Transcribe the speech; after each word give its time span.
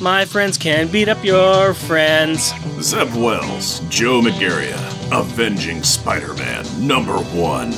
My 0.00 0.24
friends 0.24 0.56
can 0.56 0.86
beat 0.86 1.08
up 1.08 1.24
your 1.24 1.74
friends. 1.74 2.52
Zeb 2.80 3.12
Wells, 3.14 3.80
Joe 3.88 4.20
Madureira, 4.20 4.78
Avenging 5.10 5.82
Spider 5.82 6.34
Man 6.34 6.64
number 6.86 7.18
one. 7.18 7.70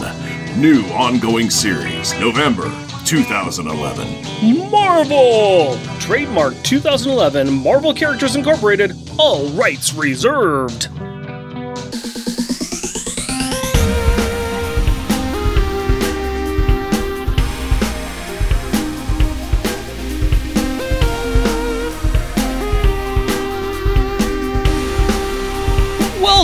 New 0.61 0.83
ongoing 0.93 1.49
series, 1.49 2.13
November 2.21 2.71
2011. 3.07 4.71
Marvel! 4.71 5.79
Trademark 5.99 6.55
2011 6.63 7.51
Marvel 7.51 7.95
Characters 7.95 8.37
Incorporated, 8.37 8.93
all 9.19 9.49
rights 9.51 9.95
reserved. 9.95 10.89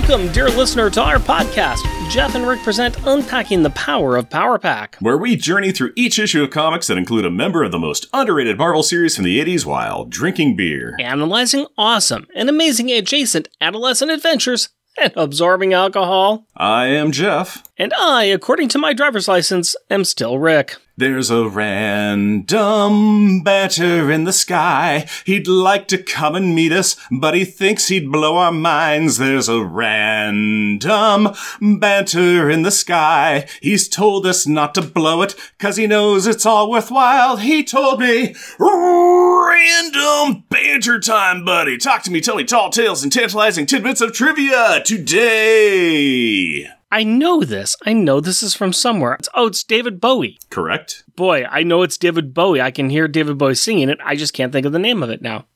Welcome, 0.08 0.30
dear 0.30 0.48
listener, 0.48 0.88
to 0.90 1.02
our 1.02 1.16
podcast. 1.16 1.80
Jeff 2.10 2.36
and 2.36 2.46
Rick 2.46 2.62
present 2.62 2.96
Unpacking 3.04 3.64
the 3.64 3.70
Power 3.70 4.16
of 4.16 4.30
Power 4.30 4.56
Pack. 4.56 4.94
Where 5.00 5.18
we 5.18 5.34
journey 5.34 5.72
through 5.72 5.94
each 5.96 6.20
issue 6.20 6.44
of 6.44 6.50
comics 6.50 6.86
that 6.86 6.96
include 6.96 7.24
a 7.24 7.30
member 7.30 7.64
of 7.64 7.72
the 7.72 7.78
most 7.80 8.06
underrated 8.12 8.56
Marvel 8.56 8.84
series 8.84 9.16
from 9.16 9.24
the 9.24 9.42
80s 9.44 9.66
while 9.66 10.04
drinking 10.04 10.54
beer. 10.54 10.94
Analyzing 11.00 11.66
awesome 11.76 12.28
and 12.36 12.48
amazing 12.48 12.88
adjacent 12.92 13.48
adolescent 13.60 14.12
adventures 14.12 14.68
and 14.96 15.12
absorbing 15.16 15.72
alcohol. 15.72 16.46
I 16.56 16.86
am 16.86 17.10
Jeff. 17.10 17.64
And 17.76 17.92
I, 17.98 18.24
according 18.26 18.68
to 18.68 18.78
my 18.78 18.92
driver's 18.92 19.26
license, 19.26 19.74
am 19.90 20.04
still 20.04 20.38
Rick. 20.38 20.76
There's 20.98 21.28
a 21.28 21.46
random 21.46 23.42
banter 23.42 24.10
in 24.10 24.24
the 24.24 24.32
sky. 24.32 25.06
He'd 25.26 25.46
like 25.46 25.88
to 25.88 25.98
come 25.98 26.34
and 26.34 26.54
meet 26.54 26.72
us, 26.72 26.96
but 27.10 27.34
he 27.34 27.44
thinks 27.44 27.88
he'd 27.88 28.10
blow 28.10 28.38
our 28.38 28.50
minds. 28.50 29.18
There's 29.18 29.50
a 29.50 29.62
random 29.62 31.34
banter 31.60 32.48
in 32.48 32.62
the 32.62 32.70
sky. 32.70 33.46
He's 33.60 33.90
told 33.90 34.24
us 34.24 34.46
not 34.46 34.74
to 34.76 34.80
blow 34.80 35.20
it, 35.20 35.34
cause 35.58 35.76
he 35.76 35.86
knows 35.86 36.26
it's 36.26 36.46
all 36.46 36.70
worthwhile. 36.70 37.36
He 37.36 37.62
told 37.62 38.00
me, 38.00 38.34
random 38.58 40.44
banter 40.48 40.98
time, 40.98 41.44
buddy. 41.44 41.76
Talk 41.76 42.04
to 42.04 42.10
me, 42.10 42.22
tell 42.22 42.36
me 42.36 42.44
tall 42.44 42.70
tales 42.70 43.02
and 43.02 43.12
tantalizing 43.12 43.66
tidbits 43.66 44.00
of 44.00 44.14
trivia 44.14 44.82
today. 44.82 46.70
I 46.90 47.02
know 47.02 47.42
this. 47.42 47.76
I 47.84 47.92
know 47.92 48.20
this 48.20 48.42
is 48.42 48.54
from 48.54 48.72
somewhere. 48.72 49.14
It's, 49.14 49.28
oh, 49.34 49.48
it's 49.48 49.64
David 49.64 50.00
Bowie. 50.00 50.38
Correct? 50.50 51.02
Boy, 51.16 51.44
I 51.44 51.62
know 51.64 51.82
it's 51.82 51.98
David 51.98 52.32
Bowie. 52.32 52.60
I 52.60 52.70
can 52.70 52.90
hear 52.90 53.08
David 53.08 53.38
Bowie 53.38 53.56
singing 53.56 53.88
it. 53.88 53.98
I 54.04 54.14
just 54.14 54.32
can't 54.32 54.52
think 54.52 54.66
of 54.66 54.72
the 54.72 54.78
name 54.78 55.02
of 55.02 55.10
it 55.10 55.20
now. 55.20 55.46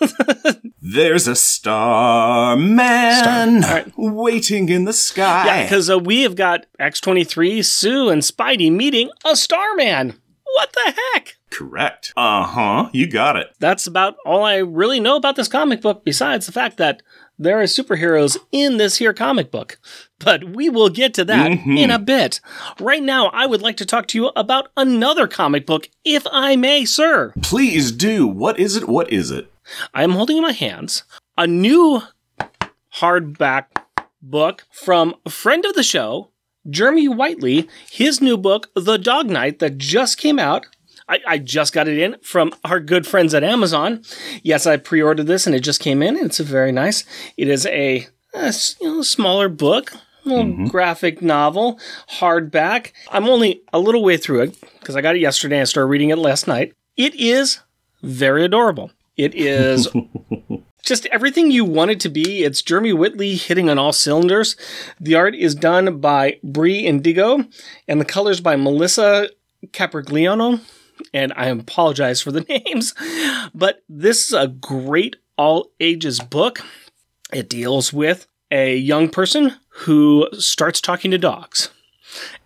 There's 0.80 1.26
a 1.26 1.34
star 1.34 2.56
man 2.56 3.62
Star. 3.62 3.74
Right. 3.74 3.92
waiting 3.96 4.68
in 4.68 4.84
the 4.84 4.92
sky. 4.92 5.46
Yeah, 5.46 5.62
because 5.64 5.90
uh, 5.90 5.98
we 5.98 6.22
have 6.22 6.36
got 6.36 6.66
X23, 6.78 7.64
Sue, 7.64 8.08
and 8.08 8.22
Spidey 8.22 8.70
meeting 8.70 9.10
a 9.24 9.34
Starman. 9.36 10.14
What 10.54 10.72
the 10.72 10.94
heck? 11.14 11.36
Correct. 11.52 12.12
Uh 12.16 12.44
huh. 12.44 12.88
You 12.92 13.06
got 13.06 13.36
it. 13.36 13.48
That's 13.60 13.86
about 13.86 14.16
all 14.24 14.42
I 14.42 14.56
really 14.56 15.00
know 15.00 15.16
about 15.16 15.36
this 15.36 15.48
comic 15.48 15.80
book, 15.82 16.04
besides 16.04 16.46
the 16.46 16.52
fact 16.52 16.78
that 16.78 17.02
there 17.38 17.60
are 17.60 17.64
superheroes 17.64 18.36
in 18.52 18.76
this 18.78 18.96
here 18.96 19.12
comic 19.12 19.50
book. 19.50 19.78
But 20.18 20.44
we 20.56 20.68
will 20.68 20.88
get 20.88 21.12
to 21.14 21.24
that 21.24 21.50
Mhm. 21.50 21.78
in 21.78 21.90
a 21.90 21.98
bit. 21.98 22.40
Right 22.80 23.02
now, 23.02 23.26
I 23.28 23.46
would 23.46 23.60
like 23.62 23.76
to 23.78 23.86
talk 23.86 24.06
to 24.08 24.18
you 24.18 24.28
about 24.36 24.68
another 24.76 25.26
comic 25.26 25.66
book, 25.66 25.88
if 26.04 26.26
I 26.32 26.56
may, 26.56 26.84
sir. 26.84 27.32
Please 27.42 27.92
do. 27.92 28.26
What 28.26 28.58
is 28.58 28.76
it? 28.76 28.88
What 28.88 29.12
is 29.12 29.30
it? 29.30 29.52
I 29.92 30.02
am 30.04 30.12
holding 30.12 30.36
in 30.38 30.42
my 30.42 30.52
hands 30.52 31.04
a 31.36 31.46
new 31.46 32.02
hardback 32.96 33.66
book 34.20 34.64
from 34.70 35.14
a 35.26 35.30
friend 35.30 35.64
of 35.64 35.74
the 35.74 35.82
show, 35.82 36.30
Jeremy 36.68 37.08
Whitley, 37.08 37.68
his 37.90 38.20
new 38.20 38.36
book, 38.36 38.70
The 38.76 38.96
Dog 38.98 39.28
Knight, 39.28 39.58
that 39.58 39.78
just 39.78 40.18
came 40.18 40.38
out. 40.38 40.66
I, 41.12 41.20
I 41.26 41.38
just 41.38 41.74
got 41.74 41.88
it 41.88 41.98
in 41.98 42.16
from 42.22 42.54
our 42.64 42.80
good 42.80 43.06
friends 43.06 43.34
at 43.34 43.44
Amazon. 43.44 44.02
Yes, 44.42 44.66
I 44.66 44.78
pre 44.78 45.02
ordered 45.02 45.26
this 45.26 45.46
and 45.46 45.54
it 45.54 45.60
just 45.60 45.80
came 45.80 46.02
in. 46.02 46.16
It's 46.16 46.40
a 46.40 46.44
very 46.44 46.72
nice. 46.72 47.04
It 47.36 47.48
is 47.48 47.66
a 47.66 48.06
you 48.34 48.52
know, 48.80 49.02
smaller 49.02 49.50
book, 49.50 49.92
little 50.24 50.44
mm-hmm. 50.44 50.66
graphic 50.68 51.20
novel, 51.20 51.78
hardback. 52.18 52.92
I'm 53.10 53.28
only 53.28 53.60
a 53.74 53.78
little 53.78 54.02
way 54.02 54.16
through 54.16 54.40
it 54.40 54.60
because 54.80 54.96
I 54.96 55.02
got 55.02 55.14
it 55.14 55.20
yesterday 55.20 55.56
and 55.56 55.62
I 55.62 55.64
started 55.64 55.88
reading 55.88 56.08
it 56.08 56.16
last 56.16 56.48
night. 56.48 56.72
It 56.96 57.14
is 57.16 57.60
very 58.02 58.42
adorable. 58.42 58.90
It 59.18 59.34
is 59.34 59.88
just 60.82 61.04
everything 61.06 61.50
you 61.50 61.66
want 61.66 61.90
it 61.90 62.00
to 62.00 62.08
be. 62.08 62.42
It's 62.42 62.62
Jeremy 62.62 62.94
Whitley 62.94 63.36
hitting 63.36 63.68
on 63.68 63.78
all 63.78 63.92
cylinders. 63.92 64.56
The 64.98 65.14
art 65.14 65.34
is 65.34 65.54
done 65.54 65.98
by 66.00 66.38
Bre 66.42 66.68
Indigo, 66.68 67.44
and 67.86 68.00
the 68.00 68.06
colors 68.06 68.40
by 68.40 68.56
Melissa 68.56 69.28
Caprigliano. 69.66 70.60
And 71.12 71.32
I 71.36 71.46
apologize 71.46 72.20
for 72.20 72.32
the 72.32 72.40
names, 72.66 72.94
but 73.54 73.82
this 73.88 74.26
is 74.26 74.32
a 74.32 74.48
great 74.48 75.16
all 75.36 75.70
ages 75.80 76.20
book. 76.20 76.60
It 77.32 77.48
deals 77.48 77.92
with 77.92 78.26
a 78.50 78.76
young 78.76 79.08
person 79.08 79.54
who 79.68 80.28
starts 80.32 80.80
talking 80.80 81.10
to 81.10 81.18
dogs. 81.18 81.70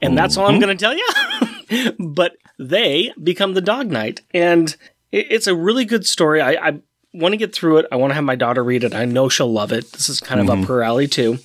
And 0.00 0.16
that's 0.16 0.36
all 0.36 0.46
I'm 0.46 0.60
mm-hmm. 0.60 0.62
going 0.62 0.78
to 0.78 0.84
tell 0.84 0.96
you. 0.96 1.92
but 2.14 2.36
they 2.58 3.12
become 3.22 3.54
the 3.54 3.60
dog 3.60 3.88
knight. 3.88 4.20
And 4.32 4.76
it's 5.10 5.48
a 5.48 5.54
really 5.54 5.84
good 5.84 6.06
story. 6.06 6.40
I, 6.40 6.52
I 6.52 6.80
want 7.12 7.32
to 7.32 7.36
get 7.36 7.54
through 7.54 7.78
it. 7.78 7.86
I 7.90 7.96
want 7.96 8.10
to 8.10 8.14
have 8.14 8.24
my 8.24 8.36
daughter 8.36 8.62
read 8.62 8.84
it. 8.84 8.94
I 8.94 9.04
know 9.04 9.28
she'll 9.28 9.52
love 9.52 9.72
it. 9.72 9.92
This 9.92 10.08
is 10.08 10.20
kind 10.20 10.40
of 10.40 10.48
up 10.48 10.58
mm-hmm. 10.58 10.68
her 10.68 10.82
alley 10.82 11.08
too. 11.08 11.38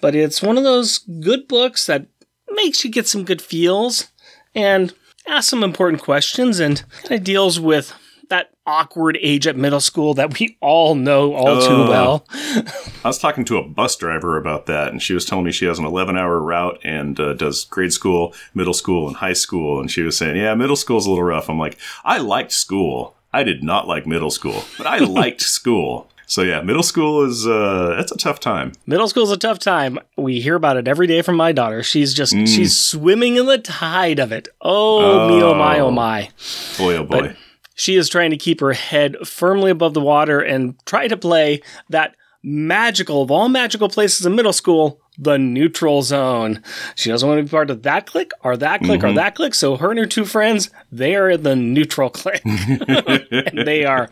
But 0.00 0.14
it's 0.14 0.42
one 0.42 0.58
of 0.58 0.64
those 0.64 0.98
good 0.98 1.48
books 1.48 1.86
that 1.86 2.06
makes 2.50 2.84
you 2.84 2.90
get 2.90 3.08
some 3.08 3.24
good 3.24 3.42
feels 3.42 4.08
and 4.54 4.94
ask 5.28 5.48
some 5.50 5.62
important 5.62 6.02
questions 6.02 6.60
and 6.60 6.82
kind 7.02 7.20
of 7.20 7.24
deals 7.24 7.58
with 7.60 7.92
that 8.28 8.50
awkward 8.66 9.16
age 9.22 9.46
at 9.46 9.56
middle 9.56 9.80
school 9.80 10.14
that 10.14 10.38
we 10.38 10.56
all 10.60 10.94
know 10.94 11.34
all 11.34 11.60
too 11.60 11.88
well. 11.88 12.26
I 12.32 13.08
was 13.08 13.18
talking 13.18 13.44
to 13.46 13.58
a 13.58 13.62
bus 13.62 13.96
driver 13.96 14.36
about 14.36 14.66
that, 14.66 14.88
and 14.88 15.00
she 15.00 15.14
was 15.14 15.24
telling 15.24 15.44
me 15.44 15.52
she 15.52 15.66
has 15.66 15.78
an 15.78 15.84
11 15.84 16.16
hour 16.16 16.40
route 16.40 16.80
and 16.82 17.18
uh, 17.20 17.34
does 17.34 17.64
grade 17.66 17.92
school, 17.92 18.34
middle 18.54 18.74
school, 18.74 19.06
and 19.06 19.16
high 19.16 19.32
school. 19.32 19.80
And 19.80 19.90
she 19.90 20.02
was 20.02 20.16
saying, 20.16 20.36
Yeah, 20.36 20.54
middle 20.54 20.76
school's 20.76 21.06
a 21.06 21.10
little 21.10 21.24
rough. 21.24 21.48
I'm 21.48 21.58
like, 21.58 21.78
I 22.04 22.18
liked 22.18 22.52
school. 22.52 23.14
I 23.32 23.42
did 23.42 23.62
not 23.62 23.86
like 23.86 24.06
middle 24.06 24.30
school, 24.30 24.64
but 24.78 24.86
I 24.86 24.98
liked 25.04 25.42
school. 25.42 26.08
So 26.28 26.42
yeah, 26.42 26.60
middle 26.60 26.82
school 26.82 27.24
is 27.24 27.46
uh, 27.46 27.94
that's 27.96 28.10
a 28.12 28.16
tough 28.16 28.40
time. 28.40 28.72
Middle 28.86 29.08
school's 29.08 29.30
a 29.30 29.36
tough 29.36 29.58
time. 29.60 29.98
We 30.16 30.40
hear 30.40 30.56
about 30.56 30.76
it 30.76 30.88
every 30.88 31.06
day 31.06 31.22
from 31.22 31.36
my 31.36 31.52
daughter. 31.52 31.82
She's 31.84 32.12
just 32.14 32.32
she's 32.32 32.76
swimming 32.78 33.36
in 33.36 33.46
the 33.46 33.58
tide 33.58 34.18
of 34.18 34.32
it. 34.32 34.48
Oh, 34.60 35.28
me 35.28 35.40
oh 35.42 35.54
my 35.54 35.78
oh 35.78 35.86
Oh. 35.86 35.90
my. 35.92 36.30
Boy, 36.78 36.96
oh 36.96 37.04
boy. 37.04 37.20
But- 37.20 37.36
She 37.78 37.96
is 37.96 38.08
trying 38.08 38.30
to 38.30 38.36
keep 38.38 38.60
her 38.60 38.72
head 38.72 39.16
firmly 39.24 39.70
above 39.70 39.92
the 39.94 40.00
water 40.00 40.40
and 40.40 40.74
try 40.86 41.08
to 41.08 41.16
play 41.16 41.60
that 41.90 42.16
magical 42.42 43.22
of 43.22 43.30
all 43.30 43.48
magical 43.48 43.88
places 43.88 44.24
in 44.24 44.34
middle 44.34 44.52
school, 44.52 45.00
the 45.18 45.38
neutral 45.38 46.02
zone. 46.02 46.62
She 46.94 47.10
doesn't 47.10 47.28
want 47.28 47.38
to 47.38 47.44
be 47.44 47.50
part 47.50 47.70
of 47.70 47.82
that 47.82 48.06
clique 48.06 48.32
or 48.42 48.56
that 48.56 48.80
clique 48.80 49.02
or 49.02 49.08
mm-hmm. 49.08 49.16
that 49.16 49.34
clique. 49.34 49.54
So 49.54 49.76
her 49.76 49.90
and 49.90 49.98
her 49.98 50.06
two 50.06 50.24
friends, 50.24 50.70
they 50.92 51.16
are 51.16 51.30
in 51.30 51.42
the 51.42 51.56
neutral 51.56 52.10
clique. 52.10 52.42
and 52.44 53.66
they 53.66 53.84
are 53.84 54.08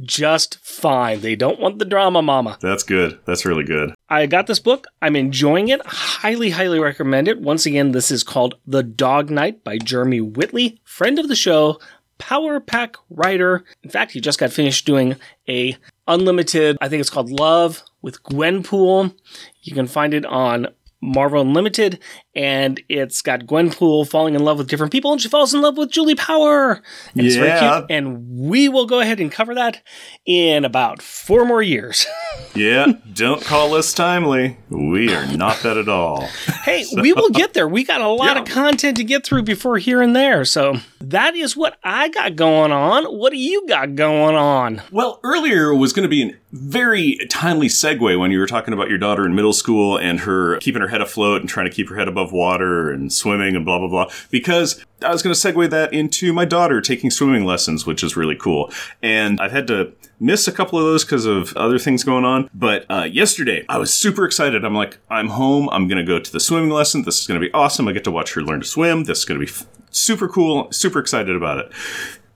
just 0.00 0.58
fine. 0.64 1.20
They 1.20 1.36
don't 1.36 1.60
want 1.60 1.78
the 1.78 1.84
drama 1.84 2.22
mama. 2.22 2.58
that's 2.60 2.82
good. 2.82 3.18
That's 3.24 3.44
really 3.44 3.64
good. 3.64 3.94
I 4.08 4.26
got 4.26 4.46
this 4.46 4.60
book. 4.60 4.86
I'm 5.00 5.16
enjoying 5.16 5.68
it. 5.68 5.80
Highly, 5.86 6.50
highly 6.50 6.78
recommend 6.78 7.28
it. 7.28 7.40
Once 7.40 7.66
again, 7.66 7.92
this 7.92 8.10
is 8.10 8.22
called 8.22 8.54
The 8.66 8.82
Dog 8.82 9.30
Knight 9.30 9.64
by 9.64 9.78
Jeremy 9.78 10.20
Whitley, 10.20 10.80
friend 10.84 11.18
of 11.18 11.28
the 11.28 11.36
show, 11.36 11.78
Power 12.18 12.60
Pack 12.60 12.96
writer. 13.10 13.64
In 13.82 13.90
fact, 13.90 14.12
he 14.12 14.20
just 14.20 14.38
got 14.38 14.52
finished 14.52 14.86
doing 14.86 15.16
a 15.48 15.76
unlimited, 16.06 16.76
I 16.80 16.88
think 16.88 17.00
it's 17.00 17.10
called 17.10 17.30
Love 17.30 17.82
with 18.02 18.22
Gwenpool. 18.24 19.14
You 19.62 19.74
can 19.74 19.86
find 19.86 20.12
it 20.12 20.26
on 20.26 20.68
Marvel 21.00 21.42
Unlimited, 21.42 21.98
and 22.34 22.80
it's 22.88 23.22
got 23.22 23.40
Gwenpool 23.40 24.08
falling 24.08 24.34
in 24.34 24.42
love 24.44 24.58
with 24.58 24.68
different 24.68 24.92
people, 24.92 25.12
and 25.12 25.20
she 25.20 25.28
falls 25.28 25.52
in 25.54 25.60
love 25.60 25.76
with 25.76 25.90
Julie 25.90 26.14
Power. 26.14 26.82
And 27.14 27.26
it's 27.26 27.36
very 27.36 27.48
Yeah. 27.48 27.76
cute. 27.78 27.90
And 27.90 28.26
we 28.48 28.68
will 28.68 28.86
go 28.86 29.00
ahead 29.00 29.20
and 29.20 29.30
cover 29.30 29.54
that 29.54 29.82
in 30.26 30.64
about 30.64 31.02
four 31.02 31.44
more 31.44 31.62
years. 31.62 32.06
Yeah, 32.54 32.86
don't 33.14 33.42
call 33.42 33.74
us 33.74 33.94
timely. 33.94 34.58
We 34.68 35.14
are 35.14 35.26
not 35.26 35.62
that 35.62 35.78
at 35.78 35.88
all. 35.88 36.28
Hey, 36.64 36.84
we 36.94 37.14
will 37.14 37.30
get 37.30 37.54
there. 37.54 37.66
We 37.66 37.82
got 37.82 38.02
a 38.02 38.08
lot 38.08 38.36
Yeah. 38.36 38.42
of 38.42 38.48
content 38.48 38.98
to 38.98 39.04
get 39.04 39.24
through 39.24 39.44
before 39.44 39.78
here 39.78 40.02
and 40.02 40.14
there. 40.14 40.44
So 40.44 40.76
that 41.00 41.34
is 41.34 41.56
what 41.56 41.78
I 41.82 42.08
got 42.10 42.36
going 42.36 42.70
on. 42.70 43.04
What 43.04 43.32
do 43.32 43.38
you 43.38 43.66
got 43.66 43.94
going 43.94 44.34
on? 44.34 44.82
Well, 44.90 45.18
earlier 45.24 45.74
was 45.74 45.94
going 45.94 46.02
to 46.02 46.10
be 46.10 46.22
a 46.24 46.34
very 46.52 47.18
timely 47.30 47.68
segue 47.68 48.18
when 48.20 48.30
you 48.30 48.38
were 48.38 48.46
talking 48.46 48.74
about 48.74 48.90
your 48.90 48.98
daughter 48.98 49.24
in 49.24 49.34
middle 49.34 49.54
school 49.54 49.96
and 49.96 50.20
her 50.20 50.58
keeping 50.58 50.82
her 50.82 50.88
head 50.88 51.00
afloat 51.00 51.40
and 51.40 51.48
trying 51.48 51.66
to 51.66 51.72
keep 51.74 51.88
her 51.88 51.96
head 51.96 52.08
above 52.08 52.21
above 52.22 52.32
water 52.32 52.90
and 52.90 53.12
swimming 53.12 53.56
and 53.56 53.64
blah 53.64 53.78
blah 53.78 53.88
blah. 53.88 54.10
Because 54.30 54.84
I 55.02 55.10
was 55.10 55.22
going 55.22 55.34
to 55.34 55.40
segue 55.52 55.70
that 55.70 55.92
into 55.92 56.32
my 56.32 56.44
daughter 56.44 56.80
taking 56.80 57.10
swimming 57.10 57.44
lessons, 57.44 57.84
which 57.86 58.04
is 58.04 58.16
really 58.16 58.36
cool. 58.36 58.72
And 59.02 59.40
I've 59.40 59.50
had 59.50 59.66
to 59.66 59.92
miss 60.20 60.46
a 60.46 60.52
couple 60.52 60.78
of 60.78 60.84
those 60.84 61.04
because 61.04 61.26
of 61.26 61.56
other 61.56 61.78
things 61.78 62.04
going 62.04 62.24
on. 62.24 62.48
But 62.54 62.86
uh, 62.88 63.04
yesterday, 63.04 63.64
I 63.68 63.78
was 63.78 63.92
super 63.92 64.24
excited. 64.24 64.64
I'm 64.64 64.74
like, 64.74 64.98
I'm 65.10 65.28
home. 65.28 65.68
I'm 65.70 65.88
going 65.88 65.98
to 65.98 66.04
go 66.04 66.20
to 66.20 66.32
the 66.32 66.40
swimming 66.40 66.70
lesson. 66.70 67.02
This 67.02 67.20
is 67.20 67.26
going 67.26 67.40
to 67.40 67.46
be 67.46 67.52
awesome. 67.52 67.88
I 67.88 67.92
get 67.92 68.04
to 68.04 68.12
watch 68.12 68.34
her 68.34 68.42
learn 68.42 68.60
to 68.60 68.66
swim. 68.66 69.04
This 69.04 69.18
is 69.18 69.24
going 69.24 69.40
to 69.40 69.44
be 69.44 69.50
f- 69.50 69.66
super 69.90 70.28
cool. 70.28 70.70
Super 70.70 71.00
excited 71.00 71.34
about 71.34 71.58
it. 71.58 71.72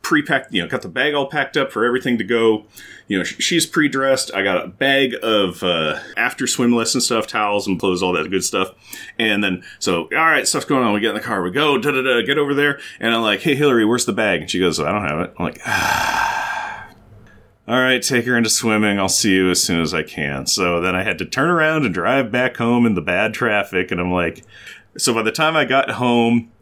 Pre-packed, 0.09 0.55
you 0.55 0.63
know, 0.63 0.69
got 0.69 0.83
the 0.83 0.89
bag 0.89 1.15
all 1.15 1.27
packed 1.27 1.57
up 1.57 1.73
for 1.73 1.85
everything 1.85 2.17
to 2.19 2.23
go. 2.23 2.65
You 3.09 3.19
know, 3.19 3.25
sh- 3.25 3.43
she's 3.43 3.67
pre-dressed. 3.67 4.33
I 4.33 4.45
got 4.45 4.65
a 4.65 4.69
bag 4.69 5.17
of 5.21 5.65
uh, 5.65 5.99
after 6.17 6.47
swim 6.47 6.73
lesson 6.73 7.01
stuff, 7.01 7.27
towels 7.27 7.67
and 7.67 7.77
clothes, 7.81 8.05
all 8.05 8.13
that 8.13 8.31
good 8.31 8.45
stuff. 8.45 8.71
And 9.19 9.43
then, 9.43 9.65
so 9.81 10.03
all 10.03 10.27
right, 10.27 10.47
stuff's 10.47 10.65
going 10.65 10.85
on. 10.85 10.95
We 10.95 11.01
get 11.01 11.09
in 11.09 11.17
the 11.17 11.21
car. 11.21 11.43
We 11.43 11.51
go, 11.51 11.77
da 11.77 11.91
da 11.91 12.03
da, 12.03 12.23
get 12.25 12.39
over 12.39 12.55
there. 12.55 12.79
And 13.01 13.13
I'm 13.13 13.23
like, 13.23 13.41
hey 13.41 13.57
Hillary, 13.57 13.85
where's 13.85 14.05
the 14.05 14.13
bag? 14.13 14.43
And 14.43 14.49
she 14.51 14.61
goes, 14.61 14.79
I 14.79 14.93
don't 14.93 15.03
have 15.03 15.19
it. 15.19 15.35
I'm 15.37 15.45
like, 15.45 15.61
ah. 15.67 16.95
All 17.67 17.81
right, 17.81 18.01
take 18.01 18.27
her 18.27 18.37
into 18.37 18.49
swimming. 18.49 19.01
I'll 19.01 19.09
see 19.09 19.35
you 19.35 19.51
as 19.51 19.61
soon 19.61 19.81
as 19.81 19.93
I 19.93 20.05
can. 20.05 20.47
So 20.47 20.81
then 20.81 20.95
I 20.95 21.03
had 21.03 21.19
to 21.19 21.25
turn 21.25 21.51
around 21.51 21.85
and 21.85 21.93
drive 21.93 22.31
back 22.31 22.59
home 22.59 22.87
in 22.87 22.95
the 22.95 23.01
bad 23.01 23.35
traffic. 23.35 23.91
And 23.91 24.01
I'm 24.01 24.13
like, 24.13 24.45
so 24.97 25.13
by 25.13 25.23
the 25.23 25.33
time 25.33 25.57
I 25.57 25.65
got 25.65 25.91
home, 25.91 26.53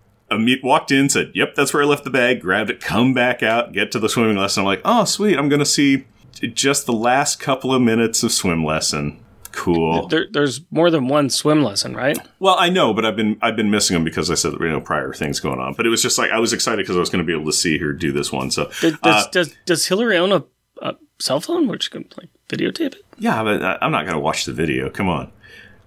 walked 0.62 0.90
in, 0.92 1.08
said, 1.08 1.32
"Yep, 1.34 1.54
that's 1.54 1.72
where 1.74 1.82
I 1.82 1.86
left 1.86 2.04
the 2.04 2.10
bag." 2.10 2.40
Grabbed 2.40 2.70
it, 2.70 2.80
come 2.80 3.14
back 3.14 3.42
out, 3.42 3.72
get 3.72 3.92
to 3.92 3.98
the 3.98 4.08
swimming 4.08 4.36
lesson. 4.36 4.60
I'm 4.62 4.66
like, 4.66 4.82
"Oh, 4.84 5.04
sweet! 5.04 5.38
I'm 5.38 5.48
gonna 5.48 5.64
see 5.64 6.04
just 6.52 6.86
the 6.86 6.92
last 6.92 7.40
couple 7.40 7.72
of 7.74 7.80
minutes 7.82 8.22
of 8.22 8.32
swim 8.32 8.64
lesson. 8.64 9.20
Cool." 9.52 10.08
There, 10.08 10.26
there's 10.30 10.60
more 10.70 10.90
than 10.90 11.08
one 11.08 11.30
swim 11.30 11.62
lesson, 11.62 11.94
right? 11.94 12.18
Well, 12.38 12.56
I 12.58 12.70
know, 12.70 12.92
but 12.92 13.04
I've 13.04 13.16
been 13.16 13.38
I've 13.40 13.56
been 13.56 13.70
missing 13.70 13.94
them 13.94 14.04
because 14.04 14.30
I 14.30 14.34
said 14.34 14.52
you 14.54 14.68
know 14.68 14.80
prior 14.80 15.12
things 15.12 15.40
going 15.40 15.60
on. 15.60 15.74
But 15.74 15.86
it 15.86 15.90
was 15.90 16.02
just 16.02 16.18
like 16.18 16.30
I 16.30 16.38
was 16.38 16.52
excited 16.52 16.78
because 16.78 16.96
I 16.96 17.00
was 17.00 17.10
going 17.10 17.24
to 17.24 17.26
be 17.26 17.32
able 17.32 17.50
to 17.50 17.56
see 17.56 17.78
her 17.78 17.92
do 17.92 18.12
this 18.12 18.32
one. 18.32 18.50
So 18.50 18.70
Does, 18.80 18.96
uh, 19.02 19.26
does, 19.30 19.54
does, 19.64 19.86
Hillary 19.86 20.16
own 20.16 20.32
a, 20.32 20.44
a 20.82 20.96
cell 21.20 21.40
phone 21.40 21.78
she 21.78 21.90
can 21.90 22.08
like 22.16 22.28
videotape 22.48 22.94
it? 22.94 23.04
yeah, 23.18 23.42
but 23.42 23.62
I'm 23.82 23.92
not 23.92 24.04
going 24.04 24.14
to 24.14 24.20
watch 24.20 24.44
the 24.44 24.52
video. 24.52 24.90
Come 24.90 25.08
on, 25.08 25.30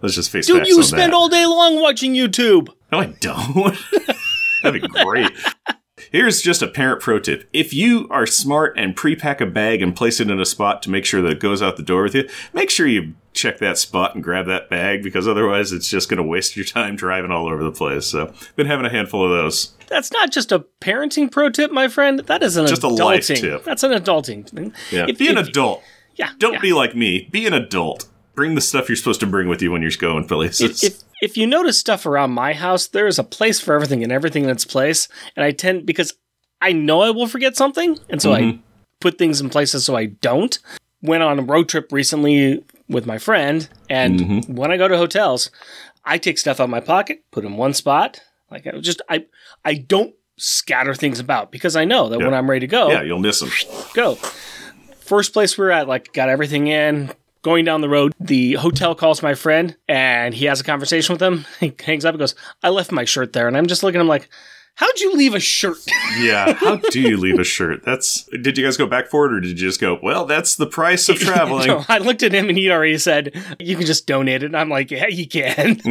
let's 0.01 0.15
just 0.15 0.29
face 0.29 0.47
Dude, 0.47 0.67
you 0.67 0.81
spend 0.83 1.11
that. 1.11 1.17
all 1.17 1.29
day 1.29 1.45
long 1.45 1.81
watching 1.81 2.13
YouTube. 2.13 2.69
No, 2.91 2.99
I 2.99 3.05
don't. 3.19 3.77
That'd 4.63 4.81
be 4.81 4.87
great. 4.87 5.31
Here's 6.11 6.41
just 6.41 6.61
a 6.61 6.67
parent 6.67 7.01
pro 7.01 7.19
tip. 7.19 7.49
If 7.53 7.73
you 7.73 8.07
are 8.09 8.25
smart 8.25 8.77
and 8.77 8.95
pre-pack 8.95 9.41
a 9.41 9.45
bag 9.45 9.81
and 9.81 9.95
place 9.95 10.19
it 10.19 10.29
in 10.29 10.39
a 10.39 10.45
spot 10.45 10.81
to 10.83 10.89
make 10.91 11.05
sure 11.05 11.21
that 11.21 11.31
it 11.31 11.39
goes 11.39 11.61
out 11.61 11.75
the 11.75 11.83
door 11.83 12.03
with 12.03 12.15
you, 12.15 12.29
make 12.53 12.69
sure 12.69 12.87
you 12.87 13.15
check 13.33 13.57
that 13.59 13.77
spot 13.77 14.15
and 14.15 14.23
grab 14.23 14.45
that 14.45 14.69
bag 14.69 15.03
because 15.03 15.27
otherwise 15.27 15.71
it's 15.73 15.89
just 15.89 16.07
going 16.07 16.17
to 16.17 16.23
waste 16.23 16.55
your 16.55 16.65
time 16.65 16.95
driving 16.95 17.31
all 17.31 17.47
over 17.47 17.63
the 17.63 17.71
place. 17.71 18.05
So, 18.05 18.31
been 18.55 18.67
having 18.67 18.85
a 18.85 18.89
handful 18.89 19.25
of 19.25 19.31
those. 19.31 19.73
That's 19.87 20.11
not 20.11 20.31
just 20.31 20.51
a 20.51 20.65
parenting 20.81 21.31
pro 21.31 21.49
tip, 21.49 21.71
my 21.71 21.87
friend. 21.87 22.19
That 22.19 22.41
is 22.43 22.57
an 22.57 22.67
Just 22.67 22.83
a 22.83 22.87
adulting. 22.87 22.99
life 23.05 23.27
tip. 23.27 23.63
That's 23.63 23.83
an 23.83 23.91
adulting 23.91 24.47
thing. 24.49 24.73
Yeah. 24.91 25.07
If- 25.09 25.17
be 25.17 25.27
an 25.29 25.37
if- 25.37 25.49
adult. 25.49 25.83
Yeah. 26.15 26.29
Don't 26.37 26.53
yeah. 26.53 26.61
be 26.61 26.73
like 26.73 26.95
me. 26.95 27.27
Be 27.31 27.45
an 27.47 27.53
adult. 27.53 28.07
Bring 28.33 28.55
the 28.55 28.61
stuff 28.61 28.87
you're 28.89 28.95
supposed 28.95 29.19
to 29.21 29.27
bring 29.27 29.47
with 29.47 29.61
you 29.61 29.71
when 29.71 29.81
you're 29.81 29.91
going 29.97 30.25
places. 30.27 30.83
if, 30.83 30.91
if 30.93 31.03
if 31.21 31.37
you 31.37 31.47
notice 31.47 31.79
stuff 31.79 32.05
around 32.05 32.31
my 32.31 32.53
house, 32.53 32.87
there 32.87 33.07
is 33.07 33.19
a 33.19 33.23
place 33.23 33.59
for 33.59 33.73
everything 33.73 34.03
and 34.03 34.11
everything 34.11 34.43
in 34.43 34.49
its 34.49 34.65
place. 34.65 35.07
And 35.35 35.43
I 35.43 35.51
tend 35.51 35.85
because 35.85 36.13
I 36.61 36.73
know 36.73 37.01
I 37.01 37.11
will 37.11 37.27
forget 37.27 37.55
something, 37.55 37.99
and 38.09 38.21
so 38.21 38.33
I 38.33 38.41
mm-hmm. 38.41 38.61
put 38.99 39.17
things 39.17 39.41
in 39.41 39.49
places 39.49 39.85
so 39.85 39.95
I 39.95 40.05
don't. 40.05 40.57
Went 41.03 41.21
on 41.21 41.37
a 41.37 41.43
road 41.43 41.69
trip 41.69 41.91
recently 41.91 42.63
with 42.89 43.05
my 43.05 43.17
friend, 43.17 43.69
and 43.89 44.19
mm-hmm. 44.19 44.55
when 44.55 44.71
I 44.71 44.77
go 44.77 44.87
to 44.87 44.97
hotels, 44.97 45.51
I 46.03 46.17
take 46.17 46.37
stuff 46.37 46.59
out 46.59 46.65
of 46.65 46.69
my 46.69 46.79
pocket, 46.79 47.23
put 47.31 47.45
in 47.45 47.57
one 47.57 47.73
spot. 47.73 48.19
Like 48.49 48.65
I 48.65 48.79
just 48.79 49.01
I 49.09 49.25
I 49.63 49.75
don't 49.75 50.15
scatter 50.37 50.95
things 50.95 51.19
about 51.19 51.51
because 51.51 51.75
I 51.75 51.85
know 51.85 52.09
that 52.09 52.19
when 52.19 52.33
I'm 52.33 52.49
ready 52.49 52.61
to 52.61 52.71
go, 52.71 52.89
yeah, 52.89 53.01
you'll 53.01 53.19
miss 53.19 53.39
them. 53.39 53.51
go. 53.93 54.17
First 54.99 55.31
place 55.31 55.57
we 55.57 55.63
were 55.63 55.71
at, 55.71 55.87
like, 55.87 56.11
got 56.11 56.27
everything 56.27 56.67
in. 56.67 57.11
Going 57.47 57.63
down 57.63 57.79
the 57.79 57.87
road, 57.87 58.13
the 58.19 58.55
hotel 58.55 58.93
calls 58.93 59.23
my 59.23 59.33
friend 59.33 59.77
and 59.87 60.33
he 60.33 60.47
has 60.47 60.59
a 60.59 60.65
conversation 60.65 61.13
with 61.13 61.23
him. 61.23 61.45
He 61.61 61.73
hangs 61.81 62.03
up 62.03 62.11
and 62.11 62.19
goes, 62.19 62.35
I 62.61 62.67
left 62.67 62.91
my 62.91 63.05
shirt 63.05 63.31
there. 63.31 63.47
And 63.47 63.55
I'm 63.55 63.67
just 63.67 63.83
looking 63.83 63.99
at 63.99 64.01
him 64.01 64.09
like, 64.09 64.27
How'd 64.77 64.99
you 64.99 65.13
leave 65.15 65.33
a 65.33 65.39
shirt? 65.39 65.77
Yeah. 66.19 66.53
How 66.53 66.77
do 66.77 66.99
you 66.99 67.15
leave 67.17 67.37
a 67.37 67.43
shirt? 67.43 67.83
That's. 67.83 68.23
Did 68.41 68.57
you 68.57 68.63
guys 68.65 68.75
go 68.75 68.87
back 68.87 69.07
for 69.07 69.27
it, 69.27 69.33
or 69.33 69.39
did 69.39 69.49
you 69.49 69.67
just 69.67 69.79
go? 69.79 69.99
Well, 70.01 70.25
that's 70.25 70.55
the 70.55 70.65
price 70.65 71.09
of 71.09 71.17
traveling. 71.19 71.67
No, 71.67 71.85
I 71.87 71.99
looked 71.99 72.23
at 72.23 72.33
him 72.33 72.49
and 72.49 72.57
he 72.57 72.71
already 72.71 72.97
said, 72.97 73.33
You 73.59 73.75
can 73.75 73.85
just 73.85 74.07
donate 74.07 74.41
it. 74.41 74.47
And 74.47 74.57
I'm 74.57 74.69
like, 74.69 74.89
Yeah, 74.89 75.07
you 75.07 75.27
can. 75.27 75.75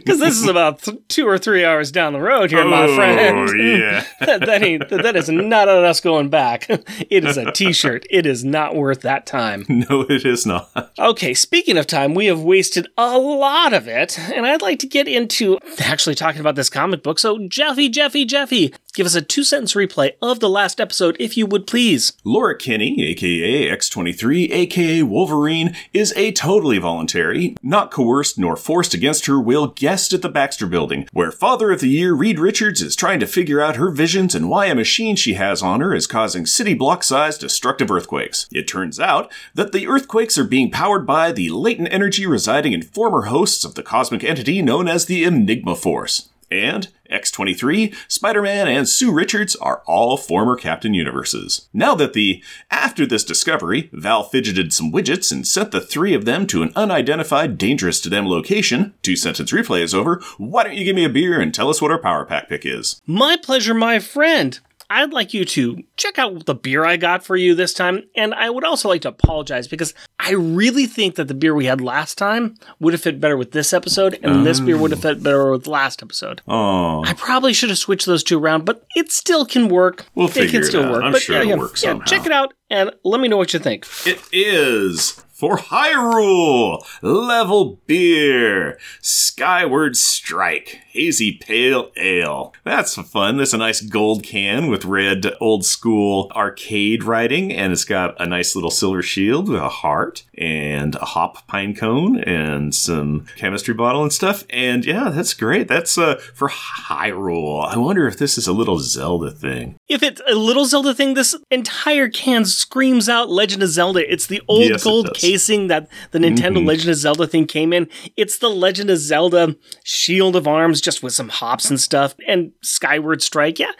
Because 0.00 0.20
this 0.20 0.40
is 0.40 0.46
about 0.46 0.82
th- 0.82 0.98
two 1.08 1.26
or 1.28 1.36
three 1.36 1.64
hours 1.66 1.92
down 1.92 2.12
the 2.14 2.20
road 2.20 2.50
here, 2.50 2.64
my 2.64 2.84
Oh, 2.84 2.94
friend. 2.96 3.50
yeah. 3.58 4.04
that, 4.20 4.40
that 4.46 4.62
ain't 4.62 4.88
that 4.88 5.16
is 5.16 5.28
not 5.28 5.68
on 5.68 5.84
us 5.84 6.00
going 6.00 6.30
back. 6.30 6.66
It 7.10 7.24
is 7.24 7.36
a 7.36 7.52
t-shirt. 7.52 8.06
It 8.10 8.24
is 8.26 8.42
not 8.44 8.74
worth 8.76 9.02
that 9.02 9.26
time. 9.26 9.66
No, 9.68 10.02
it 10.08 10.24
is 10.24 10.46
not. 10.46 10.70
Okay, 10.98 11.34
speaking 11.34 11.76
of 11.76 11.86
time, 11.86 12.14
we 12.14 12.26
have 12.26 12.40
wasted 12.40 12.88
a 12.96 13.18
lot 13.18 13.72
of 13.74 13.86
it, 13.88 14.18
and 14.18 14.46
I'd 14.46 14.62
like 14.62 14.78
to 14.80 14.86
get 14.86 15.08
into 15.08 15.58
actually 15.80 16.14
talking 16.14 16.40
about 16.40 16.54
this 16.54 16.70
comic 16.70 17.02
book. 17.02 17.18
So, 17.18 17.38
Jeffy, 17.70 17.88
Jeffy, 17.88 18.24
Jeffy, 18.24 18.74
give 18.94 19.06
us 19.06 19.14
a 19.14 19.22
two 19.22 19.44
sentence 19.44 19.74
replay 19.74 20.14
of 20.20 20.40
the 20.40 20.48
last 20.48 20.80
episode, 20.80 21.16
if 21.20 21.36
you 21.36 21.46
would 21.46 21.68
please. 21.68 22.14
Laura 22.24 22.58
Kinney, 22.58 23.00
aka 23.04 23.70
X23, 23.70 24.50
aka 24.50 25.04
Wolverine, 25.04 25.76
is 25.92 26.12
a 26.16 26.32
totally 26.32 26.78
voluntary, 26.78 27.54
not 27.62 27.92
coerced 27.92 28.40
nor 28.40 28.56
forced 28.56 28.92
against 28.92 29.26
her 29.26 29.40
will 29.40 29.68
guest 29.68 30.12
at 30.12 30.20
the 30.20 30.28
Baxter 30.28 30.66
Building, 30.66 31.08
where 31.12 31.30
Father 31.30 31.70
of 31.70 31.80
the 31.80 31.88
Year 31.88 32.12
Reed 32.12 32.40
Richards 32.40 32.82
is 32.82 32.96
trying 32.96 33.20
to 33.20 33.26
figure 33.28 33.60
out 33.60 33.76
her 33.76 33.92
visions 33.92 34.34
and 34.34 34.50
why 34.50 34.66
a 34.66 34.74
machine 34.74 35.14
she 35.14 35.34
has 35.34 35.62
on 35.62 35.80
her 35.80 35.94
is 35.94 36.08
causing 36.08 36.46
city 36.46 36.74
block 36.74 37.04
sized 37.04 37.40
destructive 37.40 37.88
earthquakes. 37.88 38.48
It 38.50 38.66
turns 38.66 38.98
out 38.98 39.30
that 39.54 39.70
the 39.70 39.86
earthquakes 39.86 40.36
are 40.36 40.44
being 40.44 40.72
powered 40.72 41.06
by 41.06 41.30
the 41.30 41.50
latent 41.50 41.92
energy 41.92 42.26
residing 42.26 42.72
in 42.72 42.82
former 42.82 43.26
hosts 43.26 43.64
of 43.64 43.76
the 43.76 43.84
cosmic 43.84 44.24
entity 44.24 44.60
known 44.60 44.88
as 44.88 45.06
the 45.06 45.22
Enigma 45.22 45.76
Force. 45.76 46.30
And 46.50 46.88
X23, 47.10 47.94
Spider 48.08 48.42
Man, 48.42 48.68
and 48.68 48.88
Sue 48.88 49.12
Richards 49.12 49.56
are 49.56 49.82
all 49.86 50.16
former 50.16 50.56
Captain 50.56 50.94
Universes. 50.94 51.68
Now 51.72 51.94
that 51.96 52.12
the. 52.12 52.42
After 52.70 53.04
this 53.06 53.24
discovery, 53.24 53.90
Val 53.92 54.22
fidgeted 54.22 54.72
some 54.72 54.92
widgets 54.92 55.32
and 55.32 55.46
sent 55.46 55.70
the 55.70 55.80
three 55.80 56.14
of 56.14 56.24
them 56.24 56.46
to 56.48 56.62
an 56.62 56.72
unidentified, 56.76 57.58
dangerous 57.58 58.00
to 58.00 58.08
them 58.08 58.26
location. 58.26 58.94
Two 59.02 59.16
sentence 59.16 59.52
replay 59.52 59.82
is 59.82 59.94
over. 59.94 60.22
Why 60.38 60.64
don't 60.64 60.76
you 60.76 60.84
give 60.84 60.96
me 60.96 61.04
a 61.04 61.08
beer 61.08 61.40
and 61.40 61.52
tell 61.52 61.68
us 61.68 61.82
what 61.82 61.90
our 61.90 61.98
power 61.98 62.24
pack 62.24 62.48
pick 62.48 62.64
is? 62.64 63.00
My 63.06 63.36
pleasure, 63.36 63.74
my 63.74 63.98
friend. 63.98 64.58
I'd 64.90 65.12
like 65.12 65.32
you 65.32 65.44
to 65.44 65.82
check 65.96 66.18
out 66.18 66.46
the 66.46 66.54
beer 66.54 66.84
I 66.84 66.96
got 66.96 67.24
for 67.24 67.36
you 67.36 67.54
this 67.54 67.72
time, 67.72 68.02
and 68.16 68.34
I 68.34 68.50
would 68.50 68.64
also 68.64 68.88
like 68.88 69.02
to 69.02 69.08
apologize 69.08 69.68
because 69.68 69.94
I 70.18 70.32
really 70.32 70.86
think 70.86 71.14
that 71.14 71.28
the 71.28 71.34
beer 71.34 71.54
we 71.54 71.66
had 71.66 71.80
last 71.80 72.18
time 72.18 72.56
would 72.80 72.92
have 72.92 73.00
fit 73.00 73.20
better 73.20 73.36
with 73.36 73.52
this 73.52 73.72
episode, 73.72 74.18
and 74.22 74.44
this 74.44 74.58
beer 74.58 74.76
would 74.76 74.90
have 74.90 75.00
fit 75.02 75.22
better 75.22 75.50
with 75.52 75.68
last 75.68 76.02
episode. 76.02 76.42
Oh, 76.48 77.04
I 77.04 77.14
probably 77.14 77.52
should 77.52 77.68
have 77.70 77.78
switched 77.78 78.06
those 78.06 78.24
two 78.24 78.38
around, 78.38 78.64
but 78.64 78.84
it 78.96 79.12
still 79.12 79.46
can 79.46 79.68
work. 79.68 80.06
We'll 80.16 80.26
it 80.26 80.32
figure 80.32 80.50
can 80.50 80.62
it 80.62 80.66
still 80.66 80.84
out. 80.84 80.92
work. 80.92 81.02
I'm 81.04 81.12
but 81.12 81.22
sure 81.22 81.36
yeah, 81.36 81.40
it'll 81.42 81.50
yeah, 81.50 81.56
work 81.58 81.72
yeah, 81.76 81.90
somehow. 81.90 82.04
check 82.06 82.26
it 82.26 82.32
out 82.32 82.52
and 82.68 82.90
let 83.04 83.20
me 83.20 83.28
know 83.28 83.36
what 83.36 83.52
you 83.52 83.60
think. 83.60 83.86
it 84.06 84.20
is 84.32 85.22
for 85.40 85.56
Hyrule 85.56 86.84
level 87.00 87.80
beer 87.86 88.78
Skyward 89.00 89.96
Strike 89.96 90.82
Hazy 90.90 91.32
Pale 91.32 91.92
Ale. 91.96 92.52
That's 92.62 92.94
fun. 92.96 93.38
There's 93.38 93.54
a 93.54 93.58
nice 93.58 93.80
gold 93.80 94.22
can 94.22 94.68
with 94.68 94.84
red 94.84 95.34
old 95.40 95.64
school 95.64 96.30
arcade 96.36 97.04
writing, 97.04 97.52
and 97.54 97.72
it's 97.72 97.84
got 97.84 98.20
a 98.20 98.26
nice 98.26 98.54
little 98.54 98.70
silver 98.70 99.00
shield 99.00 99.48
with 99.48 99.62
a 99.62 99.70
heart 99.70 100.24
and 100.40 100.94
a 100.96 101.04
hop 101.04 101.46
pine 101.46 101.74
cone 101.76 102.18
and 102.20 102.74
some 102.74 103.26
chemistry 103.36 103.74
bottle 103.74 104.02
and 104.02 104.12
stuff. 104.12 104.44
And 104.50 104.84
yeah, 104.84 105.10
that's 105.10 105.34
great. 105.34 105.68
That's 105.68 105.96
uh, 105.98 106.16
for 106.34 106.48
Hyrule. 106.48 107.66
I 107.66 107.76
wonder 107.76 108.06
if 108.06 108.16
this 108.18 108.36
is 108.38 108.46
a 108.46 108.52
little 108.52 108.78
Zelda 108.78 109.30
thing. 109.30 109.76
If 109.88 110.02
it's 110.02 110.20
a 110.28 110.34
little 110.34 110.64
Zelda 110.64 110.94
thing, 110.94 111.14
this 111.14 111.36
entire 111.50 112.08
can 112.08 112.44
screams 112.44 113.08
out 113.08 113.28
Legend 113.30 113.62
of 113.62 113.68
Zelda. 113.68 114.10
It's 114.10 114.26
the 114.26 114.40
old 114.48 114.68
Yes, 114.70 114.84
gold. 114.84 115.06
Mm-hmm. 115.06 115.14
casing 115.14 115.66
that 115.68 115.88
the 116.10 116.18
Nintendo 116.18 116.64
Legend 116.64 116.90
of 116.90 116.96
Zelda 116.96 117.26
thing 117.26 117.46
came 117.46 117.72
in. 117.72 117.88
It's 118.16 118.38
the 118.38 118.48
Legend 118.50 118.90
of 118.90 118.98
Zelda 118.98 119.56
shield 119.84 120.36
of 120.36 120.46
arms, 120.48 120.80
just 120.80 121.02
with 121.02 121.12
some 121.12 121.28
hops 121.28 121.68
and 121.70 121.80
stuff, 121.80 122.14
and 122.26 122.52
Skyward 122.62 123.22
Strike. 123.22 123.58
Yeah, 123.58 123.72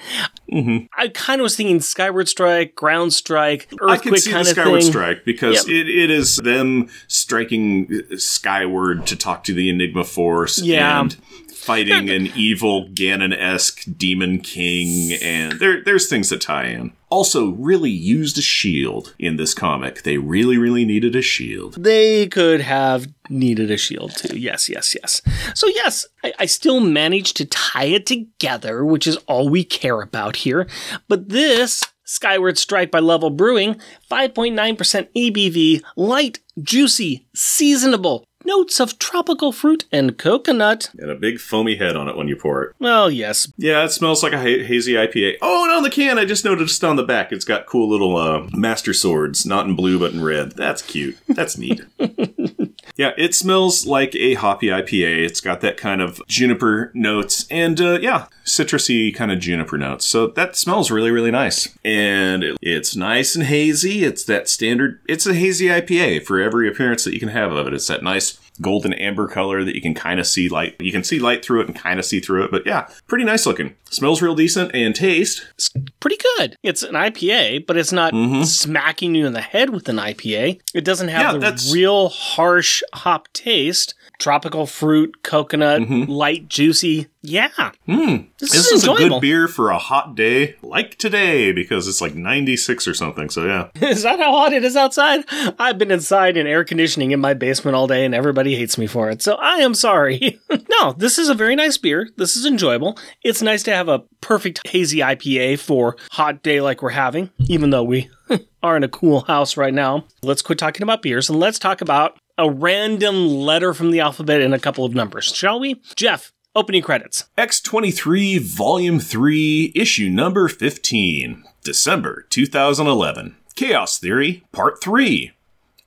Mm-hmm. 0.53 0.87
I 0.99 1.09
kind 1.09 1.41
of 1.41 1.45
was 1.45 1.55
thinking 1.57 1.81
Skyward 1.81 2.29
Strike, 2.29 2.75
Ground 2.75 3.13
Strike, 3.13 3.69
I 3.73 3.77
Earthquake 3.95 4.19
see 4.19 4.33
kind 4.33 4.45
the 4.45 4.51
of 4.51 4.57
Skyward 4.57 4.83
thing. 4.83 4.91
Strike 4.91 5.25
because 5.25 5.55
Yep. 5.57 5.67
it, 5.69 5.89
it 5.89 6.11
is 6.11 6.37
them 6.53 6.89
striking 7.09 7.89
uh, 8.13 8.17
skyward 8.17 9.07
to 9.07 9.17
talk 9.17 9.45
to 9.45 9.55
the 9.55 9.69
Enigma 9.69 10.05
Force 10.05 10.61
Yeah. 10.61 11.01
and 11.01 11.15
fighting 11.55 12.09
an 12.11 12.27
evil 12.37 12.89
Ganon-esque 12.89 13.85
demon 13.97 14.41
king, 14.41 15.13
and 15.23 15.59
there 15.61 15.83
there's 15.85 16.09
things 16.09 16.29
that 16.31 16.41
tie 16.41 16.67
in. 16.67 16.93
Also, 17.11 17.51
really 17.51 17.91
used 17.91 18.39
a 18.39 18.43
shield 18.43 19.15
in 19.19 19.37
this 19.37 19.53
comic. 19.53 20.05
They 20.05 20.17
really, 20.17 20.57
really 20.57 20.85
needed 20.85 21.17
a 21.17 21.23
shield. 21.23 21.75
They 21.83 22.29
could 22.29 22.61
have 22.61 23.09
needed 23.29 23.69
a 23.71 23.77
shield 23.77 24.17
too. 24.17 24.39
Yes, 24.39 24.69
yes, 24.69 24.95
yes. 24.95 25.21
So, 25.57 25.67
yes, 25.67 26.07
I, 26.23 26.33
I, 26.39 26.47
still 26.47 26.79
managed 26.79 27.37
to 27.39 27.47
tie 27.47 27.87
it 27.87 28.07
together, 28.07 28.85
which 28.85 29.09
is 29.09 29.17
all 29.27 29.49
we 29.49 29.65
care 29.65 30.01
about 30.01 30.37
here. 30.37 30.69
But 31.09 31.31
this 31.31 31.83
Skyward 32.11 32.59
Strike 32.59 32.91
by 32.91 32.99
Level 32.99 33.31
Brewing, 33.31 33.81
5.9% 34.11 35.09
ABV, 35.15 35.81
light, 35.95 36.41
juicy, 36.61 37.25
seasonable, 37.37 38.25
notes 38.45 38.81
of 38.81 38.99
tropical 38.99 39.53
fruit 39.53 39.85
and 39.93 40.19
coconut. 40.19 40.91
And 40.99 41.09
a 41.09 41.15
big 41.15 41.39
foamy 41.39 41.77
head 41.77 41.95
on 41.95 42.09
it 42.09 42.17
when 42.17 42.27
you 42.27 42.35
pour 42.35 42.65
it. 42.65 42.75
Well, 42.81 43.13
yes. 43.13 43.53
Yeah, 43.57 43.85
it 43.85 43.91
smells 43.91 44.25
like 44.25 44.33
a 44.33 44.39
ha- 44.39 44.65
hazy 44.65 44.95
IPA. 44.95 45.37
Oh, 45.41 45.63
and 45.63 45.73
on 45.73 45.85
the 45.85 45.91
can, 45.91 46.19
I 46.19 46.25
just 46.25 46.45
noticed 46.45 46.83
on 46.83 46.97
the 46.97 47.05
back, 47.05 47.31
it's 47.31 47.45
got 47.45 47.67
cool 47.67 47.89
little 47.89 48.17
uh, 48.17 48.49
master 48.55 48.93
swords, 48.93 49.47
not 49.47 49.67
in 49.67 49.77
blue 49.77 49.97
but 49.97 50.13
in 50.13 50.21
red. 50.25 50.57
That's 50.57 50.83
cute. 50.83 51.17
That's 51.29 51.57
neat. 51.57 51.81
yeah, 53.01 53.13
it 53.17 53.35
smells 53.35 53.87
like 53.87 54.15
a 54.15 54.35
hoppy 54.35 54.67
IPA. 54.67 55.25
It's 55.25 55.41
got 55.41 55.63
that 55.63 55.79
kind 55.79 56.03
of 56.03 56.21
juniper 56.29 56.91
notes 56.93 57.47
and, 57.51 57.81
uh, 57.81 57.99
yeah, 57.99 58.27
citrusy 58.45 59.15
kind 59.15 59.33
of 59.33 59.39
juniper 59.39 59.79
notes. 59.79 60.05
So 60.05 60.27
that 60.27 60.55
smells 60.55 60.91
really, 60.91 61.11
really 61.11 61.31
nice. 61.31 61.75
And 61.83 62.45
it, 62.45 62.59
it's 62.61 62.95
nice 62.95 63.35
and 63.35 63.47
hazy. 63.47 64.05
It's 64.05 64.23
that 64.25 64.51
standard, 64.51 65.01
it's 65.09 65.27
a 65.27 65.33
hazy 65.33 65.69
IPA 65.69 66.27
for 66.27 66.41
every 66.41 66.69
appearance 66.69 67.05
that 67.05 67.15
you 67.15 67.21
can 67.21 67.31
have 67.31 67.53
of 67.53 67.67
it. 67.67 67.73
It's 67.73 67.87
that 67.87 68.03
nice 68.03 68.39
golden 68.61 68.93
amber 68.95 69.27
color 69.27 69.65
that 69.65 69.75
you 69.75 69.81
can 69.81 69.95
kind 69.95 70.21
of 70.21 70.27
see 70.27 70.49
light. 70.49 70.77
You 70.81 70.93
can 70.93 71.05
see 71.05 71.19
light 71.19 71.45
through 71.45 71.63
it 71.63 71.67
and 71.69 71.77
kind 71.77 71.99
of 71.99 72.05
see 72.05 72.21
through 72.21 72.45
it. 72.45 72.51
But 72.51 72.67
yeah, 72.67 72.89
pretty 73.07 73.25
nice 73.25 73.47
looking. 73.47 73.75
Smells 73.91 74.23
real 74.23 74.35
decent 74.35 74.75
and 74.75 74.95
taste. 74.95 75.47
It's 75.55 75.71
pretty 76.01 76.19
good. 76.37 76.57
It's 76.63 76.83
an 76.83 76.95
IPA, 76.95 77.67
but 77.67 77.77
it's 77.77 77.93
not 77.93 78.13
mm-hmm. 78.13 78.43
smacking 78.43 79.15
you 79.15 79.27
in 79.27 79.33
the 79.33 79.41
head 79.41 79.71
with 79.71 79.89
an 79.89 79.97
IPA. 79.97 80.61
It 80.75 80.85
doesn't 80.85 81.09
have 81.09 81.21
yeah, 81.21 81.33
the 81.33 81.39
that's... 81.39 81.73
real 81.73 82.09
harsh 82.09 82.83
hop 82.93 83.29
taste 83.33 83.95
tropical 84.21 84.67
fruit, 84.67 85.23
coconut, 85.23 85.81
mm-hmm. 85.81 86.11
light, 86.11 86.49
juicy. 86.49 87.09
Yeah. 87.23 87.51
Mm. 87.87 88.29
This, 88.39 88.53
this 88.53 88.67
is, 88.69 88.83
is 88.83 88.89
a 88.89 88.95
good 88.95 89.21
beer 89.21 89.47
for 89.47 89.71
a 89.71 89.79
hot 89.79 90.15
day 90.15 90.57
like 90.63 90.97
today 90.97 91.53
because 91.53 91.87
it's 91.87 92.01
like 92.01 92.15
96 92.15 92.89
or 92.89 92.95
something. 92.95 93.29
So, 93.29 93.47
yeah. 93.47 93.69
is 93.89 94.03
that 94.05 94.19
how 94.19 94.33
hot 94.33 94.53
it 94.53 94.65
is 94.65 94.77
outside? 94.77 95.25
I've 95.59 95.77
been 95.77 95.91
inside 95.91 96.37
in 96.37 96.47
air 96.47 96.65
conditioning 96.65 97.11
in 97.11 97.21
my 97.21 97.35
basement 97.35 97.75
all 97.75 97.87
day 97.87 98.05
and 98.07 98.15
everybody 98.15 98.57
hates 98.57 98.79
me 98.79 98.87
for 98.87 99.11
it. 99.11 99.21
So, 99.23 99.35
I 99.35 99.57
am 99.57 99.75
sorry. 99.75 100.41
no, 100.81 100.93
this 100.93 101.19
is 101.19 101.29
a 101.29 101.35
very 101.35 101.55
nice 101.55 101.77
beer. 101.77 102.09
This 102.17 102.37
is 102.37 102.47
enjoyable. 102.47 102.99
It's 103.23 103.43
nice 103.43 103.63
to 103.65 103.75
have 103.75 103.89
a 103.89 104.05
perfect 104.23 104.67
hazy 104.67 104.99
IPA 104.99 105.59
for 105.59 105.97
hot 106.13 106.43
day 106.43 106.63
like 106.63 106.81
we're 106.81 106.91
having, 106.91 107.31
even 107.49 107.71
though 107.71 107.85
we 107.85 108.09
are 108.63 108.77
in 108.77 108.85
a 108.85 108.89
cool 108.89 109.21
house 109.21 109.59
right 109.59 109.75
now. 109.75 110.05
Let's 110.23 110.43
quit 110.43 110.59
talking 110.59 110.83
about 110.83 111.03
beers 111.03 111.29
and 111.29 111.39
let's 111.39 111.59
talk 111.59 111.83
about 111.83 112.19
a 112.39 112.51
random 112.51 113.27
letter 113.27 113.75
from 113.75 113.91
the 113.91 114.01
alphabet 114.01 114.41
and 114.41 114.55
a 114.55 114.59
couple 114.59 114.87
of 114.87 114.95
numbers, 114.95 115.27
shall 115.27 115.61
we? 115.61 115.83
Jeff, 115.95 116.33
opening 116.55 116.83
credits. 116.83 117.29
X23, 117.39 118.41
Volume 118.41 118.99
3, 118.99 119.73
Issue 119.75 120.09
Number 120.09 120.49
15, 120.49 121.45
December 121.63 122.27
2011. 122.31 123.37
Chaos 123.55 123.99
Theory, 123.99 124.45
Part 124.53 124.83
3. 124.83 125.33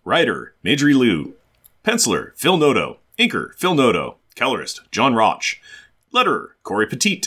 Writer, 0.05 0.53
Marjorie 0.63 0.93
Liu. 0.93 1.33
Penciler, 1.83 2.35
Phil 2.35 2.57
Noto. 2.57 2.99
Inker, 3.17 3.53
Phil 3.55 3.75
Noto. 3.75 4.17
Colorist, 4.35 4.81
John 4.91 5.15
Roch. 5.15 5.57
Letterer, 6.13 6.49
Cory 6.63 6.87
Petit. 6.87 7.23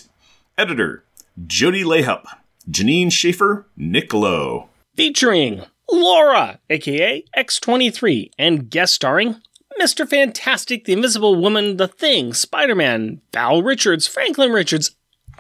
Editor, 0.59 1.05
Jody 1.47 1.83
LeHeup. 1.85 2.25
Jeanine 2.71 3.13
Schaefer, 3.13 3.67
Nick 3.77 4.13
Lowe. 4.13 4.69
Featuring 4.97 5.63
Laura, 5.91 6.59
aka 6.69 7.23
X23, 7.37 8.31
and 8.39 8.69
guest 8.71 8.95
starring 8.95 9.37
Mr. 9.81 10.09
Fantastic, 10.09 10.85
The 10.85 10.93
Invisible 10.93 11.35
Woman, 11.35 11.77
The 11.77 11.89
Thing, 11.89 12.33
Spider 12.33 12.75
Man, 12.75 13.21
Val 13.33 13.63
Richards, 13.63 14.07
Franklin 14.07 14.53
Richards, 14.53 14.93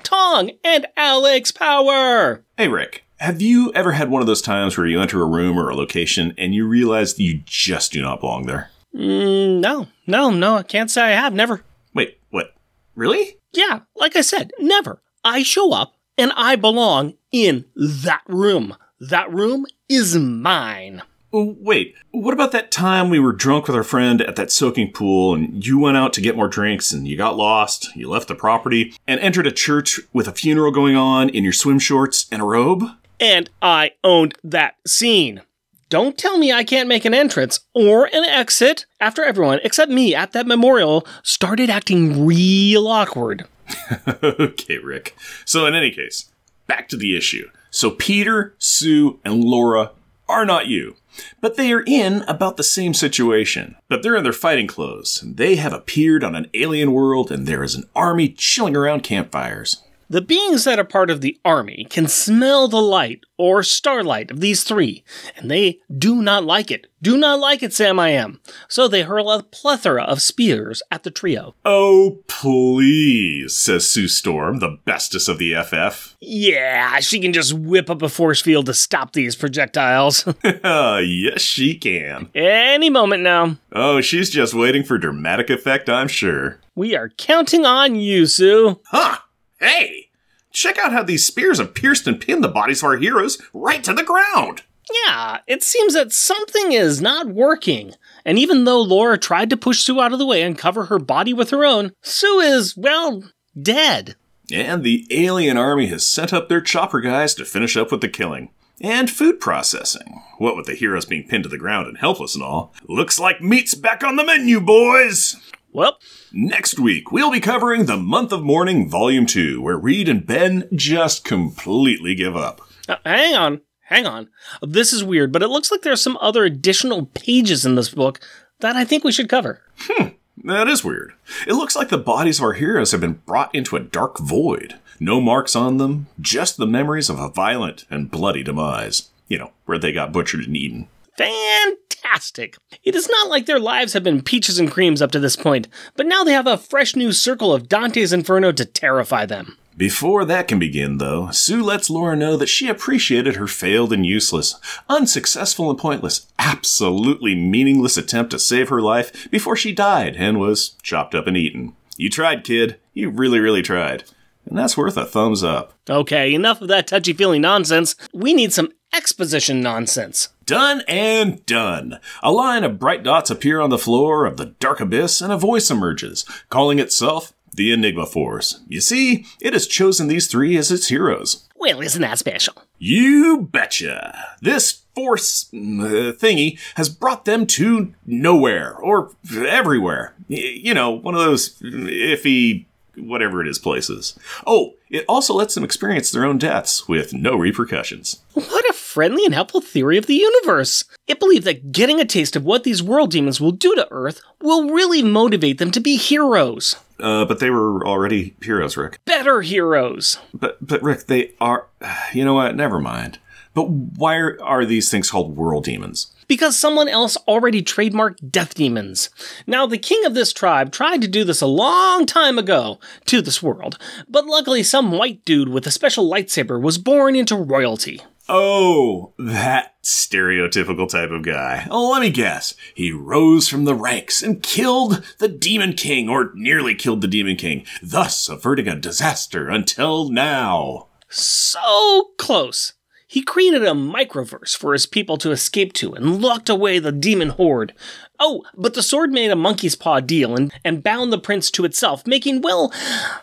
Tong, 0.02 0.50
and 0.62 0.86
Alex 0.96 1.52
Power. 1.52 2.44
Hey, 2.56 2.68
Rick. 2.68 3.04
Have 3.18 3.40
you 3.40 3.72
ever 3.74 3.92
had 3.92 4.10
one 4.10 4.20
of 4.20 4.26
those 4.26 4.42
times 4.42 4.76
where 4.76 4.86
you 4.86 5.00
enter 5.00 5.22
a 5.22 5.26
room 5.26 5.58
or 5.58 5.70
a 5.70 5.74
location 5.74 6.34
and 6.36 6.54
you 6.54 6.68
realize 6.68 7.18
you 7.18 7.40
just 7.46 7.92
do 7.92 8.02
not 8.02 8.20
belong 8.20 8.44
there? 8.44 8.70
Mm, 8.94 9.60
no, 9.60 9.88
no, 10.06 10.30
no, 10.30 10.56
I 10.56 10.62
can't 10.62 10.90
say 10.90 11.02
I 11.02 11.10
have. 11.20 11.32
Never. 11.32 11.62
Wait, 11.94 12.18
what? 12.30 12.54
Really? 12.94 13.38
Yeah, 13.52 13.80
like 13.94 14.16
I 14.16 14.20
said, 14.20 14.52
never. 14.58 15.00
I 15.24 15.42
show 15.42 15.72
up 15.72 15.94
and 16.18 16.30
I 16.36 16.56
belong 16.56 17.14
in 17.32 17.64
that 17.74 18.22
room. 18.26 18.76
That 19.00 19.32
room 19.32 19.64
is 19.88 20.16
mine. 20.16 21.02
Wait, 21.32 21.94
what 22.12 22.32
about 22.32 22.52
that 22.52 22.70
time 22.70 23.10
we 23.10 23.18
were 23.18 23.32
drunk 23.32 23.66
with 23.66 23.76
our 23.76 23.82
friend 23.82 24.22
at 24.22 24.36
that 24.36 24.50
soaking 24.50 24.92
pool 24.92 25.34
and 25.34 25.66
you 25.66 25.78
went 25.78 25.96
out 25.96 26.12
to 26.14 26.20
get 26.20 26.36
more 26.36 26.48
drinks 26.48 26.92
and 26.92 27.06
you 27.06 27.16
got 27.16 27.36
lost, 27.36 27.94
you 27.94 28.08
left 28.08 28.28
the 28.28 28.34
property, 28.34 28.94
and 29.06 29.20
entered 29.20 29.46
a 29.46 29.52
church 29.52 30.00
with 30.12 30.28
a 30.28 30.32
funeral 30.32 30.70
going 30.70 30.96
on 30.96 31.28
in 31.28 31.44
your 31.44 31.52
swim 31.52 31.78
shorts 31.78 32.26
and 32.30 32.40
a 32.40 32.44
robe? 32.44 32.84
And 33.20 33.50
I 33.60 33.92
owned 34.04 34.34
that 34.44 34.76
scene. 34.86 35.42
Don't 35.88 36.18
tell 36.18 36.38
me 36.38 36.52
I 36.52 36.64
can't 36.64 36.88
make 36.88 37.04
an 37.04 37.14
entrance 37.14 37.60
or 37.74 38.06
an 38.06 38.24
exit 38.24 38.86
after 39.00 39.22
everyone, 39.22 39.60
except 39.62 39.90
me, 39.90 40.14
at 40.14 40.32
that 40.32 40.46
memorial 40.46 41.06
started 41.22 41.70
acting 41.70 42.26
real 42.26 42.88
awkward. 42.88 43.46
okay, 44.22 44.78
Rick. 44.78 45.16
So, 45.44 45.66
in 45.66 45.74
any 45.74 45.90
case, 45.92 46.28
back 46.66 46.88
to 46.88 46.96
the 46.96 47.16
issue. 47.16 47.48
So 47.70 47.90
Peter, 47.90 48.54
Sue, 48.58 49.20
and 49.24 49.44
Laura 49.44 49.90
are 50.28 50.46
not 50.46 50.66
you. 50.66 50.96
But 51.40 51.56
they 51.56 51.72
are 51.72 51.84
in 51.86 52.22
about 52.22 52.56
the 52.56 52.62
same 52.62 52.94
situation. 52.94 53.76
But 53.88 54.02
they're 54.02 54.16
in 54.16 54.24
their 54.24 54.32
fighting 54.32 54.66
clothes. 54.66 55.22
They 55.26 55.56
have 55.56 55.72
appeared 55.72 56.22
on 56.22 56.34
an 56.34 56.48
alien 56.54 56.92
world, 56.92 57.30
and 57.30 57.46
there 57.46 57.62
is 57.62 57.74
an 57.74 57.88
army 57.94 58.28
chilling 58.28 58.76
around 58.76 59.02
campfires. 59.02 59.82
The 60.08 60.22
beings 60.22 60.62
that 60.64 60.78
are 60.78 60.84
part 60.84 61.10
of 61.10 61.20
the 61.20 61.36
army 61.44 61.84
can 61.90 62.06
smell 62.06 62.68
the 62.68 62.80
light 62.80 63.24
or 63.36 63.64
starlight 63.64 64.30
of 64.30 64.38
these 64.40 64.62
three, 64.62 65.02
and 65.36 65.50
they 65.50 65.80
do 65.98 66.22
not 66.22 66.44
like 66.44 66.70
it. 66.70 66.86
Do 67.02 67.16
not 67.16 67.40
like 67.40 67.60
it, 67.62 67.72
Sam 67.74 67.98
I 67.98 68.10
am. 68.10 68.40
So 68.68 68.86
they 68.86 69.02
hurl 69.02 69.30
a 69.30 69.42
plethora 69.42 70.04
of 70.04 70.22
spears 70.22 70.80
at 70.92 71.02
the 71.02 71.10
trio. 71.10 71.56
Oh, 71.64 72.18
please, 72.28 73.56
says 73.56 73.86
Sue 73.88 74.06
Storm, 74.06 74.60
the 74.60 74.78
bestest 74.84 75.28
of 75.28 75.38
the 75.38 75.54
FF. 75.54 76.16
Yeah, 76.20 77.00
she 77.00 77.18
can 77.18 77.32
just 77.32 77.52
whip 77.52 77.90
up 77.90 78.00
a 78.00 78.08
force 78.08 78.40
field 78.40 78.66
to 78.66 78.74
stop 78.74 79.12
these 79.12 79.34
projectiles. 79.34 80.24
Ah, 80.64 80.98
yes, 80.98 81.42
she 81.42 81.74
can. 81.76 82.30
Any 82.34 82.90
moment 82.90 83.22
now. 83.22 83.56
Oh, 83.72 84.00
she's 84.00 84.30
just 84.30 84.54
waiting 84.54 84.84
for 84.84 84.98
dramatic 84.98 85.50
effect, 85.50 85.88
I'm 85.88 86.08
sure. 86.08 86.60
We 86.74 86.96
are 86.96 87.08
counting 87.10 87.64
on 87.64 87.96
you, 87.96 88.26
Sue. 88.26 88.80
Huh! 88.86 89.18
Hey, 89.58 90.10
check 90.52 90.78
out 90.78 90.92
how 90.92 91.02
these 91.02 91.24
spears 91.24 91.58
have 91.58 91.74
pierced 91.74 92.06
and 92.06 92.20
pinned 92.20 92.44
the 92.44 92.48
bodies 92.48 92.82
of 92.82 92.88
our 92.88 92.96
heroes 92.96 93.40
right 93.54 93.82
to 93.84 93.94
the 93.94 94.04
ground. 94.04 94.62
Yeah, 95.04 95.38
it 95.46 95.62
seems 95.62 95.94
that 95.94 96.12
something 96.12 96.72
is 96.72 97.00
not 97.00 97.28
working. 97.28 97.94
And 98.24 98.38
even 98.38 98.64
though 98.64 98.80
Laura 98.80 99.18
tried 99.18 99.50
to 99.50 99.56
push 99.56 99.80
Sue 99.80 100.00
out 100.00 100.12
of 100.12 100.18
the 100.18 100.26
way 100.26 100.42
and 100.42 100.58
cover 100.58 100.84
her 100.84 100.98
body 100.98 101.32
with 101.32 101.50
her 101.50 101.64
own, 101.64 101.92
Sue 102.02 102.38
is, 102.40 102.76
well, 102.76 103.24
dead. 103.60 104.14
And 104.52 104.84
the 104.84 105.06
alien 105.10 105.56
army 105.56 105.86
has 105.86 106.06
sent 106.06 106.32
up 106.32 106.48
their 106.48 106.60
chopper 106.60 107.00
guys 107.00 107.34
to 107.34 107.44
finish 107.44 107.76
up 107.76 107.90
with 107.90 108.00
the 108.00 108.08
killing. 108.08 108.50
And 108.80 109.10
food 109.10 109.40
processing. 109.40 110.22
What 110.38 110.54
with 110.54 110.66
the 110.66 110.74
heroes 110.74 111.06
being 111.06 111.26
pinned 111.26 111.44
to 111.44 111.48
the 111.48 111.58
ground 111.58 111.88
and 111.88 111.98
helpless 111.98 112.34
and 112.34 112.44
all. 112.44 112.74
Looks 112.86 113.18
like 113.18 113.40
meat's 113.40 113.74
back 113.74 114.04
on 114.04 114.16
the 114.16 114.24
menu, 114.24 114.60
boys! 114.60 115.36
Well, 115.72 115.98
next 116.32 116.78
week 116.78 117.12
we'll 117.12 117.30
be 117.30 117.40
covering 117.40 117.84
The 117.86 117.96
Month 117.96 118.32
of 118.32 118.42
Mourning 118.42 118.88
Volume 118.88 119.26
2, 119.26 119.60
where 119.60 119.76
Reed 119.76 120.08
and 120.08 120.26
Ben 120.26 120.68
just 120.74 121.24
completely 121.24 122.14
give 122.14 122.34
up. 122.36 122.60
Uh, 122.88 122.96
hang 123.04 123.34
on, 123.34 123.60
hang 123.82 124.06
on. 124.06 124.28
This 124.62 124.92
is 124.92 125.04
weird, 125.04 125.32
but 125.32 125.42
it 125.42 125.48
looks 125.48 125.70
like 125.70 125.82
there 125.82 125.92
are 125.92 125.96
some 125.96 126.16
other 126.20 126.44
additional 126.44 127.06
pages 127.06 127.66
in 127.66 127.74
this 127.74 127.90
book 127.90 128.20
that 128.60 128.76
I 128.76 128.84
think 128.84 129.04
we 129.04 129.12
should 129.12 129.28
cover. 129.28 129.60
Hmm, 129.80 130.08
that 130.44 130.68
is 130.68 130.84
weird. 130.84 131.12
It 131.46 131.54
looks 131.54 131.76
like 131.76 131.90
the 131.90 131.98
bodies 131.98 132.38
of 132.38 132.44
our 132.44 132.52
heroes 132.54 132.92
have 132.92 133.00
been 133.00 133.20
brought 133.26 133.54
into 133.54 133.76
a 133.76 133.80
dark 133.80 134.18
void. 134.18 134.78
No 134.98 135.20
marks 135.20 135.54
on 135.54 135.76
them, 135.76 136.06
just 136.18 136.56
the 136.56 136.66
memories 136.66 137.10
of 137.10 137.18
a 137.18 137.28
violent 137.28 137.84
and 137.90 138.10
bloody 138.10 138.42
demise. 138.42 139.10
You 139.28 139.38
know, 139.38 139.52
where 139.66 139.78
they 139.78 139.92
got 139.92 140.12
butchered 140.12 140.46
and 140.46 140.56
eaten 140.56 140.88
fantastic. 141.16 142.56
It 142.82 142.94
is 142.94 143.08
not 143.08 143.28
like 143.28 143.46
their 143.46 143.58
lives 143.58 143.92
have 143.92 144.04
been 144.04 144.22
peaches 144.22 144.58
and 144.58 144.70
creams 144.70 145.02
up 145.02 145.10
to 145.12 145.20
this 145.20 145.36
point, 145.36 145.68
but 145.96 146.06
now 146.06 146.24
they 146.24 146.32
have 146.32 146.46
a 146.46 146.58
fresh 146.58 146.94
new 146.96 147.12
circle 147.12 147.52
of 147.52 147.68
Dante's 147.68 148.12
Inferno 148.12 148.52
to 148.52 148.64
terrify 148.64 149.26
them. 149.26 149.58
Before 149.76 150.24
that 150.24 150.48
can 150.48 150.58
begin, 150.58 150.96
though, 150.96 151.30
Sue 151.30 151.62
lets 151.62 151.90
Laura 151.90 152.16
know 152.16 152.38
that 152.38 152.48
she 152.48 152.66
appreciated 152.66 153.36
her 153.36 153.46
failed 153.46 153.92
and 153.92 154.06
useless, 154.06 154.54
unsuccessful 154.88 155.68
and 155.68 155.78
pointless, 155.78 156.26
absolutely 156.38 157.34
meaningless 157.34 157.98
attempt 157.98 158.30
to 158.30 158.38
save 158.38 158.70
her 158.70 158.80
life 158.80 159.30
before 159.30 159.54
she 159.54 159.72
died 159.72 160.16
and 160.16 160.40
was 160.40 160.76
chopped 160.82 161.14
up 161.14 161.26
and 161.26 161.36
eaten. 161.36 161.74
You 161.98 162.08
tried, 162.08 162.42
kid. 162.42 162.78
You 162.94 163.10
really, 163.10 163.38
really 163.38 163.60
tried. 163.60 164.04
And 164.46 164.56
that's 164.56 164.78
worth 164.78 164.96
a 164.96 165.04
thumbs 165.04 165.44
up. 165.44 165.74
Okay, 165.90 166.32
enough 166.32 166.62
of 166.62 166.68
that 166.68 166.86
touchy 166.86 167.12
feely 167.12 167.38
nonsense. 167.38 167.96
We 168.14 168.32
need 168.32 168.54
some 168.54 168.72
exposition 168.94 169.60
nonsense. 169.60 170.30
Done 170.46 170.82
and 170.86 171.44
done. 171.44 171.98
A 172.22 172.30
line 172.30 172.62
of 172.62 172.78
bright 172.78 173.02
dots 173.02 173.30
appear 173.30 173.60
on 173.60 173.70
the 173.70 173.78
floor 173.78 174.24
of 174.26 174.36
the 174.36 174.46
dark 174.46 174.78
abyss, 174.78 175.20
and 175.20 175.32
a 175.32 175.36
voice 175.36 175.72
emerges, 175.72 176.24
calling 176.50 176.78
itself 176.78 177.32
the 177.52 177.72
Enigma 177.72 178.06
Force. 178.06 178.60
You 178.68 178.80
see, 178.80 179.26
it 179.40 179.54
has 179.54 179.66
chosen 179.66 180.06
these 180.06 180.28
three 180.28 180.56
as 180.56 180.70
its 180.70 180.86
heroes. 180.86 181.48
Well, 181.56 181.80
isn't 181.80 182.02
that 182.02 182.20
special? 182.20 182.54
You 182.78 183.48
betcha. 183.50 184.36
This 184.40 184.82
force 184.94 185.48
uh, 185.52 186.14
thingy 186.14 186.60
has 186.76 186.88
brought 186.88 187.24
them 187.24 187.46
to 187.46 187.92
nowhere 188.06 188.76
or 188.76 189.10
everywhere. 189.34 190.14
You 190.28 190.74
know, 190.74 190.90
one 190.90 191.14
of 191.14 191.20
those 191.22 191.58
iffy, 191.60 192.66
whatever 192.96 193.42
it 193.42 193.48
is, 193.48 193.58
places. 193.58 194.16
Oh, 194.46 194.74
it 194.90 195.04
also 195.08 195.34
lets 195.34 195.54
them 195.54 195.64
experience 195.64 196.12
their 196.12 196.24
own 196.24 196.38
deaths 196.38 196.86
with 196.86 197.12
no 197.12 197.34
repercussions. 197.36 198.22
What 198.34 198.65
friendly 198.96 199.26
and 199.26 199.34
helpful 199.34 199.60
theory 199.60 199.98
of 199.98 200.06
the 200.06 200.14
universe. 200.14 200.82
It 201.06 201.20
believed 201.20 201.44
that 201.44 201.70
getting 201.70 202.00
a 202.00 202.06
taste 202.06 202.34
of 202.34 202.46
what 202.46 202.64
these 202.64 202.82
world 202.82 203.10
demons 203.10 203.42
will 203.42 203.50
do 203.52 203.74
to 203.74 203.86
Earth 203.90 204.22
will 204.40 204.70
really 204.70 205.02
motivate 205.02 205.58
them 205.58 205.70
to 205.72 205.80
be 205.80 205.96
heroes. 205.96 206.76
Uh, 206.98 207.26
but 207.26 207.38
they 207.38 207.50
were 207.50 207.86
already 207.86 208.34
heroes, 208.40 208.74
Rick. 208.74 208.98
Better 209.04 209.42
heroes. 209.42 210.18
But 210.32 210.66
but 210.66 210.82
Rick, 210.82 211.08
they 211.08 211.32
are. 211.42 211.66
You 212.14 212.24
know 212.24 212.32
what? 212.32 212.56
Never 212.56 212.80
mind. 212.80 213.18
But 213.52 213.68
why 213.68 214.16
are, 214.16 214.42
are 214.42 214.64
these 214.64 214.90
things 214.90 215.10
called 215.10 215.36
world 215.36 215.64
demons? 215.64 216.14
Because 216.26 216.58
someone 216.58 216.88
else 216.88 217.18
already 217.28 217.62
trademarked 217.62 218.30
death 218.30 218.54
demons. 218.54 219.10
Now, 219.46 219.66
the 219.66 219.76
king 219.76 220.06
of 220.06 220.14
this 220.14 220.32
tribe 220.32 220.72
tried 220.72 221.02
to 221.02 221.08
do 221.08 221.22
this 221.22 221.42
a 221.42 221.46
long 221.46 222.06
time 222.06 222.38
ago 222.38 222.80
to 223.04 223.20
this 223.20 223.42
world, 223.42 223.76
but 224.08 224.24
luckily, 224.24 224.62
some 224.62 224.90
white 224.90 225.22
dude 225.26 225.50
with 225.50 225.66
a 225.66 225.70
special 225.70 226.10
lightsaber 226.10 226.58
was 226.58 226.78
born 226.78 227.14
into 227.14 227.36
royalty. 227.36 228.00
Oh, 228.28 229.12
that 229.18 229.80
stereotypical 229.82 230.88
type 230.88 231.10
of 231.10 231.22
guy. 231.22 231.66
Oh, 231.70 231.90
let 231.90 232.02
me 232.02 232.10
guess. 232.10 232.54
He 232.74 232.90
rose 232.90 233.48
from 233.48 233.64
the 233.64 233.74
ranks 233.74 234.22
and 234.22 234.42
killed 234.42 235.04
the 235.18 235.28
Demon 235.28 235.74
King, 235.74 236.08
or 236.08 236.32
nearly 236.34 236.74
killed 236.74 237.02
the 237.02 237.08
Demon 237.08 237.36
King, 237.36 237.64
thus 237.82 238.28
averting 238.28 238.66
a 238.66 238.76
disaster 238.76 239.48
until 239.48 240.08
now. 240.08 240.88
So 241.08 242.10
close. 242.18 242.72
He 243.06 243.22
created 243.22 243.62
a 243.62 243.70
microverse 243.70 244.56
for 244.56 244.72
his 244.72 244.84
people 244.84 245.16
to 245.18 245.30
escape 245.30 245.72
to 245.74 245.94
and 245.94 246.20
locked 246.20 246.48
away 246.48 246.80
the 246.80 246.90
demon 246.90 247.28
horde. 247.30 247.72
Oh, 248.18 248.42
but 248.56 248.74
the 248.74 248.82
sword 248.82 249.12
made 249.12 249.30
a 249.30 249.36
monkey's 249.36 249.76
paw 249.76 250.00
deal 250.00 250.34
and, 250.34 250.52
and 250.64 250.82
bound 250.82 251.12
the 251.12 251.18
prince 251.18 251.50
to 251.52 251.64
itself, 251.64 252.04
making, 252.04 252.42
well, 252.42 252.72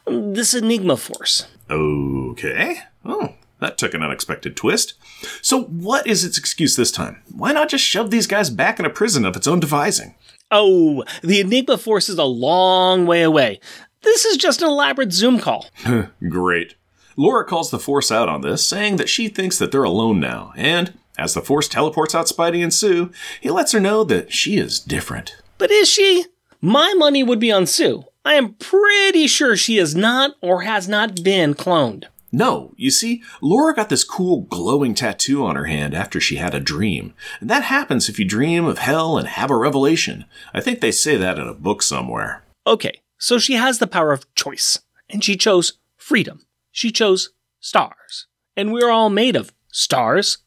this 0.07 0.53
Enigma 0.53 0.95
Force. 0.95 1.48
Okay. 1.69 2.79
Oh, 3.03 3.36
that 3.63 3.77
took 3.77 3.93
an 3.93 4.03
unexpected 4.03 4.55
twist. 4.55 4.93
So, 5.41 5.63
what 5.63 6.05
is 6.05 6.24
its 6.24 6.38
excuse 6.38 6.75
this 6.75 6.91
time? 6.91 7.22
Why 7.32 7.51
not 7.51 7.70
just 7.70 7.84
shove 7.84 8.12
these 8.12 8.27
guys 8.27 8.50
back 8.50 8.79
in 8.79 8.86
a 8.86 8.89
prison 8.89 9.25
of 9.25 9.36
its 9.36 9.48
own 9.48 9.60
devising? 9.60 10.15
Oh, 10.51 11.03
the 11.24 11.39
Enigma 11.39 11.77
Force 11.77 12.10
is 12.10 12.17
a 12.17 12.24
long 12.24 13.05
way 13.05 13.24
away. 13.24 13.60
This 14.01 14.25
is 14.25 14.38
just 14.38 14.62
an 14.62 14.67
elaborate 14.67 15.13
Zoom 15.13 15.39
call. 15.39 15.67
Great. 16.29 16.75
Laura 17.15 17.46
calls 17.46 17.72
the 17.72 17.79
Force 17.79 18.12
out 18.12 18.29
on 18.29 18.41
this, 18.41 18.67
saying 18.67 18.98
that 18.98 19.10
she 19.10 19.29
thinks 19.29 19.58
that 19.58 19.72
they're 19.72 19.84
alone 19.84 20.20
now, 20.20 20.51
and 20.55 20.98
as 21.17 21.34
the 21.34 21.41
Force 21.41 21.67
teleports 21.67 22.15
out 22.15 22.25
Spidey 22.25 22.63
and 22.63 22.74
Sue, 22.74 23.12
he 23.39 23.50
lets 23.50 23.72
her 23.72 23.79
know 23.79 24.03
that 24.03 24.34
she 24.34 24.58
is 24.58 24.79
different. 24.79 25.38
But 25.58 25.72
is 25.72 25.89
she? 25.89 26.25
My 26.60 26.93
money 26.98 27.24
would 27.24 27.39
be 27.39 27.51
on 27.51 27.67
Sue. 27.67 28.05
I 28.25 28.36
am 28.36 28.53
pretty 28.53 29.27
sure 29.27 29.55
she 29.55 29.77
is 29.77 29.96
not 29.96 30.36
or 30.41 30.62
has 30.62 30.88
not 30.88 31.24
been 31.24 31.53
cloned. 31.53 32.05
No, 32.35 32.73
you 32.77 32.89
see, 32.89 33.21
Laura 33.43 33.75
got 33.75 33.89
this 33.89 34.03
cool 34.03 34.41
glowing 34.41 34.95
tattoo 34.95 35.45
on 35.45 35.55
her 35.55 35.65
hand 35.65 35.93
after 35.93 36.19
she 36.19 36.37
had 36.37 36.55
a 36.55 36.59
dream. 36.59 37.13
And 37.39 37.47
that 37.47 37.63
happens 37.63 38.09
if 38.09 38.17
you 38.17 38.25
dream 38.25 38.65
of 38.65 38.79
hell 38.79 39.19
and 39.19 39.27
have 39.27 39.51
a 39.51 39.55
revelation. 39.55 40.25
I 40.51 40.59
think 40.59 40.81
they 40.81 40.91
say 40.91 41.15
that 41.15 41.37
in 41.37 41.47
a 41.47 41.53
book 41.53 41.83
somewhere. 41.83 42.43
Okay, 42.65 43.01
so 43.19 43.37
she 43.37 43.53
has 43.53 43.77
the 43.77 43.85
power 43.85 44.11
of 44.11 44.33
choice, 44.33 44.79
and 45.11 45.23
she 45.23 45.37
chose 45.37 45.73
freedom. 45.95 46.47
She 46.71 46.91
chose 46.91 47.29
stars. 47.59 48.25
And 48.57 48.73
we're 48.73 48.89
all 48.89 49.11
made 49.11 49.35
of 49.35 49.53
stars. 49.71 50.39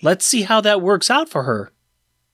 Let's 0.00 0.24
see 0.24 0.42
how 0.42 0.62
that 0.62 0.80
works 0.80 1.10
out 1.10 1.28
for 1.28 1.42
her. 1.42 1.72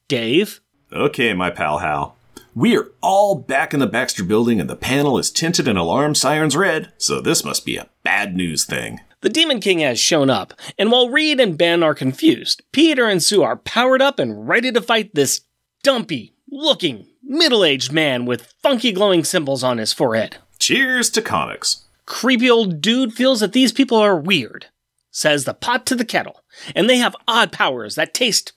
Dave? 0.06 0.60
Okay, 0.92 1.34
my 1.34 1.50
pal 1.50 1.78
Hal. 1.78 2.16
We 2.56 2.76
are 2.76 2.92
all 3.02 3.34
back 3.34 3.74
in 3.74 3.80
the 3.80 3.86
Baxter 3.88 4.22
building 4.22 4.60
and 4.60 4.70
the 4.70 4.76
panel 4.76 5.18
is 5.18 5.32
tinted 5.32 5.66
and 5.66 5.76
alarm 5.76 6.14
sirens 6.14 6.56
red, 6.56 6.92
so 6.96 7.20
this 7.20 7.44
must 7.44 7.66
be 7.66 7.76
a 7.76 7.88
bad 8.04 8.36
news 8.36 8.64
thing. 8.64 9.00
The 9.22 9.28
Demon 9.28 9.58
King 9.58 9.80
has 9.80 9.98
shown 9.98 10.30
up, 10.30 10.54
and 10.78 10.92
while 10.92 11.08
Reed 11.08 11.40
and 11.40 11.58
Ben 11.58 11.82
are 11.82 11.96
confused, 11.96 12.62
Peter 12.70 13.06
and 13.08 13.20
Sue 13.20 13.42
are 13.42 13.56
powered 13.56 14.00
up 14.00 14.20
and 14.20 14.48
ready 14.48 14.70
to 14.70 14.80
fight 14.80 15.14
this 15.14 15.40
dumpy 15.82 16.36
looking 16.48 17.08
middle 17.24 17.64
aged 17.64 17.90
man 17.90 18.24
with 18.24 18.54
funky 18.62 18.92
glowing 18.92 19.24
symbols 19.24 19.64
on 19.64 19.78
his 19.78 19.92
forehead. 19.92 20.36
Cheers 20.60 21.10
to 21.10 21.22
comics. 21.22 21.86
Creepy 22.06 22.48
old 22.48 22.80
dude 22.80 23.14
feels 23.14 23.40
that 23.40 23.52
these 23.52 23.72
people 23.72 23.98
are 23.98 24.16
weird, 24.16 24.66
says 25.10 25.44
the 25.44 25.54
pot 25.54 25.86
to 25.86 25.96
the 25.96 26.04
kettle, 26.04 26.44
and 26.76 26.88
they 26.88 26.98
have 26.98 27.16
odd 27.26 27.50
powers 27.50 27.96
that 27.96 28.14
taste 28.14 28.52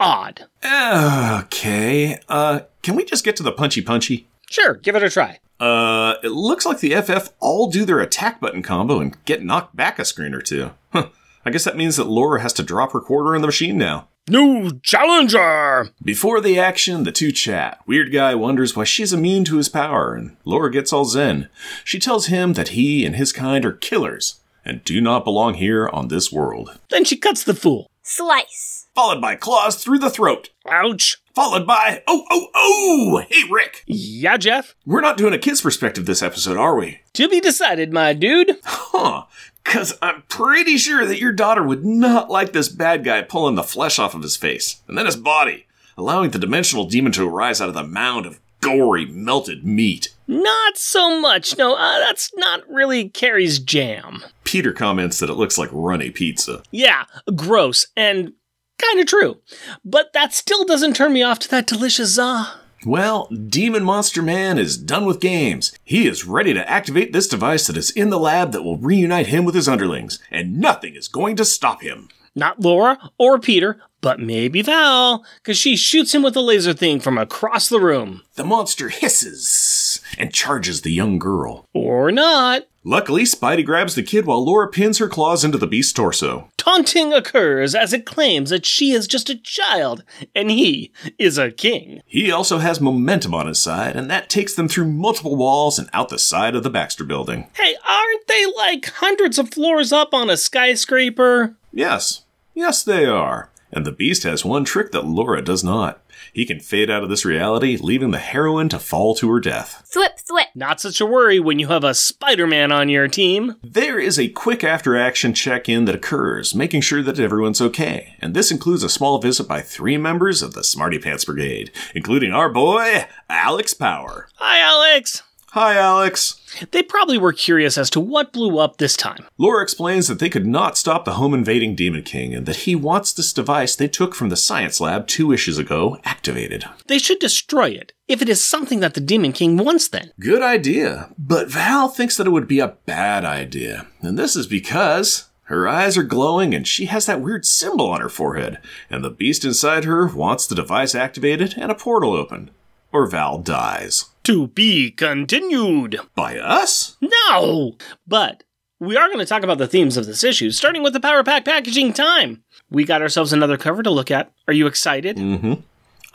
odd. 0.00 0.46
Okay, 0.64 2.18
uh, 2.28 2.60
can 2.82 2.96
we 2.96 3.04
just 3.04 3.24
get 3.24 3.36
to 3.36 3.42
the 3.42 3.52
punchy 3.52 3.82
punchy? 3.82 4.28
Sure, 4.50 4.74
give 4.74 4.96
it 4.96 5.02
a 5.02 5.10
try. 5.10 5.38
Uh, 5.60 6.14
it 6.22 6.30
looks 6.30 6.66
like 6.66 6.80
the 6.80 6.94
FF 7.00 7.30
all 7.40 7.70
do 7.70 7.84
their 7.84 8.00
attack 8.00 8.40
button 8.40 8.62
combo 8.62 9.00
and 9.00 9.22
get 9.24 9.44
knocked 9.44 9.74
back 9.76 9.98
a 9.98 10.04
screen 10.04 10.34
or 10.34 10.40
two. 10.40 10.70
Huh. 10.92 11.08
I 11.44 11.50
guess 11.50 11.64
that 11.64 11.76
means 11.76 11.96
that 11.96 12.06
Laura 12.06 12.40
has 12.40 12.52
to 12.54 12.62
drop 12.62 12.92
her 12.92 13.00
quarter 13.00 13.34
in 13.34 13.42
the 13.42 13.48
machine 13.48 13.78
now. 13.78 14.08
New 14.28 14.80
challenger! 14.80 15.90
Before 16.02 16.40
the 16.40 16.58
action, 16.58 17.04
the 17.04 17.12
two 17.12 17.30
chat. 17.30 17.80
Weird 17.86 18.10
Guy 18.10 18.34
wonders 18.34 18.74
why 18.74 18.84
she's 18.84 19.12
immune 19.12 19.44
to 19.44 19.58
his 19.58 19.68
power, 19.68 20.14
and 20.14 20.36
Laura 20.46 20.70
gets 20.70 20.94
all 20.94 21.04
zen. 21.04 21.50
She 21.84 21.98
tells 21.98 22.26
him 22.26 22.54
that 22.54 22.68
he 22.68 23.04
and 23.04 23.16
his 23.16 23.32
kind 23.32 23.66
are 23.66 23.72
killers 23.72 24.40
and 24.64 24.82
do 24.84 25.00
not 25.00 25.24
belong 25.24 25.54
here 25.54 25.88
on 25.92 26.08
this 26.08 26.32
world. 26.32 26.78
Then 26.88 27.04
she 27.04 27.16
cuts 27.16 27.44
the 27.44 27.54
fool. 27.54 27.90
Slice. 28.02 28.73
Followed 28.94 29.20
by 29.20 29.34
claws 29.34 29.82
through 29.82 29.98
the 29.98 30.10
throat. 30.10 30.50
Ouch. 30.70 31.20
Followed 31.34 31.66
by, 31.66 32.04
oh, 32.06 32.24
oh, 32.30 32.46
oh! 32.54 33.24
Hey, 33.28 33.42
Rick! 33.50 33.82
Yeah, 33.88 34.36
Jeff? 34.36 34.76
We're 34.86 35.00
not 35.00 35.16
doing 35.16 35.34
a 35.34 35.38
kid's 35.38 35.60
perspective 35.60 36.06
this 36.06 36.22
episode, 36.22 36.56
are 36.56 36.76
we? 36.76 37.00
To 37.14 37.28
be 37.28 37.40
decided, 37.40 37.92
my 37.92 38.12
dude. 38.12 38.56
Huh. 38.62 39.24
Cause 39.64 39.98
I'm 40.00 40.22
pretty 40.28 40.76
sure 40.76 41.04
that 41.06 41.18
your 41.18 41.32
daughter 41.32 41.62
would 41.64 41.84
not 41.84 42.30
like 42.30 42.52
this 42.52 42.68
bad 42.68 43.02
guy 43.02 43.22
pulling 43.22 43.56
the 43.56 43.64
flesh 43.64 43.98
off 43.98 44.14
of 44.14 44.22
his 44.22 44.36
face, 44.36 44.80
and 44.86 44.96
then 44.96 45.06
his 45.06 45.16
body, 45.16 45.66
allowing 45.96 46.30
the 46.30 46.38
dimensional 46.38 46.84
demon 46.84 47.10
to 47.12 47.26
arise 47.26 47.60
out 47.60 47.68
of 47.68 47.74
the 47.74 47.82
mound 47.82 48.26
of 48.26 48.38
gory, 48.60 49.06
melted 49.06 49.64
meat. 49.64 50.14
Not 50.28 50.76
so 50.76 51.20
much. 51.20 51.58
No, 51.58 51.74
uh, 51.74 51.98
that's 51.98 52.30
not 52.36 52.60
really 52.68 53.08
Carrie's 53.08 53.58
jam. 53.58 54.22
Peter 54.44 54.72
comments 54.72 55.18
that 55.18 55.30
it 55.30 55.34
looks 55.34 55.58
like 55.58 55.70
runny 55.72 56.10
pizza. 56.10 56.62
Yeah, 56.70 57.06
gross 57.34 57.86
and 57.96 58.34
kind 58.78 59.00
of 59.00 59.06
true. 59.06 59.40
But 59.84 60.12
that 60.12 60.32
still 60.32 60.64
doesn't 60.64 60.94
turn 60.96 61.12
me 61.12 61.22
off 61.22 61.38
to 61.40 61.48
that 61.50 61.66
delicious 61.66 62.18
uh 62.18 62.46
Well, 62.86 63.28
Demon 63.28 63.84
Monster 63.84 64.22
Man 64.22 64.58
is 64.58 64.76
done 64.76 65.06
with 65.06 65.20
games. 65.20 65.76
He 65.84 66.06
is 66.06 66.26
ready 66.26 66.52
to 66.54 66.68
activate 66.70 67.12
this 67.12 67.28
device 67.28 67.66
that 67.66 67.76
is 67.76 67.90
in 67.90 68.10
the 68.10 68.18
lab 68.18 68.52
that 68.52 68.62
will 68.62 68.78
reunite 68.78 69.28
him 69.28 69.44
with 69.44 69.54
his 69.54 69.68
underlings, 69.68 70.18
and 70.30 70.58
nothing 70.58 70.94
is 70.94 71.08
going 71.08 71.36
to 71.36 71.44
stop 71.44 71.82
him. 71.82 72.08
Not 72.36 72.60
Laura 72.60 72.98
or 73.16 73.38
Peter, 73.38 73.80
but 74.00 74.18
maybe 74.18 74.60
Val, 74.60 75.24
because 75.36 75.56
she 75.56 75.76
shoots 75.76 76.12
him 76.12 76.22
with 76.22 76.36
a 76.36 76.40
laser 76.40 76.72
thing 76.74 76.98
from 76.98 77.16
across 77.16 77.68
the 77.68 77.80
room. 77.80 78.22
The 78.34 78.44
monster 78.44 78.88
hisses 78.88 80.00
and 80.18 80.34
charges 80.34 80.82
the 80.82 80.90
young 80.92 81.18
girl. 81.18 81.64
Or 81.72 82.10
not. 82.10 82.64
Luckily, 82.86 83.22
Spidey 83.22 83.64
grabs 83.64 83.94
the 83.94 84.02
kid 84.02 84.26
while 84.26 84.44
Laura 84.44 84.68
pins 84.68 84.98
her 84.98 85.08
claws 85.08 85.42
into 85.42 85.56
the 85.56 85.66
beast's 85.66 85.94
torso. 85.94 86.50
Taunting 86.58 87.14
occurs 87.14 87.74
as 87.74 87.94
it 87.94 88.04
claims 88.04 88.50
that 88.50 88.66
she 88.66 88.92
is 88.92 89.06
just 89.06 89.30
a 89.30 89.38
child 89.38 90.04
and 90.34 90.50
he 90.50 90.92
is 91.18 91.38
a 91.38 91.50
king. 91.50 92.02
He 92.04 92.30
also 92.30 92.58
has 92.58 92.82
momentum 92.82 93.32
on 93.32 93.46
his 93.46 93.58
side, 93.58 93.96
and 93.96 94.10
that 94.10 94.28
takes 94.28 94.54
them 94.54 94.68
through 94.68 94.92
multiple 94.92 95.34
walls 95.34 95.78
and 95.78 95.88
out 95.94 96.10
the 96.10 96.18
side 96.18 96.54
of 96.54 96.62
the 96.62 96.68
Baxter 96.68 97.04
building. 97.04 97.48
Hey, 97.56 97.74
aren't 97.88 98.26
they 98.26 98.44
like 98.54 98.84
hundreds 98.96 99.38
of 99.38 99.50
floors 99.50 99.90
up 99.90 100.12
on 100.12 100.28
a 100.28 100.36
skyscraper? 100.36 101.56
Yes, 101.72 102.24
yes, 102.52 102.82
they 102.82 103.06
are. 103.06 103.48
And 103.72 103.86
the 103.86 103.92
beast 103.92 104.24
has 104.24 104.44
one 104.44 104.64
trick 104.64 104.92
that 104.92 105.06
Laura 105.06 105.40
does 105.40 105.64
not. 105.64 106.00
He 106.34 106.44
can 106.44 106.58
fade 106.58 106.90
out 106.90 107.04
of 107.04 107.08
this 107.08 107.24
reality, 107.24 107.78
leaving 107.80 108.10
the 108.10 108.18
heroine 108.18 108.68
to 108.70 108.80
fall 108.80 109.14
to 109.14 109.30
her 109.30 109.38
death. 109.38 109.88
Thwip, 109.88 110.20
thwip. 110.28 110.46
Not 110.56 110.80
such 110.80 111.00
a 111.00 111.06
worry 111.06 111.38
when 111.38 111.60
you 111.60 111.68
have 111.68 111.84
a 111.84 111.94
Spider 111.94 112.46
Man 112.48 112.72
on 112.72 112.88
your 112.88 113.06
team. 113.06 113.54
There 113.62 114.00
is 114.00 114.18
a 114.18 114.28
quick 114.28 114.64
after 114.64 114.96
action 114.96 115.32
check 115.32 115.68
in 115.68 115.84
that 115.84 115.94
occurs, 115.94 116.52
making 116.52 116.80
sure 116.80 117.04
that 117.04 117.20
everyone's 117.20 117.60
okay. 117.60 118.16
And 118.20 118.34
this 118.34 118.50
includes 118.50 118.82
a 118.82 118.88
small 118.88 119.20
visit 119.20 119.46
by 119.46 119.60
three 119.62 119.96
members 119.96 120.42
of 120.42 120.54
the 120.54 120.64
Smarty 120.64 120.98
Pants 120.98 121.24
Brigade, 121.24 121.70
including 121.94 122.32
our 122.32 122.48
boy, 122.48 123.06
Alex 123.30 123.72
Power. 123.72 124.28
Hi, 124.34 124.58
Alex. 124.58 125.22
Hi, 125.54 125.76
Alex. 125.76 126.40
They 126.72 126.82
probably 126.82 127.16
were 127.16 127.32
curious 127.32 127.78
as 127.78 127.88
to 127.90 128.00
what 128.00 128.32
blew 128.32 128.58
up 128.58 128.78
this 128.78 128.96
time. 128.96 129.24
Laura 129.38 129.62
explains 129.62 130.08
that 130.08 130.18
they 130.18 130.28
could 130.28 130.48
not 130.48 130.76
stop 130.76 131.04
the 131.04 131.12
home 131.12 131.32
invading 131.32 131.76
Demon 131.76 132.02
King 132.02 132.34
and 132.34 132.44
that 132.46 132.66
he 132.66 132.74
wants 132.74 133.12
this 133.12 133.32
device 133.32 133.76
they 133.76 133.86
took 133.86 134.16
from 134.16 134.30
the 134.30 134.36
science 134.36 134.80
lab 134.80 135.06
two 135.06 135.30
issues 135.30 135.56
ago 135.56 135.96
activated. 136.02 136.64
They 136.88 136.98
should 136.98 137.20
destroy 137.20 137.68
it, 137.68 137.92
if 138.08 138.20
it 138.20 138.28
is 138.28 138.42
something 138.42 138.80
that 138.80 138.94
the 138.94 139.00
Demon 139.00 139.32
King 139.32 139.56
wants 139.56 139.86
then. 139.86 140.10
Good 140.18 140.42
idea. 140.42 141.10
But 141.16 141.50
Val 141.50 141.88
thinks 141.88 142.16
that 142.16 142.26
it 142.26 142.30
would 142.30 142.48
be 142.48 142.58
a 142.58 142.74
bad 142.84 143.24
idea. 143.24 143.86
And 144.00 144.18
this 144.18 144.34
is 144.34 144.48
because 144.48 145.28
her 145.44 145.68
eyes 145.68 145.96
are 145.96 146.02
glowing 146.02 146.52
and 146.52 146.66
she 146.66 146.86
has 146.86 147.06
that 147.06 147.20
weird 147.20 147.46
symbol 147.46 147.90
on 147.90 148.00
her 148.00 148.08
forehead. 148.08 148.58
And 148.90 149.04
the 149.04 149.08
beast 149.08 149.44
inside 149.44 149.84
her 149.84 150.08
wants 150.08 150.48
the 150.48 150.56
device 150.56 150.96
activated 150.96 151.54
and 151.56 151.70
a 151.70 151.76
portal 151.76 152.12
opened. 152.12 152.50
Or 152.90 153.06
Val 153.06 153.38
dies. 153.38 154.06
To 154.24 154.46
be 154.48 154.90
continued. 154.90 156.00
By 156.14 156.38
us? 156.38 156.96
No! 157.02 157.76
But 158.06 158.42
we 158.80 158.96
are 158.96 159.08
going 159.08 159.18
to 159.18 159.26
talk 159.26 159.42
about 159.42 159.58
the 159.58 159.68
themes 159.68 159.98
of 159.98 160.06
this 160.06 160.24
issue, 160.24 160.50
starting 160.50 160.82
with 160.82 160.94
the 160.94 161.00
Power 161.00 161.22
Pack 161.22 161.44
packaging 161.44 161.92
time. 161.92 162.42
We 162.70 162.84
got 162.84 163.02
ourselves 163.02 163.34
another 163.34 163.58
cover 163.58 163.82
to 163.82 163.90
look 163.90 164.10
at. 164.10 164.32
Are 164.48 164.54
you 164.54 164.66
excited? 164.66 165.18
Mm-hmm. 165.18 165.60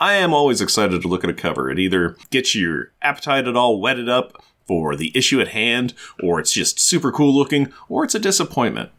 I 0.00 0.14
am 0.14 0.34
always 0.34 0.60
excited 0.60 1.00
to 1.02 1.06
look 1.06 1.22
at 1.22 1.30
a 1.30 1.34
cover. 1.34 1.70
It 1.70 1.78
either 1.78 2.16
gets 2.30 2.52
your 2.52 2.90
appetite 3.00 3.46
at 3.46 3.56
all 3.56 3.80
whetted 3.80 4.08
up 4.08 4.42
for 4.66 4.96
the 4.96 5.12
issue 5.16 5.40
at 5.40 5.48
hand, 5.48 5.94
or 6.20 6.40
it's 6.40 6.52
just 6.52 6.80
super 6.80 7.12
cool 7.12 7.32
looking, 7.32 7.72
or 7.88 8.02
it's 8.02 8.16
a 8.16 8.20
disappointment. 8.20 8.90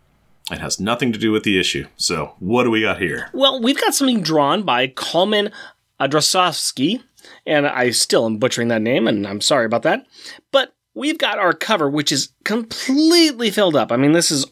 It 0.49 0.59
has 0.59 0.79
nothing 0.79 1.11
to 1.11 1.19
do 1.19 1.33
with 1.33 1.43
the 1.43 1.59
issue. 1.59 1.87
So, 1.97 2.35
what 2.39 2.63
do 2.63 2.71
we 2.71 2.81
got 2.81 3.01
here? 3.01 3.29
Well, 3.33 3.61
we've 3.61 3.79
got 3.79 3.93
something 3.93 4.21
drawn 4.21 4.63
by 4.63 4.87
Kalman 4.87 5.51
Andrasofszky, 5.99 7.03
and 7.45 7.67
I 7.67 7.91
still 7.91 8.25
am 8.25 8.37
butchering 8.37 8.69
that 8.69 8.81
name, 8.81 9.07
and 9.07 9.25
I'm 9.27 9.41
sorry 9.41 9.65
about 9.65 9.83
that. 9.83 10.05
But 10.51 10.73
we've 10.93 11.17
got 11.17 11.39
our 11.39 11.53
cover, 11.53 11.89
which 11.89 12.11
is 12.11 12.33
completely 12.43 13.51
filled 13.51 13.75
up. 13.75 13.91
I 13.91 13.97
mean, 13.97 14.11
this 14.11 14.31
is 14.31 14.45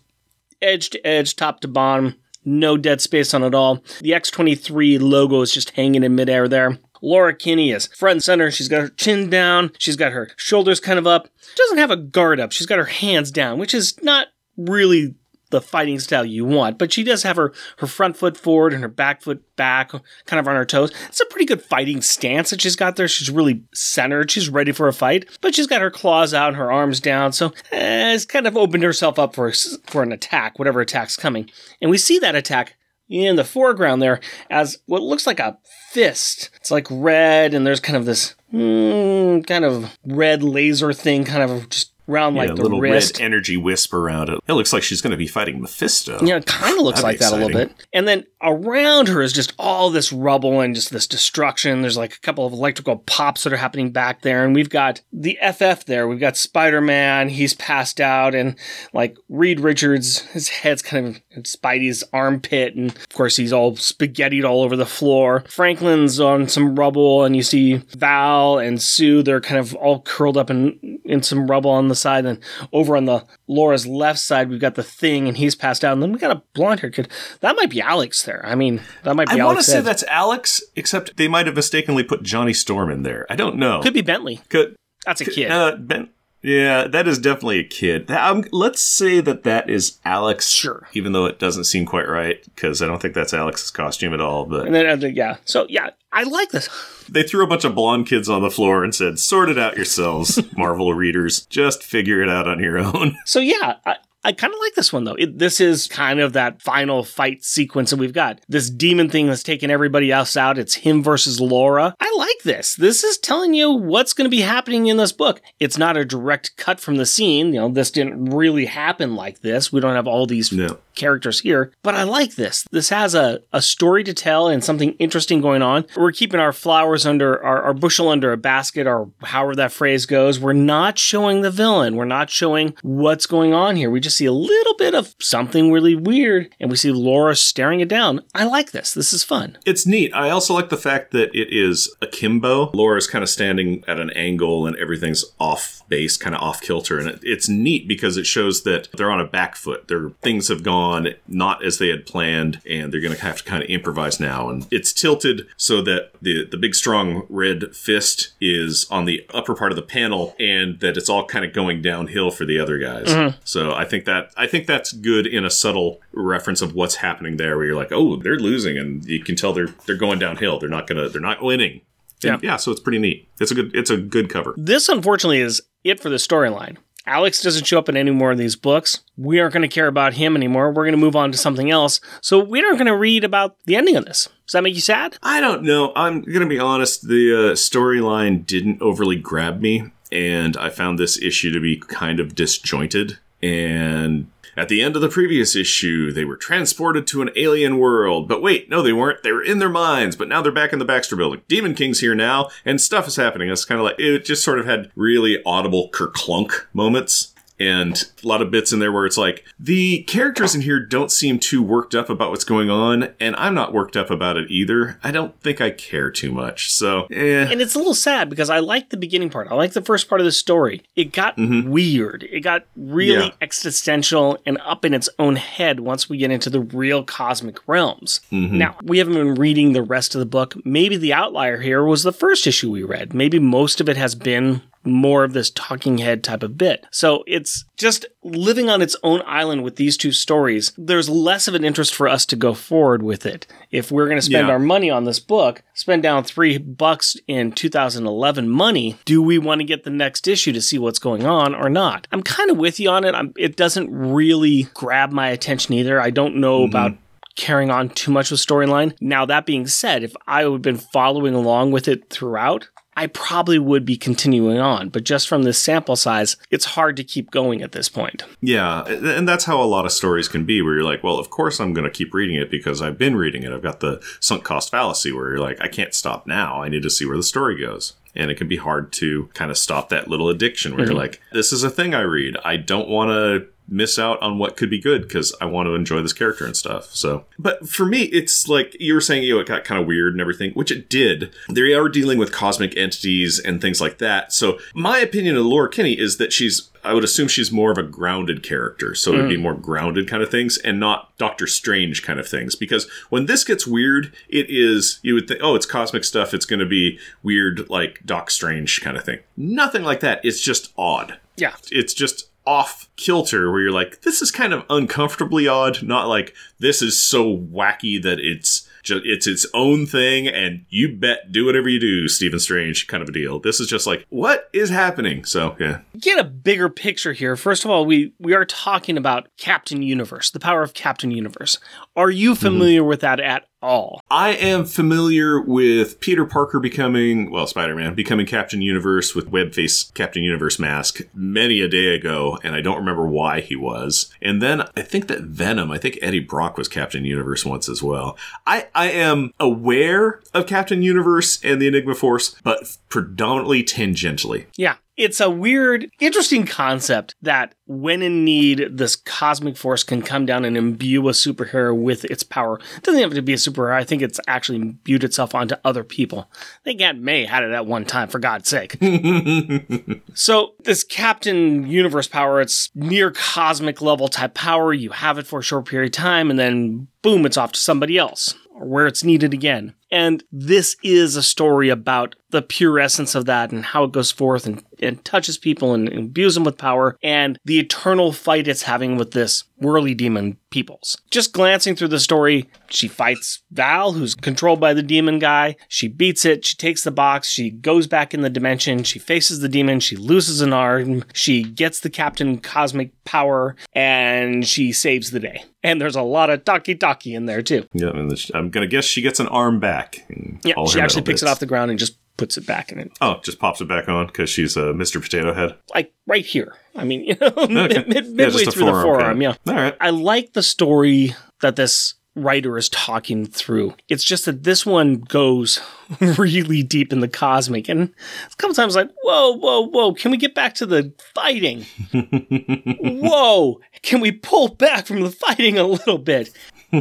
edge 0.62 0.90
to 0.92 1.08
edge, 1.08 1.36
top 1.36 1.62
to 1.62 1.68
bottom, 1.68 2.16
no 2.46 2.78
dead 2.78 3.02
space 3.02 3.34
on 3.34 3.44
it 3.44 3.56
all. 3.56 3.84
The 4.02 4.12
X23 4.12 5.00
logo 5.00 5.42
is 5.42 5.54
just 5.54 5.72
hanging 5.72 6.04
in 6.04 6.16
midair 6.16 6.48
there. 6.48 6.80
Laura 7.02 7.34
Kinney 7.34 7.72
is 7.72 7.88
front 7.88 8.16
and 8.16 8.24
center. 8.24 8.52
She's 8.52 8.68
got 8.68 8.82
her 8.82 8.90
chin 8.90 9.30
down. 9.30 9.72
She's 9.78 9.96
got 9.96 10.12
her 10.12 10.30
shoulders 10.36 10.80
kind 10.80 11.00
of 11.00 11.08
up. 11.08 11.30
She 11.40 11.56
doesn't 11.56 11.78
have 11.78 11.92
a 11.92 11.98
guard 11.98 12.40
up. 12.40 12.52
She's 12.52 12.68
got 12.68 12.80
her 12.80 12.86
hands 12.86 13.32
down, 13.32 13.58
which 13.58 13.74
is 13.74 14.02
not 14.04 14.28
really 14.58 15.16
the 15.50 15.62
fighting 15.62 16.00
style 16.00 16.26
you 16.26 16.46
want, 16.46 16.78
but 16.78 16.94
she 16.94 17.04
does 17.04 17.24
have 17.24 17.36
her, 17.36 17.54
her 17.78 17.88
front 17.88 18.18
foot 18.18 18.38
forward 18.38 18.74
and 18.74 18.82
her 18.82 18.90
back 18.90 19.22
foot 19.22 19.44
back, 19.56 19.92
kind 20.26 20.40
of 20.40 20.48
on 20.48 20.56
her 20.56 20.66
toes. 20.66 20.92
It's 21.08 21.22
a 21.22 21.26
pretty 21.26 21.46
good 21.46 21.62
fighting 21.62 22.02
stance 22.02 22.50
that 22.50 22.62
she's 22.62 22.76
got 22.76 22.96
there. 22.96 23.08
She's 23.08 23.32
really 23.32 23.64
centered. 23.74 24.32
She's 24.32 24.50
ready 24.50 24.72
for 24.72 24.88
a 24.88 24.94
fight, 24.94 25.28
but 25.42 25.56
she's 25.56 25.68
got 25.68 25.82
her 25.82 25.92
claws 25.92 26.34
out 26.34 26.50
and 26.50 26.58
her 26.58 26.72
arms 26.72 27.00
down, 27.00 27.34
so 27.34 27.54
eh, 27.72 28.14
it's 28.14 28.26
kind 28.26 28.48
of 28.48 28.58
opened 28.58 28.84
herself 28.84 29.18
up 29.20 29.36
for, 29.36 29.52
for 29.88 30.04
an 30.04 30.12
attack, 30.12 30.60
whatever 30.60 30.82
attack's 30.82 31.16
coming. 31.16 31.50
And 31.82 31.92
we 31.92 31.98
see 31.98 32.20
that 32.20 32.36
attack 32.36 32.76
in 33.10 33.36
the 33.36 33.44
foreground 33.44 34.02
there 34.02 34.20
as 34.50 34.80
what 34.86 35.02
looks 35.02 35.26
like 35.26 35.40
a 35.40 35.58
fist. 35.92 36.52
It's 36.58 36.72
like 36.72 36.88
red, 36.90 37.54
and 37.54 37.66
there's 37.66 37.80
kind 37.80 37.98
of 37.98 38.06
this 38.06 38.36
mm, 38.54 39.46
kind 39.46 39.66
of 39.66 39.98
red 40.06 40.44
laser 40.44 40.94
thing 40.94 41.24
kind 41.26 41.50
of 41.50 41.70
just 41.70 41.94
around 42.10 42.36
Yeah, 42.36 42.42
like 42.42 42.52
a 42.52 42.56
the 42.56 42.64
little 42.64 42.80
wrist. 42.82 43.18
red 43.20 43.26
energy 43.26 43.58
wisp 43.58 43.94
around 43.94 44.30
it. 44.30 44.40
It 44.48 44.54
looks 44.54 44.74
like 44.74 44.84
she's 44.84 45.02
going 45.02 45.12
to 45.12 45.18
be 45.18 45.28
fighting 45.28 45.62
Mephisto. 45.62 46.20
Yeah, 46.24 46.38
it 46.38 46.46
kind 46.46 46.78
of 46.78 46.84
looks 46.84 47.02
That'd 47.02 47.20
like 47.20 47.20
that 47.20 47.34
a 47.34 47.36
little 47.36 47.50
bit. 47.52 47.72
And 47.94 48.08
then 48.08 48.26
around 48.42 49.08
her 49.10 49.22
is 49.22 49.34
just 49.34 49.54
all 49.60 49.90
this 49.90 50.12
rubble 50.12 50.62
and 50.62 50.74
just 50.74 50.92
this 50.92 51.08
destruction. 51.08 51.82
There's 51.82 51.98
like 51.98 52.14
a 52.16 52.20
couple 52.20 52.46
of 52.46 52.54
electrical 52.54 52.98
pops 52.98 53.44
that 53.44 53.54
are 53.54 53.58
happening 53.58 53.92
back 53.92 54.22
there. 54.22 54.46
And 54.46 54.56
we've 54.56 54.70
got 54.70 55.02
the 55.12 55.38
FF 55.42 55.86
there. 55.86 56.08
We've 56.08 56.20
got 56.20 56.38
Spider 56.38 56.82
Man. 56.82 57.30
He's 57.30 57.54
passed 57.54 58.00
out. 58.02 58.34
And 58.34 58.56
like 58.94 59.18
Reed 59.30 59.60
Richards, 59.60 60.22
his 60.32 60.50
head's 60.50 60.82
kind 60.82 61.08
of 61.08 61.22
in 61.32 61.44
Spidey's 61.44 62.04
armpit. 62.14 62.76
And 62.76 62.96
of 62.96 63.10
course, 63.10 63.36
he's 63.36 63.54
all 63.54 63.76
spaghettied 63.76 64.46
all 64.46 64.64
over 64.64 64.76
the 64.76 64.86
floor. 64.86 65.44
Franklin's 65.50 66.20
on 66.20 66.48
some 66.48 66.76
rubble. 66.76 67.24
And 67.24 67.36
you 67.36 67.44
see 67.44 67.76
Val 67.98 68.58
and 68.58 68.82
Sue. 68.82 69.22
They're 69.22 69.42
kind 69.42 69.60
of 69.60 69.76
all 69.76 70.02
curled 70.02 70.38
up 70.38 70.50
in, 70.50 71.00
in 71.04 71.22
some 71.24 71.48
rubble 71.48 71.72
on 71.72 71.88
the 71.90 71.96
side. 72.00 72.26
And 72.26 72.40
over 72.74 72.98
on 72.98 73.06
the 73.06 73.26
Laura's 73.48 73.86
left 73.86 74.20
side, 74.20 74.50
we've 74.50 74.60
got 74.60 74.76
the 74.76 74.84
thing, 74.84 75.28
and 75.28 75.38
he's 75.38 75.56
passed 75.56 75.84
out. 75.84 75.94
And 75.94 76.02
then 76.02 76.12
we 76.12 76.20
got 76.20 76.36
a 76.36 76.42
blonde 76.54 76.80
hair 76.80 76.90
kid. 76.90 77.10
That 77.42 77.56
might 77.56 77.70
be 77.70 77.82
Alex 77.82 78.24
there. 78.24 78.46
I 78.46 78.56
mean, 78.56 78.82
that 79.04 79.16
might 79.16 79.30
be 79.30 79.40
I 79.40 79.46
want 79.46 79.58
to 79.58 79.64
say 79.64 79.82
that's 79.82 80.04
Alex, 80.04 80.62
except 80.76 81.18
they 81.18 81.28
might 81.28 81.46
have 81.46 81.56
mistakenly 81.56 82.04
put 82.04 82.24
Johnny 82.24 82.54
Storm 82.54 82.90
in 82.90 83.04
there. 83.04 83.26
I 83.30 83.36
don't 83.36 83.58
know. 83.58 83.82
Could 83.82 83.94
be 83.94 84.02
Bentley. 84.02 84.42
Could, 84.50 84.76
That's 85.06 85.22
a 85.22 85.26
kid. 85.26 85.52
Uh, 85.52 85.76
ben, 85.78 86.10
yeah, 86.42 86.88
that 86.88 87.08
is 87.08 87.20
definitely 87.20 87.60
a 87.60 87.64
kid. 87.64 88.08
That- 88.08 88.30
um, 88.30 88.44
let's 88.52 88.82
say 88.82 89.20
that 89.22 89.44
that 89.44 89.70
is 89.70 90.00
Alex. 90.06 90.50
Sure. 90.50 90.88
Even 90.94 91.12
though 91.12 91.26
it 91.26 91.40
doesn't 91.40 91.66
seem 91.66 91.86
quite 91.86 92.08
right, 92.08 92.44
because 92.56 92.82
I 92.82 92.88
don't 92.88 93.02
think 93.02 93.14
that's 93.14 93.34
Alex's 93.34 93.72
costume 93.72 94.14
at 94.14 94.22
all. 94.22 94.46
But 94.46 94.68
and 94.68 94.76
then, 94.76 95.04
uh, 95.04 95.08
yeah. 95.08 95.38
So, 95.46 95.66
yeah, 95.70 95.90
I 96.12 96.24
like 96.24 96.50
this. 96.52 96.70
they 97.10 97.24
threw 97.24 97.44
a 97.44 97.48
bunch 97.48 97.64
of 97.66 97.76
blonde 97.76 98.08
kids 98.08 98.30
on 98.30 98.42
the 98.42 98.52
floor 98.52 98.84
and 98.84 98.94
said, 98.96 99.20
"Sort 99.20 99.50
it 99.50 99.58
out 99.58 99.76
yourselves, 99.76 100.40
Marvel 100.58 100.94
readers. 100.94 101.42
Just 101.48 101.84
figure 101.84 102.22
it 102.22 102.30
out 102.30 102.48
on 102.48 102.60
your 102.60 102.78
own." 102.78 103.18
So, 103.26 103.40
yeah, 103.40 103.76
I, 103.86 103.96
I 104.24 104.34
kind 104.34 104.54
of 104.54 104.60
like 104.60 104.74
this 104.76 104.92
one, 104.92 105.06
though. 105.06 105.16
It, 105.16 105.38
this 105.40 105.62
is 105.62 105.88
kind 105.88 106.20
of 106.20 106.34
that 106.34 106.62
final 106.62 107.04
fight 107.04 107.44
sequence 107.44 107.90
that 107.92 107.98
we've 107.98 108.14
got. 108.14 108.42
This 108.50 108.70
demon 108.70 109.10
thing 109.10 109.28
that's 109.28 109.44
taken 109.44 109.72
everybody 109.72 110.12
else 110.12 110.36
out. 110.36 110.58
It's 110.58 110.76
him 110.76 111.02
versus 111.02 111.40
Laura. 111.40 111.96
I 112.00 112.14
like 112.18 112.44
this. 112.44 112.76
This 112.76 113.04
is 113.04 113.18
telling 113.18 113.54
you 113.54 113.72
what's 113.72 114.12
going 114.14 114.26
to 114.26 114.30
be 114.30 114.42
happening 114.42 114.88
in 114.88 114.98
this 114.98 115.14
book. 115.14 115.42
It's 115.60 115.78
not 115.78 115.96
a 115.98 116.04
direct 116.04 116.58
cut 116.58 116.80
from 116.82 116.96
the 116.98 117.06
scene. 117.06 117.54
You 117.54 117.62
know, 117.62 117.70
this 117.70 117.92
didn't 117.92 118.26
really 118.26 118.66
happen 118.66 119.16
like 119.16 119.40
this. 119.40 119.72
We 119.72 119.80
don't 119.80 119.96
have 119.96 120.08
all 120.08 120.26
these 120.26 120.52
No. 120.52 120.78
characters 120.96 121.40
here, 121.40 121.72
but 121.82 121.96
I 121.96 122.04
like 122.04 122.36
this. 122.36 122.66
This 122.72 122.90
has 122.90 123.16
a, 123.16 123.40
a 123.54 123.62
story 123.62 124.04
to 124.04 124.14
tell 124.14 124.50
and 124.50 124.62
something 124.64 124.92
interesting 124.94 125.40
going 125.40 125.62
on. 125.62 125.86
We're 125.96 126.12
keeping 126.12 126.42
our 126.42 126.52
flowers 126.52 127.06
under 127.06 127.42
our, 127.42 127.62
our 127.64 127.74
bushel 127.74 128.10
under 128.10 128.34
a 128.34 128.38
basket, 128.38 128.86
or 128.86 129.10
however 129.24 129.56
that 129.56 129.72
phrase 129.72 130.06
goes. 130.06 130.40
We're 130.42 130.52
not 130.54 130.98
showing 131.00 131.42
the 131.42 131.52
villain. 131.52 131.96
We're 131.96 132.04
not 132.06 132.30
showing 132.30 132.76
what's 132.82 133.26
going 133.26 133.54
on 133.54 133.78
here. 133.78 133.90
We 133.90 134.00
just 134.02 134.09
see 134.10 134.26
a 134.26 134.32
little 134.32 134.76
bit 134.76 134.94
of 134.94 135.16
something 135.20 135.72
really 135.72 135.96
weird, 135.96 136.54
and 136.60 136.70
we 136.70 136.78
see 136.78 136.92
Laura 136.92 137.36
staring 137.36 137.80
it 137.80 137.90
down. 137.90 138.22
I 138.34 138.46
like 138.46 138.72
this. 138.72 138.94
This 138.94 139.14
is 139.14 139.24
fun. 139.24 139.58
It's 139.66 139.86
neat. 139.86 140.14
I 140.14 140.30
also 140.30 140.54
like 140.54 140.70
the 140.70 140.78
fact 140.78 141.12
that 141.12 141.34
it 141.34 141.50
is 141.52 141.94
akimbo. 142.02 142.72
Laura's 142.74 143.08
kind 143.08 143.24
of 143.24 143.30
standing 143.30 143.84
at 143.88 144.00
an 144.00 144.10
angle 144.12 144.68
and 144.68 144.76
everything's 144.78 145.26
off 145.40 145.84
base, 145.90 146.18
kind 146.18 146.36
of 146.36 146.42
off 146.42 146.62
kilter. 146.62 147.00
And 147.00 147.10
it, 147.10 147.20
it's 147.24 147.50
neat 147.50 147.88
because 147.88 148.18
it 148.18 148.26
shows 148.26 148.64
that 148.64 148.88
they're 148.96 149.12
on 149.12 149.20
a 149.20 149.26
back 149.26 149.56
foot. 149.56 149.88
Their 149.88 150.10
things 150.22 150.48
have 150.48 150.64
gone 150.64 151.10
not 151.28 151.64
as 151.64 151.78
they 151.78 151.90
had 151.90 152.06
planned, 152.06 152.62
and 152.70 152.94
they're 152.94 153.02
going 153.02 153.16
to 153.16 153.22
have 153.22 153.38
to 153.38 153.44
kind 153.44 153.64
of 153.64 153.70
improvise 153.70 154.20
now. 154.20 154.50
And 154.50 154.68
it's 154.72 154.94
tilted 154.94 155.48
so 155.58 155.82
that 155.84 156.12
the, 156.22 156.46
the 156.46 156.58
big, 156.58 156.76
strong 156.76 157.26
red 157.30 157.76
fist 157.76 158.34
is 158.40 158.88
on 158.90 159.06
the 159.06 159.26
upper 159.34 159.56
part 159.56 159.72
of 159.72 159.76
the 159.76 159.82
panel 159.82 160.36
and 160.40 160.80
that 160.80 160.98
it's 160.98 161.10
all 161.10 161.26
kind 161.26 161.46
of 161.46 161.54
going 161.54 161.82
downhill 161.82 162.32
for 162.32 162.46
the 162.46 162.60
other 162.60 162.78
guys. 162.78 163.08
Mm-hmm. 163.08 163.40
So 163.44 163.74
I 163.74 163.86
think 163.86 163.99
that 164.06 164.32
I 164.38 164.48
think 164.48 164.68
that's 164.68 164.92
good 164.92 165.26
in 165.28 165.46
a 165.46 165.50
subtle 165.50 166.00
reference 166.14 166.62
of 166.62 166.74
what's 166.74 166.96
happening 166.96 167.38
there 167.38 167.58
where 167.58 167.66
you're 167.68 167.76
like, 167.76 167.92
oh, 167.92 168.18
they're 168.18 168.40
losing 168.40 168.78
and 168.78 169.06
you 169.06 169.24
can 169.24 169.36
tell 169.36 169.54
they're 169.54 169.74
they're 169.86 169.96
going 169.98 170.20
downhill. 170.20 170.60
They're 170.60 170.70
not 170.70 170.88
gonna 170.88 171.10
they're 171.10 171.22
not 171.22 171.42
winning. 171.42 171.82
And 172.24 172.44
yeah, 172.44 172.58
so 172.58 172.72
it's 172.72 172.82
pretty 172.82 173.00
neat. 173.00 173.30
It's 173.40 173.52
a 173.52 173.56
good 173.56 173.74
it's 173.74 173.90
a 173.90 173.98
good 173.98 174.30
cover. 174.30 174.54
This, 174.58 174.90
unfortunately, 174.90 175.40
is 175.40 175.62
it 175.84 176.00
for 176.00 176.10
the 176.10 176.18
storyline. 176.18 176.78
Alex 177.06 177.42
doesn't 177.42 177.66
show 177.66 177.80
up 177.80 177.90
in 177.90 177.98
any 177.98 178.12
more 178.12 178.32
of 178.32 178.38
these 178.38 178.56
books. 178.56 179.02
We 179.18 179.40
aren't 179.40 179.54
going 179.54 179.68
to 179.68 179.74
care 179.74 179.88
about 179.88 180.14
him 180.14 180.36
anymore. 180.36 180.68
We're 180.68 180.84
going 180.84 180.92
to 180.92 180.98
move 180.98 181.16
on 181.16 181.32
to 181.32 181.40
something 181.40 181.72
else. 181.72 182.00
So 182.22 182.38
we 182.38 182.62
aren't 182.62 182.78
going 182.78 182.86
to 182.88 182.96
read 182.96 183.24
about 183.24 183.56
the 183.66 183.76
ending 183.78 183.96
of 183.96 184.06
this. 184.06 184.28
Does 184.50 184.54
that 184.54 184.64
make 184.64 184.74
you 184.74 184.82
sad? 184.82 185.16
I 185.22 185.40
don't 185.42 185.62
know. 185.62 185.94
I'm 185.96 186.24
gonna 186.24 186.48
be 186.48 186.58
honest. 186.58 187.08
The 187.08 187.32
uh, 187.32 187.54
storyline 187.54 188.48
didn't 188.48 188.82
overly 188.82 189.16
grab 189.16 189.62
me, 189.62 189.92
and 190.12 190.58
I 190.58 190.70
found 190.70 190.98
this 190.98 191.22
issue 191.22 191.52
to 191.52 191.60
be 191.60 191.78
kind 191.78 192.20
of 192.20 192.34
disjointed. 192.34 193.20
And 193.42 194.30
at 194.58 194.68
the 194.68 194.82
end 194.82 194.96
of 194.96 195.02
the 195.02 195.10
previous 195.10 195.56
issue, 195.56 196.12
they 196.12 196.26
were 196.26 196.36
transported 196.36 197.08
to 197.08 197.22
an 197.22 197.30
alien 197.36 197.78
world. 197.78 198.28
But 198.28 198.42
wait, 198.42 198.70
no, 198.70 198.82
they 198.82 198.94
weren't. 198.94 199.24
They 199.24 199.32
were 199.32 199.44
in 199.44 199.60
their 199.60 199.70
minds. 199.70 200.16
But 200.16 200.28
now 200.28 200.42
they're 200.42 200.52
back 200.52 200.74
in 200.74 200.80
the 200.80 200.86
Baxter 200.86 201.16
Building. 201.16 201.42
Demon 201.48 201.76
King's 201.76 202.00
here 202.00 202.16
now, 202.16 202.50
and 202.66 202.82
stuff 202.82 203.08
is 203.08 203.16
happening. 203.16 203.50
It's 203.50 203.66
kind 203.66 203.80
of 203.80 203.86
like 203.86 204.00
it 204.00 204.26
just 204.26 204.44
sort 204.44 204.60
of 204.60 204.66
had 204.66 204.92
really 204.96 205.42
audible 205.46 205.90
kerclunk 205.92 206.66
moments. 206.74 207.34
And 207.60 208.02
a 208.24 208.28
lot 208.28 208.42
of 208.42 208.52
bits 208.52 208.72
in 208.72 208.80
there 208.80 208.92
where 208.92 209.06
it's 209.06 209.18
like, 209.18 209.44
the 209.60 210.04
characters 210.04 210.56
in 210.56 210.62
here 210.62 210.80
don't 210.80 211.12
seem 211.12 211.40
too 211.40 211.62
worked 211.62 211.94
up 211.94 212.10
about 212.10 212.32
what's 212.32 212.44
going 212.46 212.70
on, 212.70 213.10
and 213.20 213.36
I'm 213.36 213.54
not 213.54 213.74
worked 213.74 213.98
up 213.98 214.10
about 214.10 214.38
it 214.38 214.50
either. 214.50 214.98
I 215.04 215.12
don't 215.12 215.38
think 215.42 215.60
I 215.60 215.72
care 215.72 216.10
too 216.10 216.32
much. 216.32 216.72
So, 216.72 217.08
eh. 217.12 217.48
And 217.52 217.62
it's 217.62 217.76
a 217.76 217.78
little 217.78 217.94
sad 217.94 218.30
because 218.30 218.50
I 218.50 218.60
like 218.60 218.90
the 218.90 218.98
beginning 218.98 219.30
part. 219.30 219.50
I 219.52 219.56
like 219.56 219.74
the 219.74 219.82
first 219.82 220.08
part 220.08 220.22
of 220.22 220.26
the 220.26 220.32
story. 220.32 220.84
It 220.96 221.12
got 221.12 221.38
weird. 221.38 222.24
It 222.32 222.42
got 222.42 222.66
really 222.78 223.26
Yeah. 223.28 223.32
existential 223.42 224.38
and 224.46 224.58
up 224.66 224.86
in 224.86 224.94
its 224.94 225.10
own 225.20 225.36
head 225.36 225.82
once 225.82 226.10
we 226.10 226.18
get 226.18 226.32
into 226.32 226.50
the 226.50 226.62
real 226.62 227.04
cosmic 227.04 227.58
realms. 227.68 228.22
Now, 228.32 228.78
we 228.84 228.98
haven't 229.00 229.14
been 229.16 229.36
reading 229.36 229.74
the 229.74 229.82
rest 229.84 230.16
of 230.16 230.20
the 230.20 230.26
book. 230.26 230.56
Maybe 230.66 230.96
the 230.98 231.14
outlier 231.14 231.60
here 231.60 231.84
was 231.84 232.04
the 232.04 232.14
first 232.14 232.48
issue 232.48 232.72
we 232.72 232.84
read. 232.84 233.14
Maybe 233.14 233.40
most 233.40 233.82
of 233.82 233.90
it 233.90 233.98
has 233.98 234.16
been 234.16 234.62
more 234.84 235.24
of 235.24 235.34
this 235.34 235.50
talking 235.52 235.98
head 235.98 236.24
type 236.24 236.44
of 236.44 236.58
bit. 236.58 236.86
So 236.92 237.24
it's 237.28 237.66
just 237.78 238.06
living 238.24 238.70
on 238.70 238.82
its 238.82 238.96
own 239.04 239.22
island 239.26 239.64
with 239.64 239.76
these 239.76 239.98
two 239.98 240.12
stories. 240.12 240.72
There's 240.78 241.10
less 241.10 241.48
of 241.48 241.54
an 241.56 241.64
interest 241.64 241.94
for 241.94 242.08
us 242.08 242.26
to 242.28 242.36
go 242.36 242.54
forward 242.54 243.04
with 243.04 243.26
it. 243.26 243.48
If 243.72 243.92
we're 243.92 244.06
going 244.06 244.18
to 244.18 244.22
spend 244.22 244.48
Yeah. 244.48 244.54
our 244.54 244.60
money 244.60 244.90
on 244.90 245.06
this 245.06 245.20
book, 245.20 245.64
spend 245.74 246.04
down 246.04 246.24
three 246.24 246.58
bucks 246.58 247.18
in 247.28 247.52
2011 247.52 248.50
money, 248.50 248.98
do 249.06 249.22
we 249.22 249.38
want 249.38 249.60
to 249.60 249.66
get 249.66 249.84
the 249.84 249.90
next 249.90 250.28
issue 250.28 250.52
to 250.54 250.62
see 250.62 250.78
what's 250.78 251.00
going 251.00 251.26
on 251.26 251.56
or 251.56 251.70
not? 251.70 252.08
I'm 252.12 252.24
kind 252.24 252.50
of 252.50 252.58
with 252.58 252.80
you 252.80 252.90
on 252.90 253.06
it. 253.06 253.16
I'm, 253.16 253.34
it 253.38 253.56
doesn't 253.56 253.90
really 253.92 254.68
grab 254.74 255.12
my 255.12 255.30
attention 255.30 255.74
either. 255.76 256.02
I 256.02 256.10
don't 256.10 256.36
know 256.36 256.62
mm-hmm. 256.62 256.70
about 256.70 256.98
carrying 257.36 257.72
on 257.72 257.90
too 257.90 258.12
much 258.12 258.32
with 258.32 258.40
storyline. 258.40 258.96
Now, 259.00 259.26
that 259.26 259.46
being 259.46 259.66
said, 259.66 260.04
if 260.04 260.14
I 260.28 260.46
would 260.46 260.56
have 260.56 260.62
been 260.62 260.78
following 260.78 261.34
along 261.34 261.72
with 261.72 261.88
it 261.88 262.10
throughout, 262.10 262.68
I 263.00 263.08
probably 263.08 263.58
would 263.60 263.86
be 263.86 263.96
continuing 263.96 264.60
on. 264.60 264.90
But 264.90 265.06
just 265.06 265.30
from 265.30 265.44
this 265.44 265.58
sample 265.58 265.96
size, 265.96 266.36
it's 266.52 266.66
hard 266.66 266.98
to 266.98 267.04
keep 267.06 267.32
going 267.32 267.62
at 267.62 267.72
this 267.72 267.88
point. 267.88 268.24
Yeah, 268.42 268.84
and 268.88 269.26
that's 269.26 269.46
how 269.46 269.62
a 269.62 269.64
lot 269.64 269.86
of 269.86 269.94
stories 269.94 270.28
can 270.28 270.44
be, 270.44 270.62
where 270.62 270.74
you're 270.74 270.84
like, 270.84 271.02
well, 271.02 271.18
of 271.18 271.30
course 271.30 271.62
I'm 271.62 271.74
going 271.74 271.86
to 271.86 271.92
keep 271.92 272.14
reading 272.14 272.36
it 272.36 272.52
because 272.52 272.82
I've 272.82 272.98
been 272.98 273.16
reading 273.16 273.44
it. 273.44 273.54
I've 273.54 273.64
got 273.64 273.80
the 273.80 274.04
sunk 274.20 274.44
cost 274.44 274.70
fallacy 274.70 275.14
where 275.14 275.30
you're 275.30 275.40
like, 275.40 275.62
I 275.62 275.70
can't 275.70 275.94
stop 275.94 276.28
now. 276.28 276.62
I 276.62 276.68
need 276.68 276.84
to 276.84 276.90
see 276.90 277.06
where 277.06 277.16
the 277.16 277.24
story 277.24 277.58
goes. 277.58 277.94
And 278.20 278.30
it 278.30 278.36
can 278.36 278.48
be 278.48 278.58
hard 278.58 278.92
to 278.94 279.30
kind 279.34 279.50
of 279.50 279.58
stop 279.58 279.90
that 279.90 280.10
little 280.10 280.30
addiction 280.30 280.74
where 280.74 280.82
you're 280.82 280.90
mm-hmm. 280.90 280.98
like, 280.98 281.22
this 281.32 281.54
is 281.54 281.64
a 281.64 281.70
thing 281.70 281.94
I 281.96 282.02
read. 282.02 282.38
I 282.44 282.58
don't 282.58 282.90
want 282.90 283.10
to 283.10 283.48
miss 283.72 284.00
out 284.00 284.22
on 284.22 284.38
what 284.38 284.58
could 284.58 284.70
be 284.70 284.80
good 284.80 285.04
because 285.04 285.36
I 285.40 285.46
want 285.46 285.68
to 285.68 285.76
enjoy 285.76 286.02
this 286.02 286.14
character 286.14 286.46
and 286.46 286.58
stuff. 286.58 286.94
So, 286.94 287.26
but 287.38 287.70
for 287.70 287.86
me, 287.86 288.04
it's 288.04 288.48
like 288.48 288.76
you 288.80 288.94
were 288.94 289.02
saying, 289.02 289.24
you 289.24 289.36
know, 289.36 289.42
it 289.42 289.48
got 289.48 289.64
kind 289.64 289.80
of 289.80 289.88
weird 289.88 290.14
and 290.14 290.22
everything, 290.22 290.52
which 290.52 290.72
it 290.72 290.90
did. 290.90 291.34
They 291.50 291.74
are 291.74 291.90
dealing 291.90 292.18
with 292.18 292.32
cosmic 292.32 292.76
entities 292.76 293.40
and 293.40 293.62
things 293.62 293.80
like 293.80 294.00
that. 294.00 294.34
So, 294.34 294.60
my 294.74 295.00
opinion 295.00 295.38
of 295.38 295.46
Laura 295.46 295.70
Kinney 295.70 295.94
is 295.94 296.18
that 296.18 296.34
she's, 296.34 296.69
I 296.84 296.94
would 296.94 297.04
assume 297.04 297.28
she's 297.28 297.52
more 297.52 297.72
of 297.72 297.78
a 297.78 297.84
grounded 297.84 298.44
character. 298.44 298.96
So, 298.96 299.14
it'd 299.14 299.30
be 299.30 299.38
mm. 299.38 299.42
more 299.42 299.54
grounded 299.54 300.08
kind 300.08 300.24
of 300.24 300.30
things 300.30 300.58
and 300.58 300.80
not 300.80 301.18
Doctor 301.18 301.48
Strange 301.48 302.04
kind 302.04 302.20
of 302.20 302.28
things. 302.28 302.56
Because 302.56 302.90
when 303.10 303.26
this 303.26 303.44
gets 303.44 303.68
weird, 303.68 304.14
it 304.30 304.48
is, 304.50 305.00
you 305.04 305.14
would 305.14 305.28
think, 305.28 305.42
oh, 305.44 305.56
it's 305.56 305.66
cosmic 305.66 306.04
stuff. 306.04 306.34
It's 306.34 306.46
going 306.46 306.60
to 306.60 306.66
be 306.66 307.00
weird, 307.24 307.70
like 307.70 308.02
Doc 308.06 308.32
Strange 308.32 308.82
kind 308.82 308.98
of 308.98 309.04
thing. 309.04 309.20
Nothing 309.36 309.84
like 309.84 310.00
that. 310.02 310.22
It's 310.24 310.42
just 310.42 310.74
odd 310.78 311.20
Yeah. 311.38 311.56
it's 311.72 311.94
just 311.94 312.30
off 312.46 312.90
kilter 312.96 313.52
where 313.52 313.62
you're 313.62 313.72
like 313.72 314.02
this 314.02 314.24
is 314.24 314.32
kind 314.32 314.54
of 314.54 314.66
uncomfortably 314.72 315.48
odd 315.48 315.84
not 315.84 316.08
like 316.08 316.34
this 316.58 316.82
is 316.82 317.00
so 317.00 317.38
wacky 317.38 318.02
that 318.02 318.20
it's 318.20 318.68
just 318.84 319.06
it's 319.06 319.28
its 319.28 319.46
own 319.54 319.86
thing 319.86 320.28
and 320.28 320.66
you 320.70 320.96
bet 320.96 321.32
do 321.32 321.46
whatever 321.46 321.70
you 321.70 321.80
do 321.80 322.08
stephen 322.08 322.40
strange 322.40 322.88
kind 322.88 323.04
of 323.04 323.10
a 323.10 323.12
deal 323.12 323.40
this 323.40 323.60
is 323.60 323.68
just 323.68 323.88
like 323.88 324.06
what 324.10 324.50
is 324.54 324.70
happening 324.70 325.24
so 325.24 325.56
yeah 325.60 325.80
Get 326.00 326.20
a 326.20 326.24
bigger 326.24 326.70
picture 326.70 327.14
here. 327.14 327.36
First 327.36 327.66
of 327.66 327.72
all, 327.72 327.86
we, 327.86 328.14
we 328.20 328.34
are 328.34 328.46
talking 328.46 328.98
about 328.98 329.28
Captain 329.38 329.82
Universe, 329.82 330.32
the 330.32 330.40
power 330.40 330.64
of 330.64 330.74
Captain 330.74 331.12
Universe. 331.12 331.58
Are 331.96 332.10
you 332.10 332.32
mm-hmm. 332.32 332.46
familiar 332.46 332.84
with 332.84 333.02
that 333.02 333.20
at 333.20 333.49
all? 333.62 334.02
i 334.10 334.30
am 334.30 334.66
familiar 334.66 335.40
with 335.42 336.00
peter 336.00 336.26
parker 336.26 336.60
becoming 336.60 337.30
well 337.32 337.48
spider-man 337.48 337.94
becoming 337.94 338.26
captain 338.26 338.62
universe 338.62 339.14
with 339.14 339.30
web 339.30 339.54
face 339.54 339.92
captain 339.94 340.24
universe 340.24 340.60
mask 340.60 341.02
many 341.14 341.62
a 341.62 341.68
day 341.68 341.94
ago 341.96 342.38
and 342.44 342.56
i 342.56 342.62
don't 342.62 342.78
remember 342.78 343.06
why 343.06 343.42
he 343.42 343.56
was 343.56 344.14
and 344.22 344.42
then 344.42 344.62
i 344.78 344.82
think 344.82 345.08
that 345.08 345.22
venom 345.22 345.72
i 345.72 345.78
think 345.78 345.98
eddie 346.02 346.20
brock 346.20 346.58
was 346.58 346.68
captain 346.68 347.06
universe 347.06 347.46
once 347.46 347.68
as 347.68 347.84
well 347.84 348.18
i 348.48 348.68
i 348.74 348.90
am 348.90 349.32
aware 349.40 350.22
of 350.34 350.48
captain 350.48 350.82
universe 350.82 351.44
and 351.44 351.62
the 351.62 351.68
enigma 351.68 351.94
force 351.96 352.36
but 352.44 352.78
predominantly 352.90 353.64
tangentially 353.64 354.46
Yeah. 354.58 354.76
It's 355.00 355.22
a 355.22 355.30
weird, 355.30 355.90
interesting 356.02 356.46
concept 356.46 357.16
that 357.22 357.56
when 357.68 358.02
in 358.02 358.26
need, 358.26 358.68
this 358.70 358.98
cosmic 358.98 359.56
force 359.56 359.82
can 359.82 360.02
come 360.02 360.26
down 360.26 360.44
and 360.44 360.58
imbue 360.58 361.08
a 361.08 361.14
superhero 361.14 361.74
with 361.74 362.04
its 362.04 362.22
power. 362.22 362.60
It 362.76 362.84
doesn't 362.84 363.02
have 363.02 363.14
to 363.14 363.22
be 363.22 363.32
a 363.32 363.38
superhero. 363.38 363.74
I 363.74 363.86
think 363.86 364.02
it's 364.02 364.20
actually 364.28 364.58
imbued 364.58 365.06
itself 365.06 365.34
onto 365.34 365.56
other 365.64 365.86
people. 365.86 366.30
I 366.34 366.64
think 366.66 366.82
Aunt 366.82 367.00
May 367.00 367.24
had 367.24 367.46
it 367.46 367.54
at 367.54 367.66
one 367.66 367.86
time, 367.86 368.10
for 368.10 368.20
God's 368.20 368.50
sake. 368.50 368.76
so 370.16 370.56
this 370.66 370.84
Captain 370.84 371.66
Universe 371.66 372.10
power, 372.10 372.42
it's 372.42 372.70
near 372.76 373.12
cosmic 373.12 373.82
level 373.82 374.10
type 374.10 374.34
power. 374.34 374.74
You 374.74 374.90
have 374.90 375.18
it 375.18 375.28
for 375.28 375.40
a 375.40 375.44
short 375.44 375.66
period 375.66 375.88
of 375.88 375.94
time, 375.94 376.30
and 376.30 376.38
then 376.38 376.90
boom, 377.04 377.26
it's 377.26 377.38
off 377.38 377.54
to 377.54 377.60
somebody 377.62 377.98
else 377.98 378.36
or 378.60 378.68
where 378.68 378.88
it's 378.88 379.04
needed 379.04 379.34
again. 379.34 379.74
And 379.92 380.24
this 380.32 380.76
is 380.84 381.16
a 381.16 381.24
story 381.24 381.70
about 381.70 382.16
the 382.30 382.44
pure 382.44 382.78
essence 382.78 383.16
of 383.16 383.26
that 383.26 383.52
and 383.52 383.66
how 383.66 383.86
it 383.86 383.92
goes 383.92 384.12
forth 384.12 384.46
and, 384.46 384.64
and 384.84 385.04
touches 385.04 385.38
people 385.38 385.74
and 385.74 385.90
imbues 385.90 386.36
them 386.36 386.44
with 386.44 386.60
power 386.60 386.96
and 387.02 387.40
the 387.44 387.60
eternal 387.60 388.12
fight 388.12 388.48
it's 388.48 388.64
having 388.64 388.98
with 388.98 389.12
this 389.12 389.46
whirly 389.58 389.96
demon 389.96 390.38
peoples. 390.52 390.96
Just 391.10 391.34
glancing 391.34 391.76
through 391.76 391.88
the 391.88 392.00
story, 392.00 392.50
she 392.70 392.88
fights 392.88 393.42
Val, 393.50 393.94
who's 393.94 394.14
controlled 394.14 394.60
by 394.60 394.76
the 394.76 394.84
demon 394.84 395.18
guy. 395.18 395.56
She 395.68 395.88
beats 395.88 396.24
it. 396.24 396.46
She 396.46 396.56
takes 396.56 396.84
the 396.84 396.92
box. 396.92 397.30
She 397.30 397.50
goes 397.50 397.88
back 397.88 398.14
in 398.14 398.22
the 398.22 398.30
dimension. 398.30 398.84
She 398.84 399.00
faces 399.00 399.40
the 399.40 399.50
demon. 399.50 399.80
She 399.80 399.96
loses 399.96 400.42
an 400.42 400.54
arm. 400.54 401.04
She 401.14 401.44
gets 401.44 401.80
the 401.80 401.90
captain 401.90 402.38
cosmic 402.38 402.92
power 403.06 403.56
and 403.74 404.46
she 404.46 404.72
saves 404.72 405.10
the 405.10 405.20
day. 405.20 405.46
And 405.64 405.82
there's 405.82 405.96
a 405.98 406.02
lot 406.02 406.30
of 406.30 406.46
talkie 406.46 406.76
talkie 406.76 407.14
in 407.14 407.26
there 407.26 407.42
too. 407.42 407.66
yeah 407.74 407.90
i'm 408.34 408.50
gonna 408.50 408.68
guess 408.68 408.86
she 408.86 409.02
gets 409.02 409.20
an 409.20 409.28
arm 409.28 409.60
back 409.60 410.06
Yeah, 410.44 410.54
she 410.72 410.80
actually 410.80 411.02
picks 411.04 411.22
it 411.22 411.28
off 411.28 411.40
the 411.40 411.46
ground 411.46 411.70
and 411.72 411.80
just 411.80 411.98
puts 412.18 412.38
it 412.38 412.46
back 412.46 412.72
in 412.72 412.80
it, 412.80 412.92
oh 413.02 413.20
just 413.24 413.40
pops 413.40 413.62
it 413.62 413.68
back 413.68 413.88
on 413.90 414.08
because 414.08 414.30
she's 414.30 414.56
a 414.58 414.74
mr 414.74 415.02
potato 415.02 415.34
head 415.34 415.56
like 415.74 415.94
right 416.08 416.26
here. 416.26 416.56
I 416.76 416.84
mean, 416.86 417.04
you 417.06 417.16
know, 417.20 417.32
mid, 417.48 417.88
mid, 417.88 418.06
Yeah, 418.06 418.12
midway 418.12 418.44
a 418.44 418.52
through 418.52 418.66
the 418.66 418.72
forearm. 418.72 419.18
okay. 419.18 419.22
Yeah, 419.22 419.36
all 419.54 419.56
right 419.60 419.76
I 419.82 419.90
like 419.92 420.34
the 420.34 420.44
story 420.44 421.14
that 421.42 421.56
this 421.56 421.96
writer 422.20 422.58
is 422.58 422.70
talking 422.70 423.26
through. 423.26 423.76
It's 423.88 424.04
just 424.04 424.26
that 424.26 424.44
this 424.44 424.66
one 424.66 424.96
goes 424.96 425.60
really 426.00 426.64
deep 426.64 426.94
in 426.94 427.00
the 427.00 427.08
cosmic, 427.08 427.70
and 427.70 427.94
a 428.32 428.36
couple 428.38 428.54
times 428.54 428.76
like, 428.76 428.90
whoa, 429.04 429.36
whoa, 429.38 429.68
whoa, 429.68 429.94
can 429.94 430.12
we 430.12 430.18
get 430.18 430.36
back 430.36 430.56
to 430.56 430.66
the 430.66 430.94
fighting? 431.16 431.66
whoa, 433.02 433.62
can 433.82 434.02
we 434.02 434.12
pull 434.12 434.50
back 434.50 434.86
from 434.86 435.02
the 435.02 435.12
fighting 435.12 435.58
a 435.58 435.64
little 435.64 435.98
bit? 435.98 436.32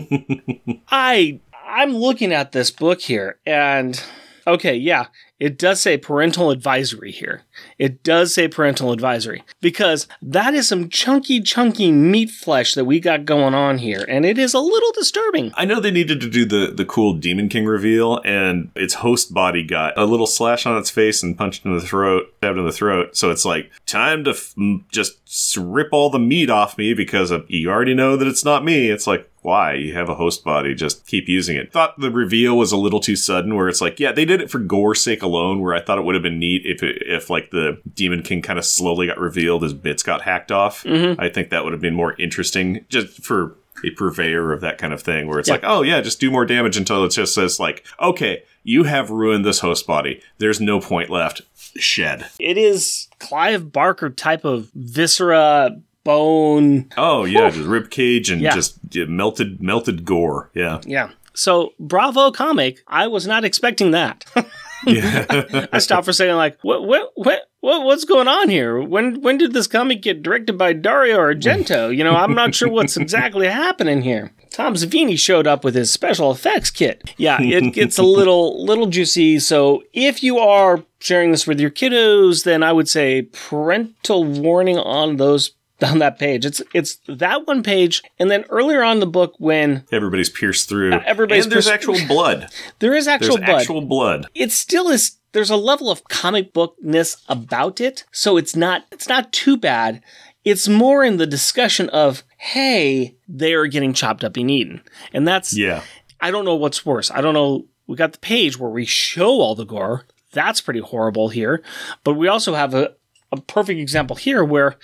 I 0.88 1.40
I'm 1.66 1.94
looking 1.94 2.32
at 2.32 2.52
this 2.52 2.70
book 2.70 3.00
here 3.00 3.38
and 3.46 4.02
okay, 4.48 4.74
yeah, 4.74 5.06
it 5.38 5.56
does 5.56 5.80
say 5.80 5.96
parental 5.96 6.50
advisory 6.50 7.12
here. 7.12 7.42
It 7.78 8.02
does 8.02 8.34
say 8.34 8.48
parental 8.48 8.90
advisory 8.92 9.44
because 9.60 10.08
that 10.20 10.54
is 10.54 10.66
some 10.66 10.88
chunky 10.88 11.40
chunky 11.40 11.92
meat 11.92 12.30
flesh 12.30 12.74
that 12.74 12.84
we 12.84 12.98
got 12.98 13.24
going 13.24 13.54
on 13.54 13.78
here 13.78 14.04
and 14.08 14.24
it 14.26 14.38
is 14.38 14.54
a 14.54 14.60
little 14.60 14.90
disturbing. 14.92 15.52
I 15.54 15.64
know 15.64 15.80
they 15.80 15.90
needed 15.90 16.20
to 16.22 16.30
do 16.30 16.44
the 16.44 16.72
the 16.74 16.84
cool 16.84 17.14
Demon 17.14 17.48
King 17.48 17.66
reveal, 17.66 18.20
and 18.24 18.70
its 18.74 18.94
host 18.94 19.32
body 19.32 19.62
got 19.62 19.96
a 19.96 20.04
little 20.04 20.26
slash 20.26 20.66
on 20.66 20.76
its 20.76 20.90
face 20.90 21.22
and 21.22 21.38
punched 21.38 21.64
in 21.64 21.74
the 21.74 21.80
throat, 21.80 22.32
stabbed 22.38 22.58
in 22.58 22.64
the 22.64 22.72
throat. 22.72 23.16
So 23.16 23.30
it's 23.30 23.44
like 23.44 23.70
time 23.86 24.24
to 24.24 24.30
f- 24.30 24.54
just 24.90 25.56
rip 25.56 25.88
all 25.92 26.10
the 26.10 26.18
meat 26.18 26.50
off 26.50 26.78
me 26.78 26.94
because 26.94 27.30
of, 27.30 27.48
you 27.48 27.70
already 27.70 27.94
know 27.94 28.16
that 28.16 28.28
it's 28.28 28.44
not 28.44 28.64
me. 28.64 28.90
It's 28.90 29.06
like 29.06 29.30
why 29.48 29.74
you 29.74 29.94
have 29.94 30.08
a 30.08 30.14
host 30.14 30.44
body, 30.44 30.74
just 30.74 31.06
keep 31.06 31.28
using 31.28 31.56
it. 31.56 31.72
Thought 31.72 31.98
the 31.98 32.10
reveal 32.10 32.56
was 32.56 32.70
a 32.72 32.76
little 32.76 33.00
too 33.00 33.16
sudden, 33.16 33.54
where 33.56 33.68
it's 33.68 33.80
like 33.80 33.98
yeah 33.98 34.12
they 34.12 34.24
did 34.24 34.40
it 34.40 34.50
for 34.50 34.58
gore's 34.58 35.02
sake 35.02 35.22
alone. 35.22 35.60
Where 35.60 35.74
I 35.74 35.80
thought 35.80 35.98
it 35.98 36.04
would 36.04 36.14
have 36.14 36.22
been 36.22 36.38
neat 36.38 36.62
if 36.64 36.82
it, 36.82 37.02
if 37.06 37.28
like 37.30 37.50
the 37.50 37.80
Demon 37.94 38.22
King 38.22 38.42
kind 38.42 38.58
of 38.58 38.64
slowly 38.64 39.06
got 39.06 39.18
revealed, 39.18 39.62
his 39.62 39.74
bits 39.74 40.02
got 40.02 40.22
hacked 40.22 40.52
off. 40.52 40.84
Mm-hmm. 40.84 41.20
I 41.20 41.28
think 41.28 41.50
that 41.50 41.64
would 41.64 41.72
have 41.72 41.82
been 41.82 41.94
more 41.94 42.14
interesting 42.20 42.84
just 42.88 43.22
for 43.24 43.56
a 43.84 43.90
purveyor 43.90 44.52
of 44.52 44.60
that 44.60 44.76
kind 44.76 44.92
of 44.92 45.00
thing 45.00 45.28
where 45.28 45.38
it's 45.38 45.48
Yeah. 45.48 45.54
like 45.54 45.64
oh 45.64 45.82
yeah 45.82 46.00
just 46.00 46.18
do 46.18 46.32
more 46.32 46.44
damage 46.44 46.76
until 46.76 47.04
it 47.04 47.10
just 47.10 47.32
says 47.32 47.60
like 47.60 47.84
okay 48.00 48.42
you 48.64 48.82
have 48.82 49.08
ruined 49.10 49.44
this 49.44 49.60
host 49.60 49.86
body 49.86 50.20
there's 50.38 50.60
no 50.60 50.80
point 50.80 51.10
left 51.10 51.42
shed 51.76 52.26
It 52.40 52.58
is 52.58 53.06
Clive 53.20 53.70
Barker 53.70 54.10
type 54.10 54.44
of 54.44 54.68
viscera 54.74 55.80
bone 56.04 56.88
oh 56.96 57.24
yeah 57.24 57.50
just 57.50 57.66
rib 57.66 57.90
cage 57.90 58.30
and 58.30 58.40
Yeah. 58.40 58.54
just 58.54 58.78
yeah, 58.90 59.04
melted 59.06 59.60
melted 59.62 60.04
gore 60.04 60.50
yeah 60.54 60.80
Yeah. 60.86 61.10
So 61.34 61.72
Bravo 61.78 62.32
comic, 62.32 62.80
I 62.88 63.06
was 63.06 63.24
not 63.24 63.44
expecting 63.44 63.92
that. 63.92 64.24
yeah 64.86 65.66
I 65.72 65.78
stopped 65.78 66.04
for 66.06 66.10
a 66.10 66.14
second, 66.14 66.34
like, 66.36 66.58
what, 66.62 66.84
what, 66.84 67.12
what, 67.14 67.42
what, 67.60 67.84
what's 67.84 68.04
going 68.04 68.26
on 68.26 68.48
here? 68.48 68.80
When, 68.82 69.20
when 69.20 69.38
did 69.38 69.52
this 69.52 69.68
comic 69.68 70.02
get 70.02 70.20
directed 70.24 70.58
by 70.58 70.72
Dario 70.72 71.16
Argento? 71.18 71.94
You 71.96 72.02
know, 72.02 72.16
I'm 72.16 72.34
not 72.34 72.56
sure 72.56 72.68
what's 72.68 72.96
exactly 72.96 73.46
happening 73.46 74.02
here. 74.02 74.32
Tom 74.50 74.74
Savini 74.74 75.16
showed 75.16 75.46
up 75.46 75.62
with 75.62 75.76
his 75.76 75.92
special 75.92 76.32
effects 76.32 76.70
kit. 76.70 77.14
Yeah, 77.18 77.40
it 77.40 77.72
gets 77.72 77.98
a 77.98 78.02
little, 78.02 78.64
little 78.64 78.86
juicy. 78.86 79.38
So 79.38 79.84
if 79.92 80.24
you 80.24 80.38
are 80.38 80.82
sharing 80.98 81.30
this 81.30 81.46
with 81.46 81.60
your 81.60 81.70
kiddos, 81.70 82.42
then 82.42 82.64
I 82.64 82.72
would 82.72 82.88
say 82.88 83.22
parental 83.22 84.24
warning 84.24 84.78
on 84.78 85.16
those 85.18 85.52
on 85.82 85.98
that 86.00 86.18
page. 86.18 86.44
It's 86.44 86.62
it's 86.74 86.98
that 87.08 87.46
one 87.46 87.62
page, 87.62 88.02
and 88.18 88.30
then 88.30 88.44
earlier 88.48 88.82
on 88.82 88.96
in 88.96 89.00
the 89.00 89.06
book 89.06 89.34
when 89.38 89.84
everybody's 89.92 90.30
pierced 90.30 90.68
through 90.68 90.92
everybody's 90.92 91.44
and 91.44 91.52
there's 91.52 91.66
pierced- 91.66 91.88
actual 91.88 92.06
blood 92.06 92.48
there 92.80 92.94
is 92.94 93.06
there's 93.06 93.14
actual 93.14 93.36
blood, 93.36 93.48
actual 93.48 93.80
blood 93.82 94.26
it 94.34 94.50
still 94.52 94.88
is 94.88 95.18
there's 95.32 95.50
a 95.50 95.56
level 95.56 95.90
of 95.90 96.04
comic 96.04 96.52
bookness 96.52 97.22
about 97.28 97.80
it, 97.80 98.04
so 98.10 98.36
it's 98.36 98.56
not 98.56 98.86
it's 98.90 99.08
not 99.08 99.32
too 99.32 99.56
bad. 99.56 100.02
It's 100.44 100.68
more 100.68 101.04
in 101.04 101.18
the 101.18 101.26
discussion 101.26 101.90
of, 101.90 102.22
hey, 102.38 103.16
they 103.28 103.52
are 103.52 103.66
getting 103.66 103.92
chopped 103.92 104.24
up 104.24 104.36
and 104.38 104.50
eaten. 104.50 104.80
And 105.12 105.28
that's 105.28 105.52
Yeah. 105.54 105.82
I 106.20 106.30
don't 106.30 106.46
know 106.46 106.54
what's 106.54 106.86
worse. 106.86 107.10
I 107.10 107.20
don't 107.20 107.34
know. 107.34 107.66
We 107.86 107.96
got 107.96 108.12
the 108.12 108.18
page 108.18 108.58
where 108.58 108.70
we 108.70 108.86
show 108.86 109.28
all 109.40 109.54
the 109.54 109.66
gore. 109.66 110.06
That's 110.32 110.60
pretty 110.62 110.80
horrible 110.80 111.28
here. 111.28 111.62
But 112.02 112.14
we 112.14 112.28
also 112.28 112.54
have 112.54 112.72
a, 112.74 112.94
a 113.30 113.40
perfect 113.42 113.78
example 113.78 114.16
here 114.16 114.42
where, 114.42 114.76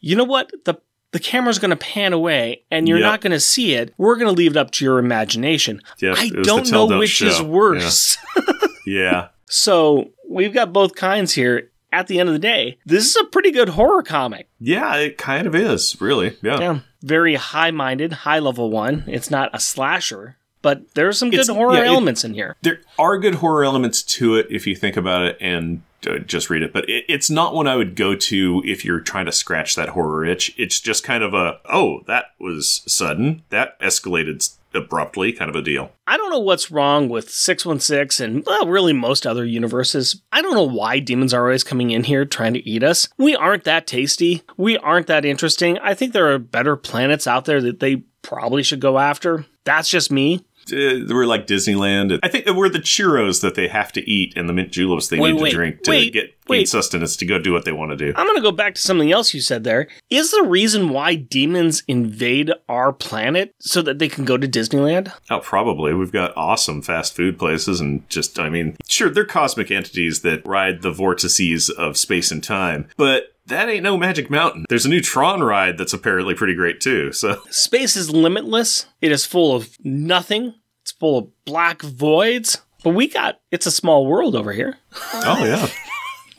you 0.00 0.16
know 0.16 0.24
what? 0.24 0.50
The 0.64 0.74
the 1.12 1.18
camera's 1.18 1.58
going 1.58 1.70
to 1.70 1.76
pan 1.76 2.12
away 2.12 2.62
and 2.70 2.86
you're 2.86 2.98
Yep. 2.98 3.06
not 3.06 3.20
going 3.22 3.30
to 3.32 3.40
see 3.40 3.72
it. 3.74 3.94
We're 3.96 4.16
going 4.16 4.26
to 4.26 4.32
leave 4.36 4.50
it 4.50 4.56
up 4.58 4.70
to 4.72 4.84
your 4.84 4.98
imagination. 4.98 5.80
Yeah, 6.00 6.14
I 6.16 6.24
it 6.26 6.36
was 6.36 6.46
the 6.46 6.52
don't 6.52 6.70
know 6.70 6.88
don't 6.88 6.98
which 6.98 7.22
is 7.22 7.40
worse. 7.40 8.18
Yeah. 8.86 9.28
So 9.46 10.10
we've 10.28 10.52
got 10.54 10.72
both 10.72 10.94
kinds 10.94 11.32
here. 11.34 11.70
At 11.90 12.06
the 12.06 12.20
end 12.20 12.28
of 12.28 12.34
the 12.34 12.38
day, 12.38 12.76
this 12.84 13.06
is 13.06 13.16
a 13.16 13.24
pretty 13.24 13.50
good 13.50 13.70
horror 13.70 14.02
comic. 14.02 14.46
Yeah, 14.60 14.94
it 14.96 15.16
kind 15.16 15.46
of 15.46 15.54
is, 15.54 15.98
really. 16.02 16.36
Yeah. 16.42 16.60
Yeah. 16.60 16.78
Very 17.02 17.36
high 17.36 17.70
minded, 17.70 18.12
high 18.12 18.40
level 18.40 18.70
one. 18.70 19.04
It's 19.06 19.30
not 19.30 19.48
a 19.54 19.58
slasher, 19.60 20.36
but 20.60 20.82
there's 20.94 21.18
some 21.18 21.30
good 21.30 21.40
It's- 21.40 21.56
horror 21.56 21.76
yeah, 21.76 21.84
it- 21.84 21.86
elements 21.86 22.24
in 22.24 22.34
here. 22.34 22.56
There 22.60 22.80
are 22.98 23.16
good 23.18 23.36
horror 23.36 23.64
elements 23.64 24.02
to 24.02 24.36
it 24.36 24.48
if 24.50 24.66
you 24.66 24.76
think 24.76 24.98
about 24.98 25.22
it 25.22 25.38
and 25.40 25.80
Uh, 26.06 26.18
just 26.18 26.48
read 26.48 26.62
it, 26.62 26.72
but 26.72 26.88
it, 26.88 27.04
it's 27.08 27.28
not 27.28 27.54
one 27.54 27.66
I 27.66 27.76
would 27.76 27.96
go 27.96 28.14
to 28.14 28.62
if 28.64 28.84
you're 28.84 29.00
trying 29.00 29.26
to 29.26 29.32
scratch 29.32 29.74
that 29.74 29.90
horror 29.90 30.24
itch. 30.24 30.54
It's 30.56 30.80
just 30.80 31.02
kind 31.02 31.24
of 31.24 31.34
a, 31.34 31.58
oh, 31.64 32.02
that 32.06 32.26
was 32.38 32.82
sudden. 32.86 33.42
That 33.50 33.78
escalated 33.80 34.48
abruptly 34.74 35.32
kind 35.32 35.48
of 35.48 35.56
a 35.56 35.62
deal. 35.62 35.90
I 36.06 36.16
don't 36.16 36.30
know 36.30 36.38
what's 36.38 36.70
wrong 36.70 37.08
with 37.08 37.30
616 37.30 38.24
and, 38.24 38.46
well, 38.46 38.66
really 38.66 38.92
most 38.92 39.26
other 39.26 39.44
universes. 39.44 40.22
I 40.32 40.42
don't 40.42 40.54
know 40.54 40.62
why 40.68 41.00
demons 41.00 41.34
are 41.34 41.44
always 41.44 41.64
coming 41.64 41.90
in 41.90 42.04
here 42.04 42.24
trying 42.24 42.54
to 42.54 42.68
eat 42.68 42.82
us. 42.82 43.08
We 43.16 43.34
aren't 43.34 43.64
that 43.64 43.86
tasty. 43.86 44.42
We 44.56 44.78
aren't 44.78 45.06
that 45.08 45.24
interesting. 45.24 45.78
I 45.78 45.94
think 45.94 46.12
there 46.12 46.32
are 46.32 46.38
better 46.38 46.76
planets 46.76 47.26
out 47.26 47.44
there 47.44 47.60
that 47.62 47.80
they 47.80 48.04
probably 48.22 48.62
should 48.62 48.80
go 48.80 48.98
after. 48.98 49.46
That's 49.64 49.88
just 49.88 50.10
me. 50.12 50.44
Uh, 50.72 51.06
we're 51.08 51.26
like 51.26 51.46
Disneyland. 51.46 52.18
I 52.22 52.28
think 52.28 52.46
we're 52.46 52.68
the 52.68 52.78
churros 52.78 53.40
that 53.42 53.54
they 53.54 53.68
have 53.68 53.92
to 53.92 54.10
eat 54.10 54.34
and 54.36 54.48
the 54.48 54.52
mint 54.52 54.70
juleps 54.70 55.08
they 55.08 55.18
Wait, 55.18 55.32
need 55.32 55.42
wait, 55.42 55.50
to 55.50 55.56
drink 55.56 55.82
to 55.82 55.90
wait, 55.90 56.12
get 56.12 56.34
wait. 56.48 56.68
sustenance 56.68 57.16
to 57.16 57.26
go 57.26 57.38
do 57.38 57.52
what 57.52 57.64
they 57.64 57.72
want 57.72 57.90
to 57.90 57.96
do. 57.96 58.12
I'm 58.16 58.26
going 58.26 58.36
to 58.36 58.42
go 58.42 58.52
back 58.52 58.74
to 58.74 58.80
something 58.80 59.12
else 59.12 59.34
you 59.34 59.40
said 59.40 59.64
there. 59.64 59.88
Is 60.10 60.30
the 60.30 60.42
reason 60.42 60.90
why 60.90 61.14
demons 61.14 61.82
invade 61.88 62.52
our 62.68 62.92
planet 62.92 63.54
so 63.58 63.82
that 63.82 63.98
they 63.98 64.08
can 64.08 64.24
go 64.24 64.36
to 64.36 64.48
Disneyland? 64.48 65.12
Oh, 65.30 65.40
probably. 65.40 65.94
We've 65.94 66.12
got 66.12 66.36
awesome 66.36 66.82
fast 66.82 67.14
food 67.14 67.38
places 67.38 67.80
and 67.80 68.08
just, 68.08 68.38
I 68.38 68.48
mean, 68.48 68.76
sure, 68.88 69.10
they're 69.10 69.24
cosmic 69.24 69.70
entities 69.70 70.22
that 70.22 70.46
ride 70.46 70.82
the 70.82 70.92
vortices 70.92 71.70
of 71.70 71.96
space 71.96 72.30
and 72.30 72.42
time, 72.42 72.88
but 72.96 73.34
that 73.46 73.68
ain't 73.68 73.82
no 73.82 73.96
Magic 73.96 74.28
Mountain. 74.30 74.66
There's 74.68 74.84
a 74.84 74.90
new 74.90 75.00
Tron 75.00 75.42
ride 75.42 75.78
that's 75.78 75.94
apparently 75.94 76.34
pretty 76.34 76.54
great 76.54 76.80
too, 76.80 77.12
so. 77.12 77.40
Space 77.50 77.96
is 77.96 78.10
limitless. 78.10 78.86
It 79.00 79.10
is 79.10 79.24
full 79.24 79.54
of 79.56 79.76
nothing. 79.82 80.54
Full 81.00 81.18
of 81.18 81.44
black 81.44 81.82
voids. 81.82 82.58
But 82.84 82.90
we 82.90 83.08
got 83.08 83.40
it's 83.50 83.66
a 83.66 83.70
small 83.70 84.06
world 84.06 84.36
over 84.36 84.52
here. 84.52 84.78
Oh, 85.14 85.44
yeah. 85.44 85.68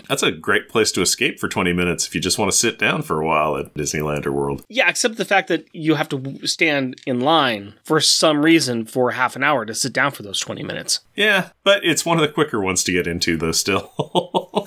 That's 0.07 0.23
a 0.23 0.31
great 0.31 0.69
place 0.69 0.91
to 0.93 1.01
escape 1.01 1.39
for 1.39 1.47
20 1.47 1.71
minutes 1.71 2.07
if 2.07 2.15
you 2.15 2.21
just 2.21 2.39
want 2.39 2.51
to 2.51 2.57
sit 2.57 2.79
down 2.79 3.03
for 3.03 3.21
a 3.21 3.25
while 3.25 3.55
at 3.57 3.75
Disneyland 3.75 4.25
or 4.25 4.31
World. 4.31 4.65
Yeah, 4.67 4.89
except 4.89 5.17
the 5.17 5.25
fact 5.25 5.49
that 5.49 5.67
you 5.71 5.93
have 5.93 6.09
to 6.09 6.47
stand 6.47 6.99
in 7.05 7.19
line 7.19 7.75
for 7.83 7.99
some 8.01 8.43
reason 8.43 8.85
for 8.85 9.11
half 9.11 9.35
an 9.35 9.43
hour 9.43 9.65
to 9.65 9.75
sit 9.75 9.93
down 9.93 10.09
for 10.11 10.23
those 10.23 10.39
20 10.39 10.63
minutes. 10.63 11.01
Yeah, 11.15 11.49
but 11.63 11.85
it's 11.85 12.05
one 12.05 12.17
of 12.17 12.21
the 12.23 12.33
quicker 12.33 12.59
ones 12.59 12.83
to 12.85 12.91
get 12.91 13.05
into, 13.05 13.37
though, 13.37 13.51
still. 13.51 13.91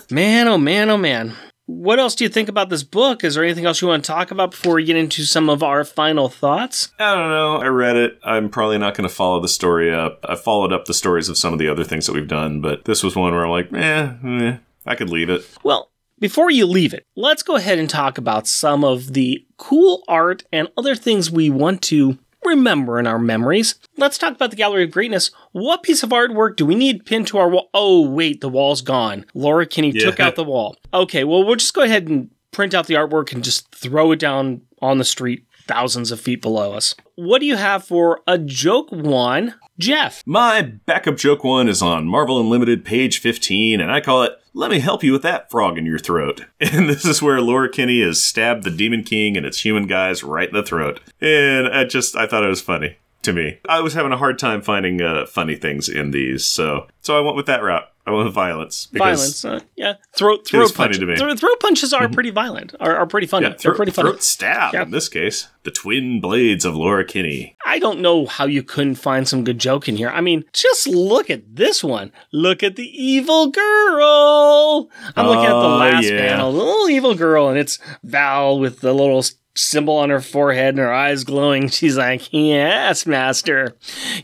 Man, 0.10 0.46
oh 0.46 0.58
man, 0.58 0.90
oh 0.90 0.98
man. 0.98 1.34
What 1.72 1.98
else 1.98 2.14
do 2.14 2.22
you 2.22 2.28
think 2.28 2.50
about 2.50 2.68
this 2.68 2.82
book? 2.82 3.24
Is 3.24 3.34
there 3.34 3.44
anything 3.44 3.64
else 3.64 3.80
you 3.80 3.88
want 3.88 4.04
to 4.04 4.12
talk 4.12 4.30
about 4.30 4.50
before 4.50 4.74
we 4.74 4.84
get 4.84 4.96
into 4.96 5.24
some 5.24 5.48
of 5.48 5.62
our 5.62 5.84
final 5.84 6.28
thoughts? 6.28 6.92
I 6.98 7.14
don't 7.14 7.30
know. 7.30 7.56
I 7.56 7.66
read 7.66 7.96
it. 7.96 8.18
I'm 8.22 8.50
probably 8.50 8.76
not 8.76 8.94
going 8.94 9.08
to 9.08 9.14
follow 9.14 9.40
the 9.40 9.48
story 9.48 9.92
up. 9.92 10.20
I 10.28 10.36
followed 10.36 10.72
up 10.72 10.84
the 10.84 10.92
stories 10.92 11.30
of 11.30 11.38
some 11.38 11.54
of 11.54 11.58
the 11.58 11.68
other 11.68 11.82
things 11.82 12.06
that 12.06 12.12
we've 12.12 12.28
done, 12.28 12.60
but 12.60 12.84
this 12.84 13.02
was 13.02 13.16
one 13.16 13.32
where 13.32 13.44
I'm 13.44 13.50
like, 13.50 13.72
eh, 13.72 14.12
eh 14.22 14.56
I 14.84 14.94
could 14.94 15.08
leave 15.08 15.30
it. 15.30 15.48
Well, 15.64 15.90
before 16.18 16.50
you 16.50 16.66
leave 16.66 16.92
it, 16.92 17.06
let's 17.16 17.42
go 17.42 17.56
ahead 17.56 17.78
and 17.78 17.88
talk 17.88 18.18
about 18.18 18.46
some 18.46 18.84
of 18.84 19.14
the 19.14 19.44
cool 19.56 20.04
art 20.06 20.44
and 20.52 20.68
other 20.76 20.94
things 20.94 21.30
we 21.30 21.48
want 21.48 21.80
to 21.82 22.18
remember 22.44 22.98
in 22.98 23.06
our 23.06 23.18
memories. 23.18 23.76
Let's 23.96 24.18
talk 24.18 24.34
about 24.34 24.50
the 24.50 24.56
Gallery 24.56 24.84
of 24.84 24.90
Greatness. 24.90 25.30
What 25.52 25.82
piece 25.82 26.02
of 26.02 26.10
artwork 26.10 26.56
do 26.56 26.66
we 26.66 26.74
need 26.74 27.06
pinned 27.06 27.26
to 27.28 27.38
our 27.38 27.48
wall? 27.48 27.70
Oh, 27.74 28.08
wait, 28.08 28.40
the 28.40 28.48
wall's 28.48 28.82
gone. 28.82 29.26
Laura 29.34 29.66
Kinney 29.66 29.92
took 29.92 30.20
out 30.20 30.36
the 30.36 30.44
wall. 30.44 30.76
Okay, 30.92 31.24
well, 31.24 31.44
we'll 31.44 31.56
just 31.56 31.74
go 31.74 31.82
ahead 31.82 32.08
and 32.08 32.30
print 32.50 32.74
out 32.74 32.86
the 32.86 32.94
artwork 32.94 33.32
and 33.32 33.42
just 33.44 33.72
throw 33.74 34.12
it 34.12 34.18
down 34.18 34.62
on 34.80 34.98
the 34.98 35.04
street 35.04 35.46
thousands 35.66 36.10
of 36.10 36.20
feet 36.20 36.42
below 36.42 36.72
us. 36.72 36.94
What 37.14 37.38
do 37.38 37.46
you 37.46 37.56
have 37.56 37.84
for 37.84 38.20
a 38.26 38.38
joke 38.38 38.90
one, 38.90 39.54
Jeff? 39.78 40.22
My 40.26 40.62
backup 40.62 41.16
joke 41.16 41.44
one 41.44 41.68
is 41.68 41.82
on 41.82 42.06
Marvel 42.06 42.38
Unlimited, 42.40 42.84
page 42.84 43.18
15, 43.18 43.80
and 43.80 43.90
I 43.90 44.00
call 44.00 44.22
it 44.22 44.32
Let 44.52 44.70
Me 44.70 44.80
Help 44.80 45.02
You 45.02 45.12
with 45.12 45.22
That 45.22 45.50
Frog 45.50 45.78
in 45.78 45.86
Your 45.86 45.98
Throat. 45.98 46.44
And 46.60 46.88
this 46.88 47.04
is 47.04 47.22
where 47.22 47.40
Laura 47.40 47.68
Kinney 47.68 48.02
has 48.02 48.22
stabbed 48.22 48.64
the 48.64 48.70
Demon 48.70 49.02
King 49.02 49.36
and 49.36 49.44
its 49.44 49.64
human 49.64 49.86
guys 49.86 50.22
right 50.22 50.48
in 50.48 50.54
the 50.54 50.62
throat. 50.62 51.00
And 51.20 51.66
I 51.66 51.84
just, 51.84 52.16
I 52.16 52.26
thought 52.26 52.44
it 52.44 52.48
was 52.48 52.60
funny 52.60 52.96
to 53.22 53.32
me. 53.32 53.58
I 53.68 53.80
was 53.80 53.94
having 53.94 54.12
a 54.12 54.16
hard 54.16 54.38
time 54.38 54.62
finding 54.62 55.00
uh, 55.02 55.26
funny 55.26 55.56
things 55.56 55.88
in 55.88 56.10
these, 56.10 56.44
so 56.44 56.86
so 57.00 57.16
I 57.16 57.20
went 57.20 57.36
with 57.36 57.46
that 57.46 57.62
route. 57.62 57.84
I 58.04 58.10
went 58.10 58.24
with 58.24 58.34
violence. 58.34 58.88
Violence, 58.92 59.44
uh, 59.44 59.60
yeah. 59.76 59.94
Throat, 60.16 60.44
throat 60.44 60.72
funny 60.72 60.88
punches. 60.88 60.98
to 60.98 61.06
me. 61.06 61.16
Throat, 61.16 61.38
throat 61.38 61.60
punches 61.60 61.92
are 61.92 62.08
pretty 62.08 62.30
violent. 62.30 62.74
Are, 62.80 62.96
are 62.96 63.06
pretty 63.06 63.28
funny. 63.28 63.44
Yeah, 63.44 63.50
They're 63.50 63.58
throat, 63.58 63.76
pretty 63.76 63.92
funny. 63.92 64.10
throat 64.10 64.24
stab 64.24 64.74
Yeah. 64.74 64.82
in 64.82 64.90
this 64.90 65.08
case. 65.08 65.46
The 65.62 65.70
twin 65.70 66.20
blades 66.20 66.64
of 66.64 66.74
Laura 66.74 67.04
Kinney. 67.04 67.56
I 67.64 67.78
don't 67.78 68.00
know 68.00 68.26
how 68.26 68.46
you 68.46 68.64
couldn't 68.64 68.96
find 68.96 69.28
some 69.28 69.44
good 69.44 69.60
joke 69.60 69.88
in 69.88 69.94
here. 69.96 70.08
I 70.08 70.20
mean, 70.20 70.44
just 70.52 70.88
look 70.88 71.30
at 71.30 71.54
this 71.54 71.84
one. 71.84 72.10
Look 72.32 72.64
at 72.64 72.74
the 72.74 72.88
evil 73.00 73.52
girl. 73.52 74.90
I'm 75.16 75.26
looking 75.26 75.44
at 75.44 75.50
the 75.50 75.54
Oh, 75.54 75.76
last 75.76 76.04
yeah. 76.10 76.18
panel, 76.28 76.50
the 76.52 76.58
little 76.58 76.88
evil 76.90 77.14
girl, 77.14 77.48
and 77.48 77.56
it's 77.58 77.78
Val 78.02 78.58
with 78.58 78.80
the 78.80 78.92
little 78.92 79.22
symbol 79.54 79.96
on 79.96 80.10
her 80.10 80.20
forehead 80.20 80.70
and 80.70 80.78
her 80.78 80.92
eyes 80.92 81.24
glowing. 81.24 81.68
She's 81.70 81.96
like, 81.96 82.32
"Yes, 82.32 83.06
master." 83.06 83.74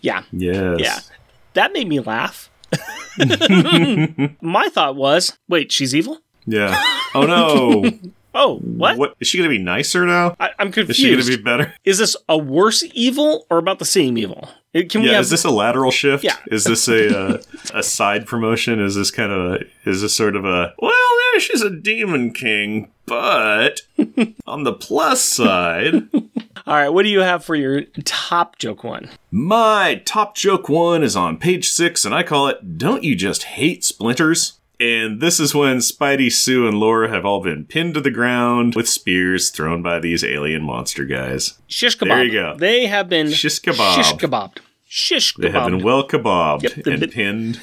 Yeah, 0.00 0.22
Yes. 0.32 0.80
yeah. 0.80 0.98
That 1.54 1.72
made 1.72 1.88
me 1.88 2.00
laugh. 2.00 2.50
My 4.40 4.68
thought 4.68 4.94
was, 4.96 5.36
wait, 5.48 5.72
she's 5.72 5.94
evil? 5.94 6.18
Yeah. 6.46 6.80
Oh 7.14 7.22
no. 7.22 7.90
Oh, 8.34 8.58
what? 8.58 8.98
What 8.98 9.14
is 9.18 9.26
she 9.26 9.38
going 9.38 9.50
to 9.50 9.56
be 9.56 9.60
nicer 9.60 10.04
now? 10.06 10.36
I, 10.38 10.50
I'm 10.60 10.68
Is 10.68 10.96
she 10.96 11.10
going 11.10 11.24
to 11.24 11.36
be 11.36 11.42
better? 11.42 11.74
Is 11.84 11.98
this 11.98 12.14
a 12.28 12.36
worse 12.38 12.84
evil 12.92 13.46
or 13.50 13.58
about 13.58 13.80
the 13.80 13.84
same 13.84 14.16
evil? 14.16 14.48
Can 14.74 15.02
Yeah, 15.02 15.12
have 15.12 15.20
is 15.22 15.30
this 15.30 15.44
a 15.44 15.50
lateral 15.50 15.90
shift? 15.90 16.22
Yeah. 16.24 16.36
Is 16.46 16.64
this 16.64 16.88
a 16.88 17.18
uh, 17.34 17.42
a 17.74 17.82
side 17.82 18.26
promotion? 18.26 18.80
Is 18.80 18.94
this 18.94 19.10
kind 19.10 19.32
of 19.32 19.52
a, 19.52 19.58
is 19.88 20.02
this 20.02 20.14
sort 20.14 20.36
of 20.36 20.44
a 20.44 20.74
well, 20.78 20.92
yeah, 21.32 21.38
she's 21.40 21.62
a 21.62 21.70
demon 21.70 22.32
king, 22.32 22.90
but 23.06 23.80
on 24.46 24.64
the 24.64 24.72
plus 24.74 25.20
side, 25.22 26.08
All 26.66 26.74
right, 26.74 26.90
what 26.90 27.02
do 27.04 27.08
you 27.08 27.20
have 27.20 27.44
for 27.44 27.54
your 27.54 27.82
top 28.04 28.58
joke 28.58 28.84
one? 28.84 29.08
my 29.30 30.02
top 30.04 30.34
joke 30.36 30.68
one 30.68 31.02
is 31.02 31.16
on 31.16 31.38
page 31.38 31.68
six, 31.70 32.04
and 32.04 32.14
I 32.14 32.22
call 32.22 32.48
it 32.48 32.78
"Don't 32.78 33.02
you 33.04 33.16
just 33.16 33.44
hate 33.44 33.84
splinters?" 33.84 34.57
And 34.80 35.20
this 35.20 35.40
is 35.40 35.54
when 35.54 35.78
Spidey, 35.78 36.30
Sue, 36.30 36.68
and 36.68 36.78
Laura 36.78 37.08
have 37.08 37.24
all 37.24 37.42
been 37.42 37.64
pinned 37.64 37.94
to 37.94 38.00
the 38.00 38.12
ground 38.12 38.76
with 38.76 38.88
spears 38.88 39.50
thrown 39.50 39.82
by 39.82 39.98
these 39.98 40.22
alien 40.22 40.62
monster 40.62 41.04
guys. 41.04 41.58
Shish 41.66 41.98
kebab. 41.98 42.08
There 42.08 42.24
you 42.24 42.32
go. 42.32 42.56
They 42.56 42.86
have 42.86 43.08
been 43.08 43.30
Shish 43.30 43.60
kebab. 43.60 43.96
Shish 43.96 44.12
kebabbed. 44.14 44.58
Shish 44.84 45.34
They 45.34 45.50
have 45.50 45.70
been 45.70 45.82
well 45.82 46.06
kebabbed 46.06 46.62
Yep, 46.62 46.86
and 46.86 47.12
pinned. 47.12 47.60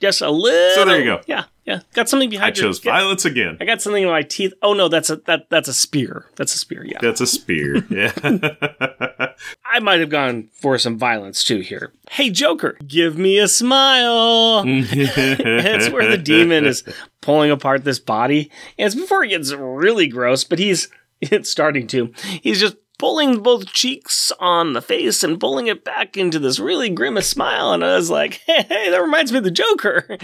Just 0.00 0.22
a 0.22 0.30
little. 0.30 0.74
So 0.74 0.84
there 0.86 0.98
you 0.98 1.04
go. 1.04 1.20
Yeah, 1.26 1.44
yeah. 1.64 1.80
Got 1.94 2.08
something 2.08 2.28
I 2.28 2.30
behind 2.30 2.56
your- 2.56 2.66
chose 2.66 2.80
get- 2.80 2.90
violence 2.90 3.24
again. 3.24 3.56
I 3.60 3.64
got 3.64 3.80
something 3.82 4.02
in 4.02 4.08
my 4.08 4.22
teeth. 4.22 4.52
Oh 4.62 4.72
no, 4.74 4.88
that's 4.88 5.10
a 5.10 5.16
that 5.26 5.48
that's 5.50 5.68
a 5.68 5.74
spear. 5.74 6.26
That's 6.36 6.54
a 6.54 6.58
spear. 6.58 6.84
Yeah. 6.84 6.98
That's 7.00 7.20
a 7.20 7.26
spear. 7.26 7.84
Yeah. 7.90 8.12
I 9.66 9.80
might 9.80 10.00
have 10.00 10.10
gone 10.10 10.48
for 10.52 10.78
some 10.78 10.96
violence 10.98 11.42
too 11.44 11.58
here. 11.60 11.92
Hey 12.10 12.30
Joker, 12.30 12.76
give 12.86 13.18
me 13.18 13.38
a 13.38 13.48
smile. 13.48 14.62
That's 14.64 15.90
where 15.90 16.08
the 16.10 16.20
demon 16.22 16.64
is 16.66 16.84
pulling 17.20 17.50
apart 17.50 17.84
this 17.84 17.98
body. 17.98 18.50
And 18.78 18.86
it's 18.86 18.94
before 18.94 19.24
it 19.24 19.28
gets 19.28 19.52
really 19.52 20.06
gross, 20.06 20.44
but 20.44 20.58
he's 20.58 20.88
it's 21.20 21.50
starting 21.50 21.86
to. 21.88 22.12
He's 22.42 22.60
just 22.60 22.76
pulling 22.98 23.42
both 23.42 23.66
cheeks 23.72 24.30
on 24.38 24.72
the 24.72 24.80
face 24.82 25.24
and 25.24 25.40
pulling 25.40 25.66
it 25.66 25.84
back 25.84 26.16
into 26.16 26.38
this 26.38 26.60
really 26.60 26.88
grimace 26.90 27.28
smile. 27.28 27.72
And 27.72 27.84
I 27.84 27.96
was 27.96 28.10
like, 28.10 28.34
hey, 28.46 28.64
hey 28.68 28.90
that 28.90 29.02
reminds 29.02 29.32
me 29.32 29.38
of 29.38 29.44
the 29.44 29.50
Joker. 29.50 30.16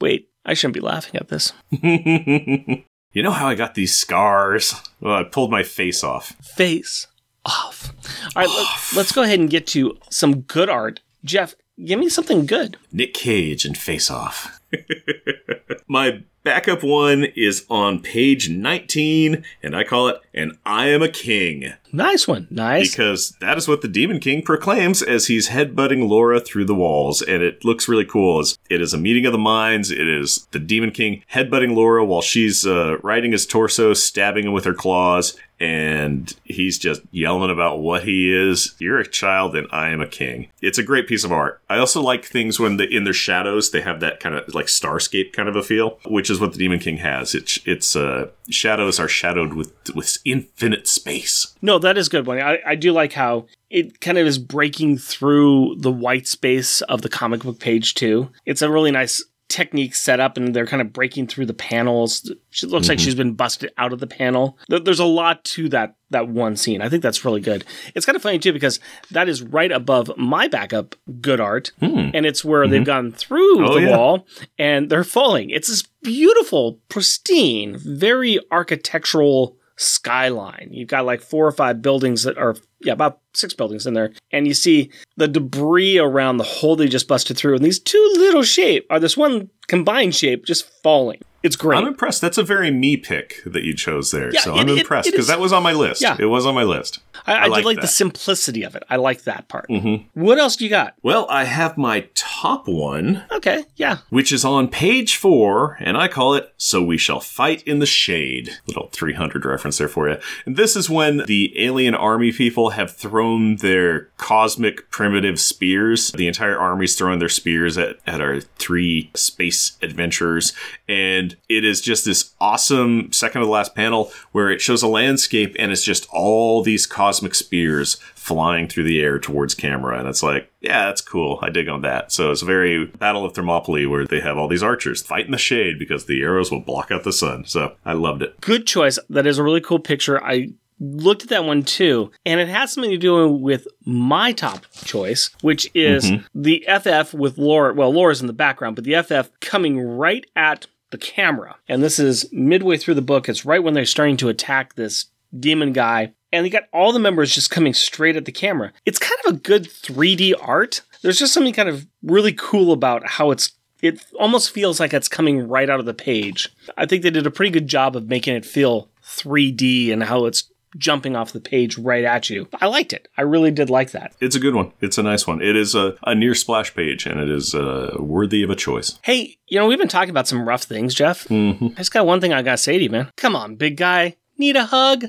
Wait, 0.00 0.27
I 0.44 0.54
shouldn't 0.54 0.74
be 0.74 0.80
laughing 0.80 1.16
at 1.16 1.28
this. 1.28 1.52
you 1.70 3.22
know 3.22 3.30
how 3.32 3.48
I 3.48 3.54
got 3.54 3.74
these 3.74 3.96
scars? 3.96 4.74
Well, 5.00 5.14
I 5.14 5.24
pulled 5.24 5.50
my 5.50 5.62
face 5.62 6.02
off. 6.02 6.28
Face 6.42 7.06
off. 7.44 7.92
All 8.34 8.42
right, 8.42 8.48
let, 8.48 8.68
let's 8.96 9.12
go 9.12 9.22
ahead 9.22 9.40
and 9.40 9.50
get 9.50 9.66
to 9.68 9.98
some 10.10 10.40
good 10.40 10.68
art. 10.68 11.00
Jeff, 11.24 11.54
give 11.84 11.98
me 11.98 12.08
something 12.08 12.46
good. 12.46 12.76
Nick 12.92 13.14
Cage 13.14 13.64
and 13.64 13.76
Face 13.76 14.10
Off. 14.10 14.60
My 15.88 16.22
backup 16.44 16.82
one 16.82 17.24
is 17.36 17.64
on 17.70 18.00
page 18.00 18.48
19, 18.50 19.42
and 19.62 19.76
I 19.76 19.84
call 19.84 20.08
it 20.08 20.20
And 20.34 20.58
I 20.64 20.88
Am 20.88 21.02
a 21.02 21.08
King. 21.08 21.72
Nice 21.92 22.28
one. 22.28 22.46
Nice. 22.50 22.90
Because 22.90 23.30
that 23.40 23.56
is 23.56 23.66
what 23.66 23.80
the 23.80 23.88
Demon 23.88 24.20
King 24.20 24.42
proclaims 24.42 25.02
as 25.02 25.26
he's 25.26 25.48
headbutting 25.48 26.06
Laura 26.08 26.40
through 26.40 26.66
the 26.66 26.74
walls, 26.74 27.22
and 27.22 27.42
it 27.42 27.64
looks 27.64 27.88
really 27.88 28.04
cool. 28.04 28.40
As 28.40 28.58
It 28.68 28.82
is 28.82 28.92
a 28.92 28.98
meeting 28.98 29.24
of 29.24 29.32
the 29.32 29.38
minds. 29.38 29.90
It 29.90 30.06
is 30.06 30.46
the 30.50 30.58
Demon 30.58 30.90
King 30.90 31.22
headbutting 31.32 31.74
Laura 31.74 32.04
while 32.04 32.22
she's 32.22 32.66
uh, 32.66 32.98
riding 32.98 33.32
his 33.32 33.46
torso, 33.46 33.94
stabbing 33.94 34.46
him 34.46 34.52
with 34.52 34.66
her 34.66 34.74
claws, 34.74 35.36
and 35.60 36.34
he's 36.44 36.78
just 36.78 37.02
yelling 37.10 37.50
about 37.50 37.80
what 37.80 38.04
he 38.04 38.32
is. 38.32 38.74
You're 38.78 38.98
a 38.98 39.06
child, 39.06 39.56
and 39.56 39.66
I 39.70 39.90
am 39.90 40.00
a 40.00 40.06
king. 40.06 40.48
It's 40.60 40.78
a 40.78 40.82
great 40.82 41.08
piece 41.08 41.24
of 41.24 41.32
art. 41.32 41.60
I 41.68 41.78
also 41.78 42.00
like 42.00 42.24
things 42.24 42.60
when 42.60 42.76
the, 42.76 42.88
in 42.88 43.04
their 43.04 43.12
shadows 43.12 43.70
they 43.70 43.80
have 43.80 44.00
that 44.00 44.20
kind 44.20 44.34
of 44.34 44.54
like 44.54 44.66
starscape 44.66 45.32
kind 45.32 45.48
of 45.48 45.56
a 45.56 45.62
feel, 45.62 45.98
which 46.06 46.30
is 46.30 46.40
what 46.40 46.52
the 46.52 46.58
Demon 46.58 46.78
King 46.78 46.98
has. 46.98 47.34
It's 47.34 47.58
it's 47.64 47.96
uh, 47.96 48.28
shadows 48.48 49.00
are 49.00 49.08
shadowed 49.08 49.54
with 49.54 49.72
with 49.94 50.18
infinite 50.24 50.86
space. 50.86 51.54
no, 51.62 51.78
that 51.78 51.98
is 51.98 52.08
good 52.08 52.26
one. 52.26 52.40
I, 52.40 52.58
I 52.66 52.74
do 52.74 52.92
like 52.92 53.12
how 53.12 53.46
it 53.70 54.00
kind 54.00 54.18
of 54.18 54.26
is 54.26 54.38
breaking 54.38 54.98
through 54.98 55.76
the 55.78 55.92
white 55.92 56.26
space 56.26 56.80
of 56.82 57.02
the 57.02 57.08
comic 57.08 57.42
book 57.42 57.58
page 57.60 57.94
too. 57.94 58.30
It's 58.46 58.62
a 58.62 58.70
really 58.70 58.90
nice 58.90 59.22
technique 59.48 59.94
set 59.94 60.20
up 60.20 60.36
and 60.36 60.54
they're 60.54 60.66
kind 60.66 60.82
of 60.82 60.92
breaking 60.92 61.26
through 61.26 61.46
the 61.46 61.54
panels. 61.54 62.30
She 62.50 62.66
looks 62.66 62.88
like 62.88 62.98
mm-hmm. 62.98 63.04
she's 63.04 63.14
been 63.14 63.34
busted 63.34 63.72
out 63.78 63.92
of 63.92 63.98
the 63.98 64.06
panel. 64.06 64.58
There's 64.68 64.98
a 64.98 65.04
lot 65.04 65.44
to 65.44 65.68
that 65.70 65.96
that 66.10 66.28
one 66.28 66.56
scene. 66.56 66.80
I 66.80 66.88
think 66.88 67.02
that's 67.02 67.24
really 67.24 67.40
good. 67.40 67.64
It's 67.94 68.06
kind 68.06 68.16
of 68.16 68.22
funny 68.22 68.38
too 68.38 68.52
because 68.52 68.80
that 69.10 69.28
is 69.28 69.42
right 69.42 69.70
above 69.70 70.10
my 70.16 70.48
backup 70.48 70.94
good 71.20 71.40
art 71.40 71.72
hmm. 71.80 72.10
and 72.14 72.24
it's 72.24 72.44
where 72.44 72.66
they've 72.66 72.80
mm-hmm. 72.80 72.86
gone 72.86 73.12
through 73.12 73.66
Oh, 73.66 73.74
the 73.74 73.86
yeah. 73.86 73.96
wall 73.96 74.26
and 74.58 74.90
they're 74.90 75.04
falling. 75.04 75.50
It's 75.50 75.68
this 75.68 75.82
beautiful, 76.02 76.80
pristine, 76.88 77.76
very 77.76 78.38
architectural 78.50 79.57
skyline. 79.78 80.68
You've 80.72 80.88
got 80.88 81.06
like 81.06 81.20
four 81.22 81.46
or 81.46 81.52
five 81.52 81.80
buildings 81.80 82.24
that 82.24 82.36
are, 82.36 82.56
yeah, 82.80 82.92
about 82.92 83.20
six 83.34 83.54
buildings 83.54 83.86
in 83.86 83.94
there. 83.94 84.12
And 84.32 84.46
you 84.46 84.54
see 84.54 84.90
the 85.16 85.28
debris 85.28 85.98
around 85.98 86.36
the 86.36 86.44
hole 86.44 86.76
they 86.76 86.88
just 86.88 87.08
busted 87.08 87.36
through. 87.36 87.54
And 87.56 87.64
these 87.64 87.78
two 87.78 88.12
little 88.16 88.42
shape 88.42 88.86
are 88.90 89.00
this 89.00 89.16
one 89.16 89.48
combined 89.68 90.14
shape 90.14 90.44
just 90.44 90.68
falling. 90.82 91.20
It's 91.42 91.54
great. 91.56 91.78
I'm 91.78 91.86
impressed. 91.86 92.20
That's 92.20 92.36
a 92.38 92.42
very 92.42 92.70
me 92.72 92.96
pick 92.96 93.40
that 93.46 93.62
you 93.62 93.72
chose 93.74 94.10
there. 94.10 94.32
Yeah, 94.32 94.40
so 94.40 94.56
it- 94.56 94.60
I'm 94.60 94.68
impressed 94.68 95.10
because 95.10 95.28
that 95.28 95.38
was 95.40 95.52
on 95.52 95.62
my 95.62 95.72
list. 95.72 96.02
Yeah. 96.02 96.16
It 96.18 96.26
was 96.26 96.44
on 96.44 96.54
my 96.54 96.64
list. 96.64 96.98
I, 97.26 97.32
I, 97.34 97.40
I 97.42 97.44
do 97.46 97.50
like 97.50 97.64
like 97.64 97.80
the 97.80 97.86
simplicity 97.86 98.62
of 98.62 98.74
it. 98.74 98.82
I 98.90 98.96
like 98.96 99.22
that 99.24 99.48
part. 99.48 99.68
Mm-hmm. 99.68 100.20
What 100.20 100.38
else 100.38 100.56
do 100.56 100.64
you 100.64 100.70
got? 100.70 100.94
Well, 101.02 101.26
I 101.30 101.44
have 101.44 101.76
my 101.76 102.08
top 102.14 102.66
one, 102.68 103.24
Okay, 103.32 103.64
yeah. 103.76 103.98
which 104.10 104.32
is 104.32 104.44
on 104.44 104.68
page 104.68 105.16
four, 105.16 105.76
and 105.80 105.96
I 105.96 106.08
call 106.08 106.34
it 106.34 106.52
So 106.56 106.82
We 106.82 106.98
Shall 106.98 107.20
Fight 107.20 107.62
in 107.62 107.78
the 107.78 107.86
Shade. 107.86 108.58
Little 108.66 108.88
300 108.92 109.44
reference 109.44 109.78
there 109.78 109.88
for 109.88 110.08
you. 110.08 110.16
And 110.46 110.56
this 110.56 110.76
is 110.76 110.88
when 110.90 111.18
the 111.26 111.52
alien 111.58 111.94
army 111.94 112.32
people 112.32 112.70
have 112.70 112.94
thrown 112.96 113.56
their 113.56 114.06
cosmic 114.16 114.90
primitive 114.90 115.40
spears. 115.40 116.10
The 116.12 116.26
entire 116.26 116.58
army's 116.58 116.96
throwing 116.96 117.18
their 117.18 117.28
spears 117.28 117.78
at, 117.78 117.96
at 118.06 118.20
our 118.20 118.40
three 118.40 119.10
space 119.14 119.76
adventurers. 119.82 120.52
And 120.88 121.36
it 121.48 121.64
is 121.64 121.80
just 121.80 122.04
this 122.04 122.34
awesome 122.40 123.12
second 123.12 123.40
to 123.40 123.46
the 123.46 123.50
last 123.52 123.74
panel 123.74 124.10
where 124.32 124.50
it 124.50 124.60
shows 124.60 124.82
a 124.82 124.88
landscape 124.88 125.54
and 125.58 125.70
it's 125.72 125.84
just 125.84 126.06
all 126.10 126.62
these 126.62 126.86
cosmic 126.86 127.17
spears 127.34 127.96
flying 128.14 128.68
through 128.68 128.84
the 128.84 129.00
air 129.00 129.18
towards 129.18 129.54
camera. 129.54 129.98
And 129.98 130.08
it's 130.08 130.22
like, 130.22 130.50
yeah, 130.60 130.86
that's 130.86 131.00
cool. 131.00 131.38
I 131.42 131.50
dig 131.50 131.68
on 131.68 131.82
that. 131.82 132.12
So 132.12 132.30
it's 132.30 132.42
a 132.42 132.46
very 132.46 132.86
Battle 132.86 133.24
of 133.24 133.34
Thermopylae 133.34 133.86
where 133.86 134.06
they 134.06 134.20
have 134.20 134.38
all 134.38 134.48
these 134.48 134.62
archers 134.62 135.02
fight 135.02 135.26
in 135.26 135.32
the 135.32 135.38
shade 135.38 135.78
because 135.78 136.06
the 136.06 136.22
arrows 136.22 136.50
will 136.50 136.60
block 136.60 136.90
out 136.90 137.04
the 137.04 137.12
sun. 137.12 137.44
So 137.44 137.74
I 137.84 137.92
loved 137.94 138.22
it. 138.22 138.40
Good 138.40 138.66
choice. 138.66 138.98
That 139.08 139.26
is 139.26 139.38
a 139.38 139.42
really 139.42 139.60
cool 139.60 139.78
picture. 139.78 140.22
I 140.22 140.48
looked 140.80 141.22
at 141.22 141.28
that 141.28 141.44
one 141.44 141.62
too, 141.62 142.10
and 142.24 142.40
it 142.40 142.48
has 142.48 142.72
something 142.72 142.90
to 142.90 142.98
do 142.98 143.28
with 143.28 143.66
my 143.84 144.32
top 144.32 144.64
choice, 144.84 145.30
which 145.40 145.70
is 145.74 146.10
mm-hmm. 146.10 146.40
the 146.40 146.66
FF 146.68 147.14
with 147.14 147.38
Laura. 147.38 147.74
Well, 147.74 147.92
Laura's 147.92 148.20
in 148.20 148.26
the 148.26 148.32
background, 148.32 148.76
but 148.76 148.84
the 148.84 149.02
FF 149.02 149.30
coming 149.40 149.80
right 149.80 150.24
at 150.36 150.66
the 150.90 150.98
camera. 150.98 151.56
And 151.68 151.82
this 151.82 151.98
is 151.98 152.30
midway 152.32 152.76
through 152.76 152.94
the 152.94 153.02
book. 153.02 153.28
It's 153.28 153.44
right 153.44 153.62
when 153.62 153.74
they're 153.74 153.84
starting 153.84 154.16
to 154.18 154.28
attack 154.28 154.74
this 154.74 155.06
demon 155.38 155.72
guy. 155.72 156.14
And 156.32 156.44
you 156.44 156.50
got 156.50 156.64
all 156.72 156.92
the 156.92 156.98
members 156.98 157.34
just 157.34 157.50
coming 157.50 157.74
straight 157.74 158.16
at 158.16 158.24
the 158.24 158.32
camera. 158.32 158.72
It's 158.84 158.98
kind 158.98 159.18
of 159.26 159.34
a 159.34 159.38
good 159.38 159.64
3D 159.64 160.34
art. 160.40 160.82
There's 161.02 161.18
just 161.18 161.32
something 161.32 161.54
kind 161.54 161.68
of 161.68 161.86
really 162.02 162.32
cool 162.32 162.72
about 162.72 163.06
how 163.06 163.30
it's 163.30 163.52
it 163.80 164.04
almost 164.18 164.50
feels 164.50 164.80
like 164.80 164.92
it's 164.92 165.08
coming 165.08 165.46
right 165.46 165.70
out 165.70 165.80
of 165.80 165.86
the 165.86 165.94
page. 165.94 166.48
I 166.76 166.84
think 166.84 167.02
they 167.02 167.10
did 167.10 167.26
a 167.26 167.30
pretty 167.30 167.52
good 167.52 167.68
job 167.68 167.94
of 167.94 168.08
making 168.08 168.34
it 168.34 168.44
feel 168.44 168.90
3D 169.04 169.92
and 169.92 170.02
how 170.02 170.24
it's 170.24 170.50
jumping 170.76 171.16
off 171.16 171.32
the 171.32 171.40
page 171.40 171.78
right 171.78 172.04
at 172.04 172.28
you. 172.28 172.48
I 172.60 172.66
liked 172.66 172.92
it. 172.92 173.08
I 173.16 173.22
really 173.22 173.50
did 173.50 173.70
like 173.70 173.92
that. 173.92 174.14
It's 174.20 174.36
a 174.36 174.40
good 174.40 174.54
one. 174.54 174.72
It's 174.80 174.98
a 174.98 175.02
nice 175.02 175.26
one. 175.26 175.40
It 175.40 175.56
is 175.56 175.74
a, 175.74 175.96
a 176.02 176.14
near 176.14 176.34
splash 176.34 176.74
page 176.74 177.06
and 177.06 177.20
it 177.20 177.30
is 177.30 177.54
uh, 177.54 177.96
worthy 177.98 178.42
of 178.42 178.50
a 178.50 178.56
choice. 178.56 178.98
Hey, 179.02 179.38
you 179.46 179.58
know, 179.58 179.66
we've 179.66 179.78
been 179.78 179.88
talking 179.88 180.10
about 180.10 180.28
some 180.28 180.46
rough 180.46 180.64
things, 180.64 180.94
Jeff. 180.94 181.26
Mm-hmm. 181.28 181.68
I 181.68 181.74
just 181.74 181.92
got 181.92 182.06
one 182.06 182.20
thing 182.20 182.32
I 182.32 182.42
gotta 182.42 182.58
say 182.58 182.76
to 182.76 182.84
you, 182.84 182.90
man. 182.90 183.10
Come 183.16 183.34
on, 183.34 183.56
big 183.56 183.76
guy. 183.76 184.16
Need 184.38 184.56
a 184.56 184.66
hug? 184.66 185.04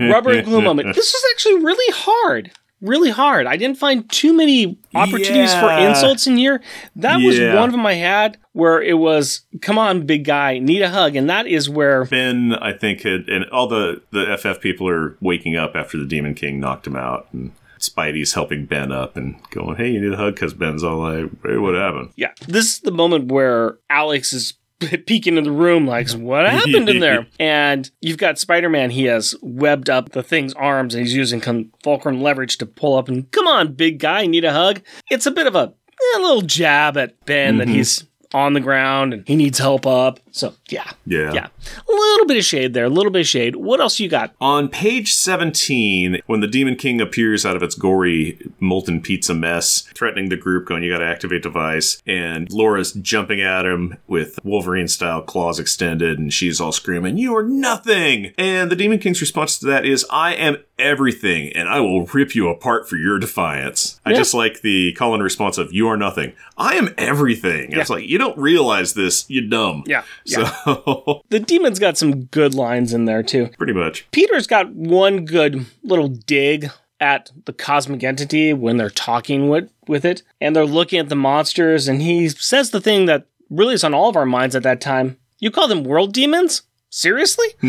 Rubber 0.00 0.32
and 0.32 0.44
glue 0.44 0.60
moment. 0.60 0.94
This 0.94 1.12
was 1.12 1.22
actually 1.30 1.64
really 1.64 1.94
hard. 1.94 2.50
Really 2.80 3.10
hard. 3.10 3.46
I 3.46 3.56
didn't 3.56 3.78
find 3.78 4.10
too 4.10 4.32
many 4.32 4.76
opportunities 4.92 5.54
for 5.54 5.70
insults 5.70 6.26
in 6.26 6.36
here. 6.36 6.60
That 6.96 7.18
was 7.18 7.38
one 7.38 7.66
of 7.66 7.70
them 7.70 7.86
I 7.86 7.94
had 7.94 8.38
where 8.52 8.82
it 8.82 8.98
was, 8.98 9.42
come 9.60 9.78
on, 9.78 10.04
big 10.04 10.24
guy, 10.24 10.58
need 10.58 10.82
a 10.82 10.88
hug. 10.88 11.14
And 11.14 11.30
that 11.30 11.46
is 11.46 11.70
where 11.70 12.04
Ben, 12.06 12.54
I 12.54 12.72
think, 12.72 13.02
had, 13.02 13.28
and 13.28 13.44
all 13.50 13.68
the, 13.68 14.02
the 14.10 14.36
FF 14.36 14.60
people 14.60 14.88
are 14.88 15.16
waking 15.20 15.56
up 15.56 15.76
after 15.76 15.96
the 15.96 16.04
Demon 16.04 16.34
King 16.34 16.58
knocked 16.58 16.88
him 16.88 16.96
out. 16.96 17.28
And 17.32 17.52
Spidey's 17.78 18.34
helping 18.34 18.66
Ben 18.66 18.90
up 18.90 19.16
and 19.16 19.36
going, 19.50 19.76
hey, 19.76 19.90
you 19.90 20.00
need 20.00 20.14
a 20.14 20.16
hug? 20.16 20.34
Because 20.34 20.52
Ben's 20.52 20.82
all 20.82 20.98
like, 20.98 21.30
hey, 21.44 21.58
what 21.58 21.74
happened? 21.74 22.10
Yeah, 22.16 22.32
this 22.48 22.74
is 22.74 22.80
the 22.80 22.90
moment 22.90 23.30
where 23.30 23.78
Alex 23.88 24.32
is 24.32 24.54
peeking 25.06 25.36
in 25.36 25.44
the 25.44 25.52
room, 25.52 25.86
like, 25.86 26.10
what 26.12 26.48
happened 26.48 26.88
in 26.88 27.00
there? 27.00 27.26
And 27.38 27.90
you've 28.00 28.18
got 28.18 28.38
Spider 28.38 28.68
Man. 28.68 28.90
He 28.90 29.04
has 29.04 29.34
webbed 29.42 29.90
up 29.90 30.10
the 30.10 30.22
thing's 30.22 30.54
arms 30.54 30.94
and 30.94 31.04
he's 31.04 31.14
using 31.14 31.40
con- 31.40 31.72
fulcrum 31.82 32.20
leverage 32.20 32.58
to 32.58 32.66
pull 32.66 32.96
up 32.96 33.08
and, 33.08 33.30
come 33.30 33.46
on, 33.46 33.74
big 33.74 33.98
guy, 33.98 34.26
need 34.26 34.44
a 34.44 34.52
hug? 34.52 34.82
It's 35.10 35.26
a 35.26 35.30
bit 35.30 35.46
of 35.46 35.56
a, 35.56 35.72
a 36.16 36.18
little 36.18 36.42
jab 36.42 36.96
at 36.96 37.24
Ben 37.24 37.58
that 37.58 37.66
mm-hmm. 37.66 37.76
he's 37.76 38.04
on 38.34 38.52
the 38.52 38.60
ground 38.60 39.12
and 39.12 39.26
he 39.26 39.36
needs 39.36 39.58
help 39.58 39.86
up. 39.86 40.20
So, 40.30 40.54
yeah. 40.68 40.90
Yeah. 41.06 41.32
Yeah. 41.32 41.46
A 41.88 41.92
little 41.92 42.26
bit 42.26 42.38
of 42.38 42.44
shade 42.44 42.72
there, 42.74 42.84
a 42.84 42.88
little 42.88 43.12
bit 43.12 43.20
of 43.20 43.26
shade. 43.26 43.56
What 43.56 43.80
else 43.80 44.00
you 44.00 44.08
got? 44.08 44.34
On 44.40 44.68
page 44.68 45.14
17, 45.14 46.22
when 46.26 46.40
the 46.40 46.46
Demon 46.46 46.76
King 46.76 47.00
appears 47.00 47.44
out 47.44 47.56
of 47.56 47.62
its 47.62 47.74
gory 47.74 48.38
molten 48.58 49.00
pizza 49.02 49.34
mess, 49.34 49.82
threatening 49.94 50.28
the 50.30 50.36
group, 50.36 50.66
going, 50.66 50.82
You 50.82 50.92
gotta 50.92 51.04
activate 51.04 51.42
device, 51.42 52.02
and 52.06 52.50
Laura's 52.50 52.92
jumping 52.92 53.40
at 53.40 53.66
him 53.66 53.98
with 54.06 54.38
Wolverine 54.42 54.88
style 54.88 55.22
claws 55.22 55.58
extended, 55.58 56.18
and 56.18 56.32
she's 56.32 56.60
all 56.60 56.72
screaming, 56.72 57.18
You 57.18 57.36
are 57.36 57.42
nothing! 57.42 58.32
And 58.38 58.70
the 58.70 58.76
Demon 58.76 58.98
King's 58.98 59.20
response 59.20 59.58
to 59.58 59.66
that 59.66 59.84
is, 59.84 60.06
I 60.10 60.34
am 60.34 60.56
everything, 60.78 61.52
and 61.52 61.68
I 61.68 61.80
will 61.80 62.06
rip 62.06 62.34
you 62.34 62.48
apart 62.48 62.88
for 62.88 62.96
your 62.96 63.18
defiance. 63.18 64.00
I 64.04 64.14
just 64.14 64.34
like 64.34 64.62
the 64.62 64.92
call 64.94 65.14
and 65.14 65.22
response 65.22 65.58
of, 65.58 65.72
You 65.72 65.88
are 65.88 65.96
nothing. 65.96 66.32
I 66.56 66.74
am 66.74 66.94
everything. 66.96 67.72
It's 67.72 67.90
like, 67.90 68.08
You 68.08 68.18
don't 68.22 68.38
realize 68.38 68.94
this, 68.94 69.28
you're 69.28 69.48
dumb. 69.48 69.84
Yeah. 69.86 70.04
Yeah. 70.24 70.52
So, 70.64 71.22
the 71.28 71.40
demon's 71.40 71.78
got 71.78 71.98
some 71.98 72.24
good 72.24 72.54
lines 72.54 72.92
in 72.92 73.04
there, 73.04 73.22
too. 73.22 73.48
pretty 73.58 73.72
much. 73.72 74.06
Peter's 74.10 74.46
got 74.46 74.72
one 74.72 75.24
good 75.24 75.66
little 75.82 76.08
dig 76.08 76.70
at 77.00 77.32
the 77.46 77.52
cosmic 77.52 78.04
entity 78.04 78.52
when 78.52 78.76
they're 78.76 78.88
talking 78.90 79.48
with, 79.48 79.68
with 79.88 80.04
it, 80.04 80.22
and 80.40 80.54
they're 80.54 80.64
looking 80.64 81.00
at 81.00 81.08
the 81.08 81.16
monsters, 81.16 81.88
and 81.88 82.00
he 82.00 82.28
says 82.28 82.70
the 82.70 82.80
thing 82.80 83.06
that 83.06 83.26
really 83.50 83.74
is 83.74 83.84
on 83.84 83.92
all 83.92 84.08
of 84.08 84.16
our 84.16 84.26
minds 84.26 84.54
at 84.54 84.62
that 84.62 84.80
time. 84.80 85.18
You 85.38 85.50
call 85.50 85.66
them 85.66 85.82
world 85.82 86.12
demons? 86.12 86.62
Seriously? 86.90 87.48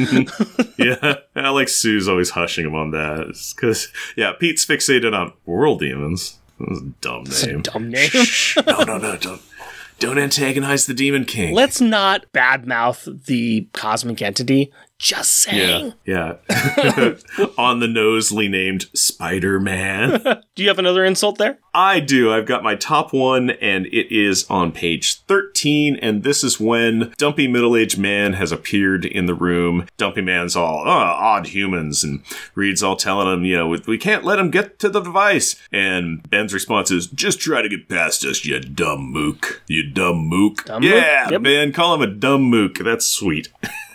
yeah, 0.77 1.15
I 1.35 1.49
like 1.49 1.69
Sue's 1.69 2.07
always 2.07 2.31
hushing 2.31 2.65
him 2.65 2.75
on 2.75 2.91
that 2.91 3.35
because 3.55 3.91
yeah, 4.15 4.33
Pete's 4.39 4.65
fixated 4.65 5.17
on 5.17 5.33
world 5.45 5.79
demons. 5.79 6.39
That's 6.59 6.81
a 6.81 6.85
dumb 7.01 7.23
name. 7.23 7.61
dumb 7.63 7.89
name. 7.89 8.09
Shh, 8.09 8.57
no, 8.67 8.83
no, 8.83 8.97
no, 8.97 9.17
don't 9.17 9.41
don't 10.03 10.19
antagonize 10.19 10.85
the 10.85 10.93
Demon 10.93 11.23
King. 11.23 11.53
Let's 11.53 11.79
not 11.79 12.25
badmouth 12.33 13.25
the 13.25 13.69
cosmic 13.73 14.21
entity 14.21 14.71
Just 15.03 15.41
saying. 15.41 15.93
Yeah. 16.05 16.37
Yeah. 16.47 17.15
On 17.57 17.81
the 17.81 17.89
nosely 17.89 18.47
named 18.47 18.85
Spider 18.93 19.59
Man. 19.59 20.21
Do 20.55 20.63
you 20.63 20.69
have 20.69 20.79
another 20.79 21.03
insult 21.03 21.37
there? 21.37 21.59
I 21.75 21.99
do. 21.99 22.31
I've 22.31 22.45
got 22.45 22.63
my 22.63 22.75
top 22.75 23.11
one, 23.13 23.49
and 23.49 23.87
it 23.87 24.15
is 24.15 24.45
on 24.47 24.71
page 24.71 25.21
13. 25.23 25.95
And 25.95 26.21
this 26.23 26.43
is 26.43 26.59
when 26.59 27.11
Dumpy 27.17 27.47
Middle 27.47 27.75
Aged 27.75 27.97
Man 27.97 28.33
has 28.33 28.51
appeared 28.51 29.05
in 29.05 29.25
the 29.25 29.33
room. 29.33 29.87
Dumpy 29.97 30.21
Man's 30.21 30.55
all, 30.55 30.83
oh, 30.85 30.89
odd 30.89 31.47
humans. 31.47 32.03
And 32.03 32.21
Reed's 32.53 32.83
all 32.83 32.95
telling 32.95 33.27
him, 33.33 33.43
you 33.43 33.57
know, 33.57 33.75
we 33.87 33.97
can't 33.97 34.23
let 34.23 34.37
him 34.37 34.51
get 34.51 34.77
to 34.79 34.89
the 34.89 35.01
device. 35.01 35.55
And 35.71 36.29
Ben's 36.29 36.53
response 36.53 36.91
is, 36.91 37.07
just 37.07 37.39
try 37.39 37.63
to 37.63 37.69
get 37.69 37.89
past 37.89 38.23
us, 38.23 38.45
you 38.45 38.59
dumb 38.59 39.11
mook. 39.11 39.63
You 39.67 39.89
dumb 39.89 40.27
mook. 40.27 40.65
Dumb 40.65 40.83
mook? 40.83 40.91
yeah, 40.93 41.29
Yep. 41.31 41.41
Ben, 41.41 41.73
call 41.73 41.95
him 41.95 42.03
a 42.03 42.07
dumb 42.07 42.43
mook. 42.43 42.75
That's 42.77 43.07
sweet. 43.07 43.49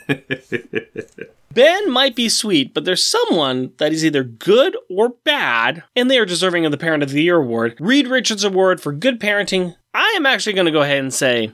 Ben 1.55 1.91
might 1.91 2.15
be 2.15 2.29
sweet, 2.29 2.75
but 2.75 2.85
there's 2.85 3.05
someone 3.05 3.73
that 3.79 3.93
is 3.93 4.05
either 4.05 4.23
good 4.23 4.77
or 4.89 5.11
bad, 5.25 5.83
and 5.97 6.11
they 6.11 6.19
are 6.19 6.27
deserving 6.27 6.65
of 6.65 6.73
the 6.73 6.79
Parent 6.79 7.03
of 7.03 7.11
the 7.11 7.23
Year 7.23 7.37
award. 7.37 7.77
Reed 7.81 8.07
Richards 8.07 8.45
Award 8.45 8.81
for 8.81 8.93
good 8.93 9.19
parenting. 9.19 9.75
I 9.95 10.15
am 10.17 10.27
actually 10.27 10.53
going 10.53 10.67
to 10.67 10.73
go 10.73 10.83
ahead 10.83 10.99
and 10.99 11.13
say 11.13 11.53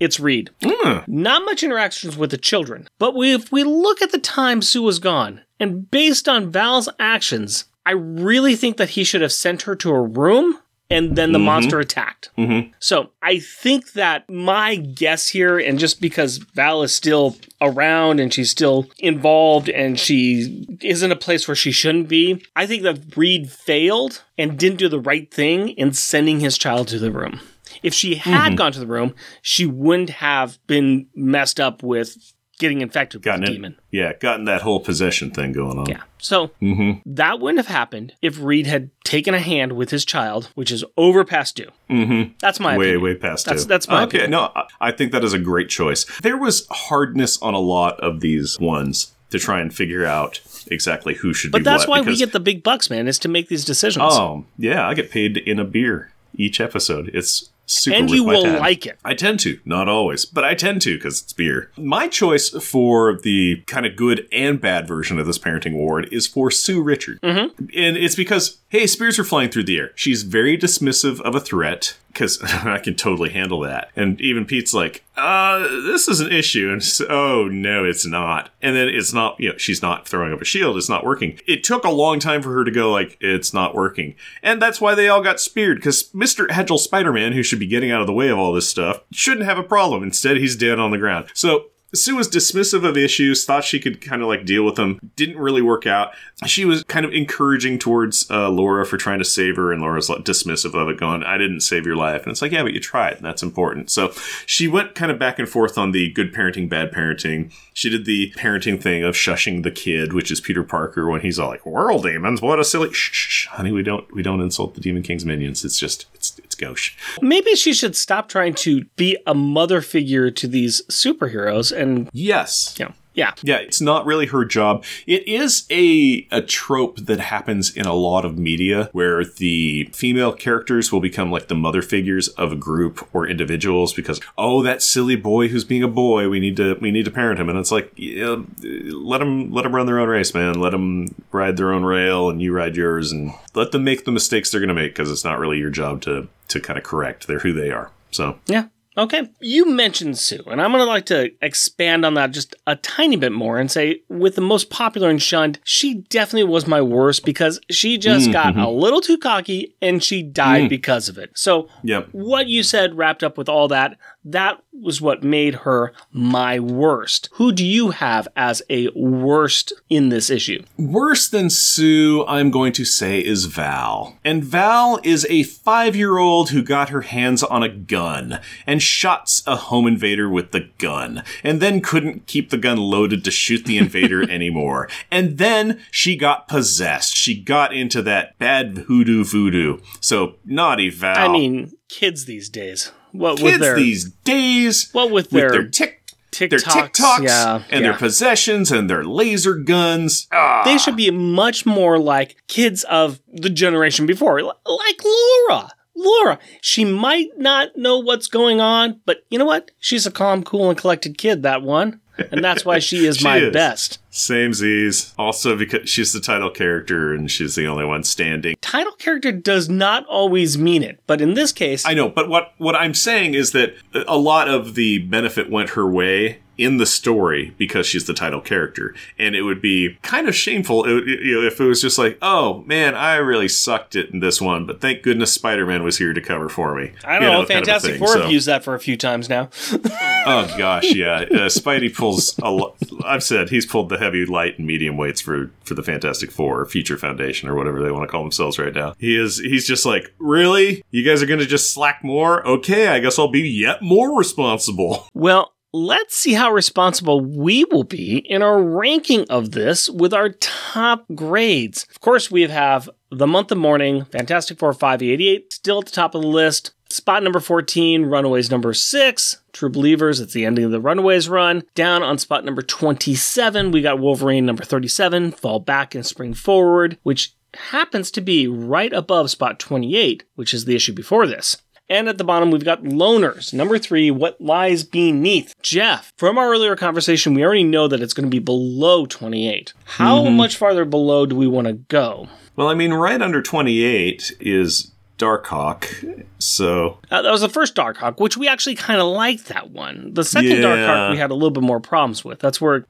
it's 0.00 0.20
Reed. 0.20 0.50
Mm. 0.62 1.06
Not 1.08 1.44
much 1.44 1.62
interactions 1.62 2.16
with 2.16 2.30
the 2.30 2.38
children, 2.38 2.88
but 2.98 3.14
we, 3.14 3.34
if 3.34 3.52
we 3.52 3.64
look 3.64 4.00
at 4.02 4.12
the 4.12 4.18
time 4.18 4.62
Sue 4.62 4.82
was 4.82 4.98
gone, 4.98 5.42
and 5.60 5.90
based 5.90 6.28
on 6.28 6.50
Val's 6.50 6.88
actions, 6.98 7.64
I 7.86 7.92
really 7.92 8.56
think 8.56 8.76
that 8.78 8.90
he 8.90 9.04
should 9.04 9.20
have 9.20 9.32
sent 9.32 9.62
her 9.62 9.76
to 9.76 9.90
a 9.90 10.00
room 10.00 10.58
and 10.90 11.16
then 11.16 11.32
the 11.32 11.38
monster 11.38 11.80
attacked. 11.80 12.30
Mhm. 12.36 12.70
So 12.78 13.10
I 13.22 13.38
think 13.38 13.92
that 13.92 14.28
my 14.28 14.76
guess 14.76 15.28
here, 15.28 15.58
and 15.58 15.78
just 15.78 16.00
because 16.00 16.38
Val 16.54 16.82
is 16.82 16.92
still 16.92 17.36
around 17.60 18.20
and 18.20 18.32
she's 18.32 18.50
still 18.50 18.86
involved 18.98 19.68
and 19.68 19.98
she 19.98 20.66
is 20.82 21.02
in 21.02 21.10
a 21.10 21.16
place 21.16 21.48
where 21.48 21.54
she 21.54 21.70
shouldn't 21.72 22.08
be, 22.08 22.42
I 22.54 22.66
think 22.66 22.82
that 22.82 23.16
Reed 23.16 23.50
failed 23.50 24.22
and 24.36 24.58
didn't 24.58 24.78
do 24.78 24.88
the 24.88 25.00
right 25.00 25.32
thing 25.32 25.70
in 25.70 25.92
sending 25.92 26.40
his 26.40 26.58
child 26.58 26.88
to 26.88 26.98
the 26.98 27.10
room. 27.10 27.40
If 27.82 27.94
she 27.94 28.16
had 28.16 28.56
gone 28.56 28.72
to 28.72 28.78
the 28.78 28.86
room, 28.86 29.14
she 29.42 29.66
wouldn't 29.66 30.10
have 30.10 30.58
been 30.66 31.06
messed 31.14 31.58
up 31.58 31.82
with 31.82 32.33
getting 32.58 32.80
infected 32.80 33.18
with 33.20 33.24
Gotten 33.24 33.42
the 33.44 33.50
it. 33.50 33.54
demon. 33.54 33.76
Yeah, 33.90 34.12
gotten 34.14 34.44
that 34.46 34.62
whole 34.62 34.80
possession 34.80 35.30
thing 35.30 35.52
going 35.52 35.78
on. 35.78 35.86
Yeah. 35.86 36.02
So 36.18 36.48
Mm-hmm. 36.62 37.00
that 37.14 37.40
wouldn't 37.40 37.58
have 37.58 37.66
happened 37.74 38.14
if 38.22 38.40
Reed 38.40 38.66
had 38.66 38.90
taken 39.04 39.34
a 39.34 39.38
hand 39.40 39.72
with 39.72 39.90
his 39.90 40.04
child, 40.04 40.50
which 40.54 40.70
is 40.70 40.84
over 40.96 41.24
past 41.24 41.56
due. 41.56 41.70
Mm-hmm. 41.90 42.32
That's 42.40 42.60
my 42.60 42.76
way 42.78 42.90
opinion. 42.90 43.02
way 43.02 43.14
past 43.16 43.44
That's- 43.46 43.64
due. 43.64 43.68
that's 43.68 43.88
my 43.88 44.02
okay. 44.04 44.18
opinion. 44.18 44.30
No, 44.30 44.50
I- 44.80 44.92
think 44.92 45.12
that 45.12 45.24
is 45.24 45.32
a 45.32 45.38
great 45.38 45.68
choice. 45.68 46.04
There 46.22 46.36
was 46.36 46.66
hardness 46.70 47.40
on 47.42 47.54
a 47.54 47.58
lot 47.58 47.98
of 48.00 48.20
these 48.20 48.58
ones 48.60 49.12
to 49.30 49.38
try 49.40 49.60
and 49.60 49.74
figure 49.74 50.06
out 50.06 50.40
exactly 50.68 51.14
who 51.14 51.34
should 51.34 51.50
But 51.50 51.64
that's 51.64 51.86
why 51.88 52.00
we 52.00 52.16
get 52.16 52.32
the 52.32 52.38
big 52.40 52.62
bucks, 52.62 52.88
man, 52.88 53.08
is 53.08 53.18
to 53.20 53.28
make 53.28 53.48
these 53.48 53.64
decisions. 53.64 54.04
Oh 54.08 54.44
yeah, 54.56 54.86
I 54.88 54.94
get 54.94 55.10
paid 55.10 55.36
in 55.38 55.58
a 55.58 55.64
beer 55.64 56.12
each 56.36 56.60
episode. 56.60 57.10
It's 57.12 57.50
super. 57.66 57.96
and 57.96 58.10
you 58.10 58.24
will 58.24 58.44
time. 58.44 58.58
like 58.58 58.86
it. 58.86 58.98
I 59.04 59.14
tend 59.14 59.40
to, 59.40 59.58
not 59.64 59.88
always, 59.88 60.24
but 60.24 60.44
I 60.44 60.54
tend 60.54 60.82
to 60.82 60.96
because 60.96 61.22
it's 61.22 61.32
beer. 61.32 61.70
My 61.76 62.08
choice 62.08 62.50
for 62.50 63.18
the 63.22 63.62
kind 63.66 63.86
of 63.86 63.96
good 63.96 64.28
and 64.32 64.60
bad 64.60 64.86
version 64.86 65.18
of 65.18 65.26
this 65.26 65.38
parenting 65.38 65.74
award 65.74 66.08
is 66.12 66.26
for 66.26 66.50
Sue 66.50 66.82
Richard. 66.82 67.20
Mm-hmm. 67.22 67.64
And 67.76 67.96
it's 67.96 68.14
because, 68.14 68.58
hey, 68.68 68.86
spears 68.86 69.18
are 69.18 69.24
flying 69.24 69.50
through 69.50 69.64
the 69.64 69.78
air. 69.78 69.92
She's 69.94 70.22
very 70.22 70.56
dismissive 70.56 71.20
of 71.20 71.34
a 71.34 71.40
threat 71.40 71.96
because 72.14 72.40
I 72.42 72.78
can 72.78 72.94
totally 72.94 73.30
handle 73.30 73.60
that. 73.60 73.90
And 73.94 74.20
even 74.20 74.46
Pete's 74.46 74.72
like, 74.72 75.04
uh, 75.16 75.58
this 75.58 76.08
is 76.08 76.20
an 76.20 76.32
issue. 76.32 76.68
And 76.68 76.78
it's, 76.78 77.00
oh, 77.00 77.48
no, 77.48 77.84
it's 77.84 78.06
not. 78.06 78.50
And 78.62 78.74
then 78.74 78.88
it's 78.88 79.12
not, 79.12 79.38
you 79.38 79.50
know, 79.50 79.58
she's 79.58 79.82
not 79.82 80.08
throwing 80.08 80.32
up 80.32 80.40
a 80.40 80.44
shield. 80.44 80.76
It's 80.76 80.88
not 80.88 81.04
working. 81.04 81.38
It 81.46 81.64
took 81.64 81.84
a 81.84 81.90
long 81.90 82.18
time 82.18 82.42
for 82.42 82.52
her 82.54 82.64
to 82.64 82.70
go, 82.70 82.90
like, 82.90 83.18
it's 83.20 83.52
not 83.52 83.74
working. 83.74 84.14
And 84.42 84.62
that's 84.62 84.80
why 84.80 84.94
they 84.94 85.08
all 85.08 85.22
got 85.22 85.40
speared 85.40 85.78
because 85.78 86.04
Mr. 86.10 86.48
Hedgel 86.48 86.78
Spider 86.78 87.12
Man, 87.12 87.32
who 87.32 87.42
should 87.42 87.60
be 87.60 87.66
getting 87.66 87.90
out 87.90 88.00
of 88.00 88.06
the 88.06 88.12
way 88.12 88.28
of 88.28 88.38
all 88.38 88.52
this 88.52 88.68
stuff, 88.68 89.00
shouldn't 89.12 89.46
have 89.46 89.58
a 89.58 89.62
problem. 89.62 90.02
Instead, 90.02 90.38
he's 90.38 90.56
dead 90.56 90.78
on 90.78 90.90
the 90.90 90.98
ground. 90.98 91.26
So, 91.34 91.66
Sue 91.94 92.16
was 92.16 92.28
dismissive 92.28 92.84
of 92.84 92.96
issues, 92.96 93.44
thought 93.44 93.64
she 93.64 93.80
could 93.80 94.00
kind 94.00 94.22
of 94.22 94.28
like 94.28 94.44
deal 94.44 94.64
with 94.64 94.76
them. 94.76 94.98
Didn't 95.16 95.38
really 95.38 95.62
work 95.62 95.86
out. 95.86 96.12
She 96.46 96.64
was 96.64 96.82
kind 96.84 97.06
of 97.06 97.12
encouraging 97.12 97.78
towards 97.78 98.30
uh, 98.30 98.50
Laura 98.50 98.84
for 98.84 98.96
trying 98.96 99.18
to 99.18 99.24
save 99.24 99.56
her, 99.56 99.72
and 99.72 99.80
Laura's 99.80 100.08
like 100.08 100.24
dismissive 100.24 100.74
of 100.74 100.88
it, 100.88 100.98
going, 100.98 101.22
I 101.22 101.38
didn't 101.38 101.60
save 101.60 101.86
your 101.86 101.96
life. 101.96 102.22
And 102.22 102.30
it's 102.30 102.42
like, 102.42 102.52
yeah, 102.52 102.62
but 102.62 102.74
you 102.74 102.80
tried, 102.80 103.16
and 103.16 103.24
that's 103.24 103.42
important. 103.42 103.90
So 103.90 104.12
she 104.46 104.68
went 104.68 104.94
kind 104.94 105.10
of 105.10 105.18
back 105.18 105.38
and 105.38 105.48
forth 105.48 105.78
on 105.78 105.92
the 105.92 106.12
good 106.12 106.32
parenting, 106.32 106.68
bad 106.68 106.92
parenting. 106.92 107.52
She 107.72 107.90
did 107.90 108.04
the 108.04 108.32
parenting 108.36 108.80
thing 108.80 109.04
of 109.04 109.14
shushing 109.14 109.62
the 109.62 109.70
kid, 109.70 110.12
which 110.12 110.30
is 110.30 110.40
Peter 110.40 110.62
Parker 110.62 111.08
when 111.08 111.20
he's 111.20 111.38
all 111.38 111.48
like, 111.48 111.64
World 111.64 112.04
demons, 112.04 112.42
what 112.42 112.58
a 112.58 112.64
silly 112.64 112.92
shh, 112.92 113.10
shh, 113.12 113.28
shh. 113.28 113.46
honey, 113.48 113.72
we 113.72 113.82
don't 113.82 114.12
we 114.14 114.22
don't 114.22 114.40
insult 114.40 114.74
the 114.74 114.80
Demon 114.80 115.02
King's 115.02 115.24
minions. 115.24 115.64
It's 115.64 115.78
just 115.78 116.06
it's 116.54 116.60
gauche. 116.60 116.96
Maybe 117.20 117.54
she 117.54 117.72
should 117.72 117.96
stop 117.96 118.28
trying 118.28 118.54
to 118.54 118.84
be 118.96 119.16
a 119.26 119.34
mother 119.34 119.80
figure 119.80 120.30
to 120.30 120.46
these 120.48 120.82
superheroes 120.88 121.76
and, 121.76 122.08
Yes. 122.12 122.74
know, 122.86 122.92
yeah. 123.14 123.32
Yeah, 123.42 123.56
it's 123.56 123.80
not 123.80 124.06
really 124.06 124.26
her 124.26 124.44
job. 124.44 124.84
It 125.06 125.26
is 125.26 125.66
a 125.70 126.26
a 126.30 126.42
trope 126.42 126.98
that 126.98 127.20
happens 127.20 127.74
in 127.74 127.86
a 127.86 127.94
lot 127.94 128.24
of 128.24 128.36
media 128.38 128.90
where 128.92 129.24
the 129.24 129.88
female 129.92 130.32
characters 130.32 130.92
will 130.92 131.00
become 131.00 131.30
like 131.30 131.48
the 131.48 131.54
mother 131.54 131.80
figures 131.82 132.28
of 132.28 132.52
a 132.52 132.56
group 132.56 133.08
or 133.14 133.26
individuals 133.26 133.92
because 133.92 134.20
oh 134.36 134.62
that 134.62 134.82
silly 134.82 135.16
boy 135.16 135.48
who's 135.48 135.64
being 135.64 135.82
a 135.82 135.88
boy 135.88 136.28
we 136.28 136.40
need 136.40 136.56
to 136.56 136.74
we 136.80 136.90
need 136.90 137.04
to 137.04 137.10
parent 137.10 137.38
him 137.38 137.48
and 137.48 137.58
it's 137.58 137.70
like 137.70 137.92
yeah, 137.96 138.36
let 138.62 139.18
them 139.18 139.52
let 139.52 139.62
them 139.62 139.74
run 139.74 139.86
their 139.86 139.98
own 139.98 140.08
race 140.08 140.34
man 140.34 140.54
let 140.58 140.70
them 140.70 141.14
ride 141.32 141.56
their 141.56 141.72
own 141.72 141.84
rail 141.84 142.28
and 142.28 142.42
you 142.42 142.52
ride 142.52 142.76
yours 142.76 143.12
and 143.12 143.32
let 143.54 143.72
them 143.72 143.84
make 143.84 144.04
the 144.04 144.12
mistakes 144.12 144.50
they're 144.50 144.60
going 144.60 144.68
to 144.68 144.74
make 144.74 144.92
because 144.92 145.10
it's 145.10 145.24
not 145.24 145.38
really 145.38 145.58
your 145.58 145.70
job 145.70 146.00
to 146.02 146.28
to 146.48 146.60
kind 146.60 146.78
of 146.78 146.84
correct 146.84 147.26
they're 147.26 147.40
who 147.40 147.52
they 147.52 147.70
are 147.70 147.90
so 148.10 148.38
Yeah. 148.46 148.66
Okay. 148.96 149.28
You 149.40 149.70
mentioned 149.70 150.18
Sue, 150.18 150.42
and 150.46 150.62
I'm 150.62 150.70
going 150.70 150.80
to 150.80 150.86
like 150.86 151.06
to 151.06 151.30
expand 151.42 152.06
on 152.06 152.14
that 152.14 152.30
just 152.30 152.54
a 152.66 152.76
tiny 152.76 153.16
bit 153.16 153.32
more 153.32 153.58
and 153.58 153.70
say, 153.70 154.02
with 154.08 154.34
the 154.34 154.40
most 154.40 154.70
popular 154.70 155.10
and 155.10 155.20
shunned, 155.20 155.58
she 155.64 155.94
definitely 156.08 156.48
was 156.48 156.66
my 156.66 156.80
worst 156.80 157.24
because 157.24 157.60
she 157.70 157.98
just 157.98 158.32
got 158.32 158.54
mm-hmm. 158.54 158.60
a 158.60 158.70
little 158.70 159.00
too 159.00 159.18
cocky 159.18 159.74
and 159.82 160.02
she 160.02 160.22
died 160.22 160.64
mm. 160.64 160.68
because 160.68 161.08
of 161.08 161.18
it. 161.18 161.30
So, 161.34 161.68
yep 161.82 162.08
what 162.24 162.48
you 162.48 162.62
said 162.62 162.96
wrapped 162.96 163.22
up 163.22 163.36
with 163.36 163.48
all 163.48 163.68
that, 163.68 163.98
that 164.24 164.62
was 164.72 165.00
what 165.00 165.22
made 165.22 165.54
her 165.54 165.92
my 166.10 166.58
worst. 166.58 167.28
Who 167.32 167.52
do 167.52 167.64
you 167.64 167.90
have 167.90 168.26
as 168.34 168.62
a 168.70 168.88
worst 168.94 169.72
in 169.88 170.08
this 170.08 170.30
issue? 170.30 170.62
Worse 170.78 171.28
than 171.28 171.50
Sue, 171.50 172.24
I'm 172.26 172.50
going 172.50 172.72
to 172.74 172.84
say, 172.84 173.20
is 173.20 173.44
Val. 173.44 174.18
And 174.24 174.42
Val 174.42 174.98
is 175.02 175.26
a 175.28 175.42
five 175.42 175.94
year 175.94 176.18
old 176.18 176.50
who 176.50 176.62
got 176.62 176.88
her 176.88 177.02
hands 177.02 177.42
on 177.42 177.62
a 177.62 177.68
gun 177.68 178.40
and 178.66 178.82
shots 178.82 179.42
a 179.46 179.56
home 179.56 179.86
invader 179.86 180.28
with 180.28 180.52
the 180.52 180.68
gun, 180.78 181.22
and 181.42 181.60
then 181.60 181.80
couldn't 181.80 182.26
keep 182.26 182.50
the 182.50 182.58
gun 182.58 182.78
loaded 182.78 183.24
to 183.24 183.30
shoot 183.30 183.64
the 183.64 183.78
invader 183.78 184.22
anymore. 184.30 184.88
And 185.10 185.38
then 185.38 185.80
she 185.90 186.16
got 186.16 186.48
possessed. 186.48 187.14
She 187.14 187.40
got 187.40 187.74
into 187.74 188.02
that 188.02 188.38
bad 188.38 188.78
hoodoo 188.86 189.24
voodoo. 189.24 189.78
So, 190.00 190.36
naughty 190.44 190.90
Val. 190.90 191.30
I 191.30 191.32
mean, 191.32 191.72
kids 191.88 192.24
these 192.24 192.48
days. 192.48 192.90
What 193.14 193.40
with 193.40 193.52
kids 193.52 193.60
their 193.60 193.76
these 193.76 194.10
days. 194.24 194.90
what 194.92 195.10
with 195.10 195.32
with 195.32 195.40
their, 195.40 195.50
their 195.50 195.68
tick. 195.68 196.00
Their 196.36 196.48
TikToks, 196.48 196.90
TikToks 196.90 197.22
yeah, 197.22 197.62
and 197.70 197.84
yeah. 197.84 197.90
their 197.90 197.96
possessions 197.96 198.72
and 198.72 198.90
their 198.90 199.04
laser 199.04 199.54
guns. 199.54 200.26
Ah. 200.32 200.62
They 200.64 200.78
should 200.78 200.96
be 200.96 201.12
much 201.12 201.64
more 201.64 201.96
like 201.96 202.42
kids 202.48 202.82
of 202.82 203.20
the 203.32 203.48
generation 203.48 204.04
before, 204.04 204.42
like 204.42 205.04
Laura. 205.04 205.70
Laura, 205.94 206.40
she 206.60 206.84
might 206.84 207.28
not 207.38 207.76
know 207.76 208.00
what's 208.00 208.26
going 208.26 208.60
on, 208.60 209.00
but 209.06 209.18
you 209.30 209.38
know 209.38 209.44
what? 209.44 209.70
She's 209.78 210.06
a 210.06 210.10
calm, 210.10 210.42
cool, 210.42 210.68
and 210.68 210.76
collected 210.76 211.18
kid, 211.18 211.44
that 211.44 211.62
one. 211.62 212.00
And 212.30 212.44
that's 212.44 212.64
why 212.64 212.78
she 212.78 213.06
is 213.06 213.16
She 213.18 213.24
my 213.24 213.38
is. 213.38 213.52
best. 213.52 213.98
Same 214.10 214.52
Z's. 214.54 215.12
Also 215.18 215.56
because 215.56 215.88
she's 215.88 216.12
the 216.12 216.20
title 216.20 216.50
character 216.50 217.12
and 217.12 217.30
she's 217.30 217.54
the 217.54 217.66
only 217.66 217.84
one 217.84 218.04
standing. 218.04 218.54
Title 218.60 218.92
character 218.92 219.32
does 219.32 219.68
not 219.68 220.06
always 220.06 220.56
mean 220.56 220.82
it, 220.82 221.00
but 221.06 221.20
in 221.20 221.34
this 221.34 221.52
case, 221.52 221.84
I 221.84 221.94
know, 221.94 222.08
but 222.08 222.28
what 222.28 222.52
what 222.58 222.76
I'm 222.76 222.94
saying 222.94 223.34
is 223.34 223.52
that 223.52 223.74
a 224.06 224.16
lot 224.18 224.48
of 224.48 224.74
the 224.74 224.98
benefit 224.98 225.50
went 225.50 225.70
her 225.70 225.88
way 225.90 226.38
in 226.58 226.76
the 226.76 226.86
story 226.86 227.54
because 227.58 227.86
she's 227.86 228.04
the 228.06 228.14
title 228.14 228.40
character, 228.40 228.94
and 229.18 229.34
it 229.34 229.42
would 229.42 229.60
be 229.60 229.98
kind 230.02 230.28
of 230.28 230.34
shameful 230.34 230.80
uh, 230.84 230.88
you 230.88 231.40
know, 231.40 231.46
if 231.46 231.60
it 231.60 231.64
was 231.64 231.80
just 231.80 231.98
like, 231.98 232.18
oh 232.22 232.62
man, 232.66 232.94
I 232.94 233.16
really 233.16 233.48
sucked 233.48 233.96
it 233.96 234.10
in 234.10 234.20
this 234.20 234.40
one, 234.40 234.66
but 234.66 234.80
thank 234.80 235.02
goodness 235.02 235.32
Spider-Man 235.32 235.82
was 235.82 235.98
here 235.98 236.12
to 236.12 236.20
cover 236.20 236.48
for 236.48 236.74
me. 236.74 236.92
I 237.04 237.14
don't 237.18 237.22
You 237.22 237.28
know, 237.28 237.32
kind 237.38 237.42
of 237.42 237.48
Fantastic 237.48 237.90
thing, 237.92 237.98
Four 237.98 238.08
so- 238.08 238.22
have 238.22 238.30
used 238.32 238.46
that 238.46 238.64
for 238.64 238.74
a 238.74 238.80
few 238.80 238.96
times 238.96 239.28
now. 239.28 239.50
Oh 240.26 240.50
gosh, 240.56 240.94
yeah. 240.94 241.16
Uh, 241.16 241.50
Spidey 241.50 241.94
pulls 241.94 242.38
a 242.42 242.50
lot. 242.50 242.76
I've 243.04 243.22
said 243.22 243.50
he's 243.50 243.66
pulled 243.66 243.90
the 243.90 243.98
heavy, 243.98 244.24
light, 244.24 244.56
and 244.56 244.66
medium 244.66 244.96
weights 244.96 245.20
for 245.20 245.50
for 245.64 245.74
the 245.74 245.82
Fantastic 245.82 246.30
Four, 246.30 246.62
or 246.62 246.64
Future 246.66 246.96
Foundation, 246.96 247.46
or 247.46 247.54
whatever 247.54 247.82
they 247.82 247.90
want 247.90 248.04
to 248.04 248.08
call 248.08 248.22
themselves 248.22 248.58
right 248.58 248.72
now. 248.74 248.94
He 248.98 249.20
is. 249.20 249.38
He's 249.38 249.66
just 249.66 249.84
like, 249.84 250.14
really? 250.18 250.82
You 250.90 251.04
guys 251.04 251.22
are 251.22 251.26
going 251.26 251.40
to 251.40 251.46
just 251.46 251.74
slack 251.74 252.02
more? 252.02 252.46
Okay, 252.48 252.88
I 252.88 253.00
guess 253.00 253.18
I'll 253.18 253.30
be 253.30 253.46
yet 253.46 253.82
more 253.82 254.16
responsible. 254.16 255.06
Well, 255.12 255.52
let's 255.74 256.16
see 256.16 256.34
how 256.34 256.52
responsible 256.52 257.20
we 257.20 257.64
will 257.64 257.82
be 257.82 258.18
in 258.18 258.42
our 258.42 258.62
ranking 258.62 259.26
of 259.28 259.50
this 259.50 259.90
with 259.90 260.14
our 260.14 260.28
top 260.28 261.04
grades. 261.16 261.84
Of 261.90 262.00
course, 262.00 262.30
we 262.30 262.42
have 262.42 262.88
The 263.10 263.26
Month 263.26 263.50
of 263.50 263.58
Mourning, 263.58 264.04
Fantastic 264.04 264.60
Four 264.60 264.72
588, 264.72 265.52
still 265.52 265.80
at 265.80 265.86
the 265.86 265.90
top 265.90 266.14
of 266.14 266.22
the 266.22 266.28
list. 266.28 266.74
Spot 266.90 267.24
number 267.24 267.40
14, 267.40 268.04
Runaways 268.04 268.52
number 268.52 268.72
6, 268.72 269.42
True 269.52 269.68
Believers, 269.68 270.20
it's 270.20 270.32
the 270.32 270.44
ending 270.44 270.64
of 270.64 270.70
the 270.70 270.80
Runaways 270.80 271.28
run. 271.28 271.64
Down 271.74 272.04
on 272.04 272.18
spot 272.18 272.44
number 272.44 272.62
27, 272.62 273.72
we 273.72 273.82
got 273.82 273.98
Wolverine 273.98 274.46
number 274.46 274.62
37, 274.62 275.32
Fall 275.32 275.58
Back 275.58 275.96
and 275.96 276.06
Spring 276.06 276.34
Forward, 276.34 276.98
which 277.02 277.34
happens 277.70 278.12
to 278.12 278.20
be 278.20 278.46
right 278.46 278.92
above 278.92 279.28
spot 279.28 279.58
28, 279.58 280.22
which 280.36 280.54
is 280.54 280.66
the 280.66 280.76
issue 280.76 280.92
before 280.92 281.26
this. 281.26 281.56
And 281.94 282.08
at 282.08 282.18
the 282.18 282.24
bottom, 282.24 282.50
we've 282.50 282.64
got 282.64 282.82
loners. 282.82 283.54
Number 283.54 283.78
three, 283.78 284.10
what 284.10 284.40
lies 284.40 284.82
beneath. 284.82 285.54
Jeff, 285.62 286.12
from 286.16 286.38
our 286.38 286.50
earlier 286.50 286.74
conversation, 286.74 287.34
we 287.34 287.44
already 287.44 287.62
know 287.62 287.86
that 287.86 288.02
it's 288.02 288.12
going 288.12 288.26
to 288.26 288.34
be 288.34 288.40
below 288.40 289.06
28. 289.06 289.72
How 289.84 290.24
mm-hmm. 290.24 290.36
much 290.36 290.56
farther 290.56 290.84
below 290.84 291.24
do 291.24 291.36
we 291.36 291.46
want 291.46 291.68
to 291.68 291.74
go? 291.74 292.28
Well, 292.56 292.66
I 292.66 292.74
mean, 292.74 292.92
right 292.92 293.22
under 293.22 293.40
28 293.40 294.32
is 294.40 294.90
Darkhawk. 295.18 296.24
So, 296.38 296.98
Uh, 297.10 297.22
that 297.22 297.30
was 297.30 297.40
the 297.40 297.48
first 297.48 297.74
Darkhawk, 297.74 298.20
which 298.20 298.36
we 298.36 298.48
actually 298.48 298.74
kind 298.74 299.00
of 299.00 299.06
liked 299.06 299.46
that 299.46 299.70
one. 299.70 300.10
The 300.12 300.24
second 300.24 300.50
Yeah. 300.50 300.56
Darkhawk 300.58 301.10
we 301.12 301.16
had 301.18 301.30
a 301.30 301.34
little 301.34 301.50
bit 301.50 301.62
more 301.62 301.80
problems 301.80 302.24
with. 302.24 302.40
That's 302.40 302.60
where 302.60 302.84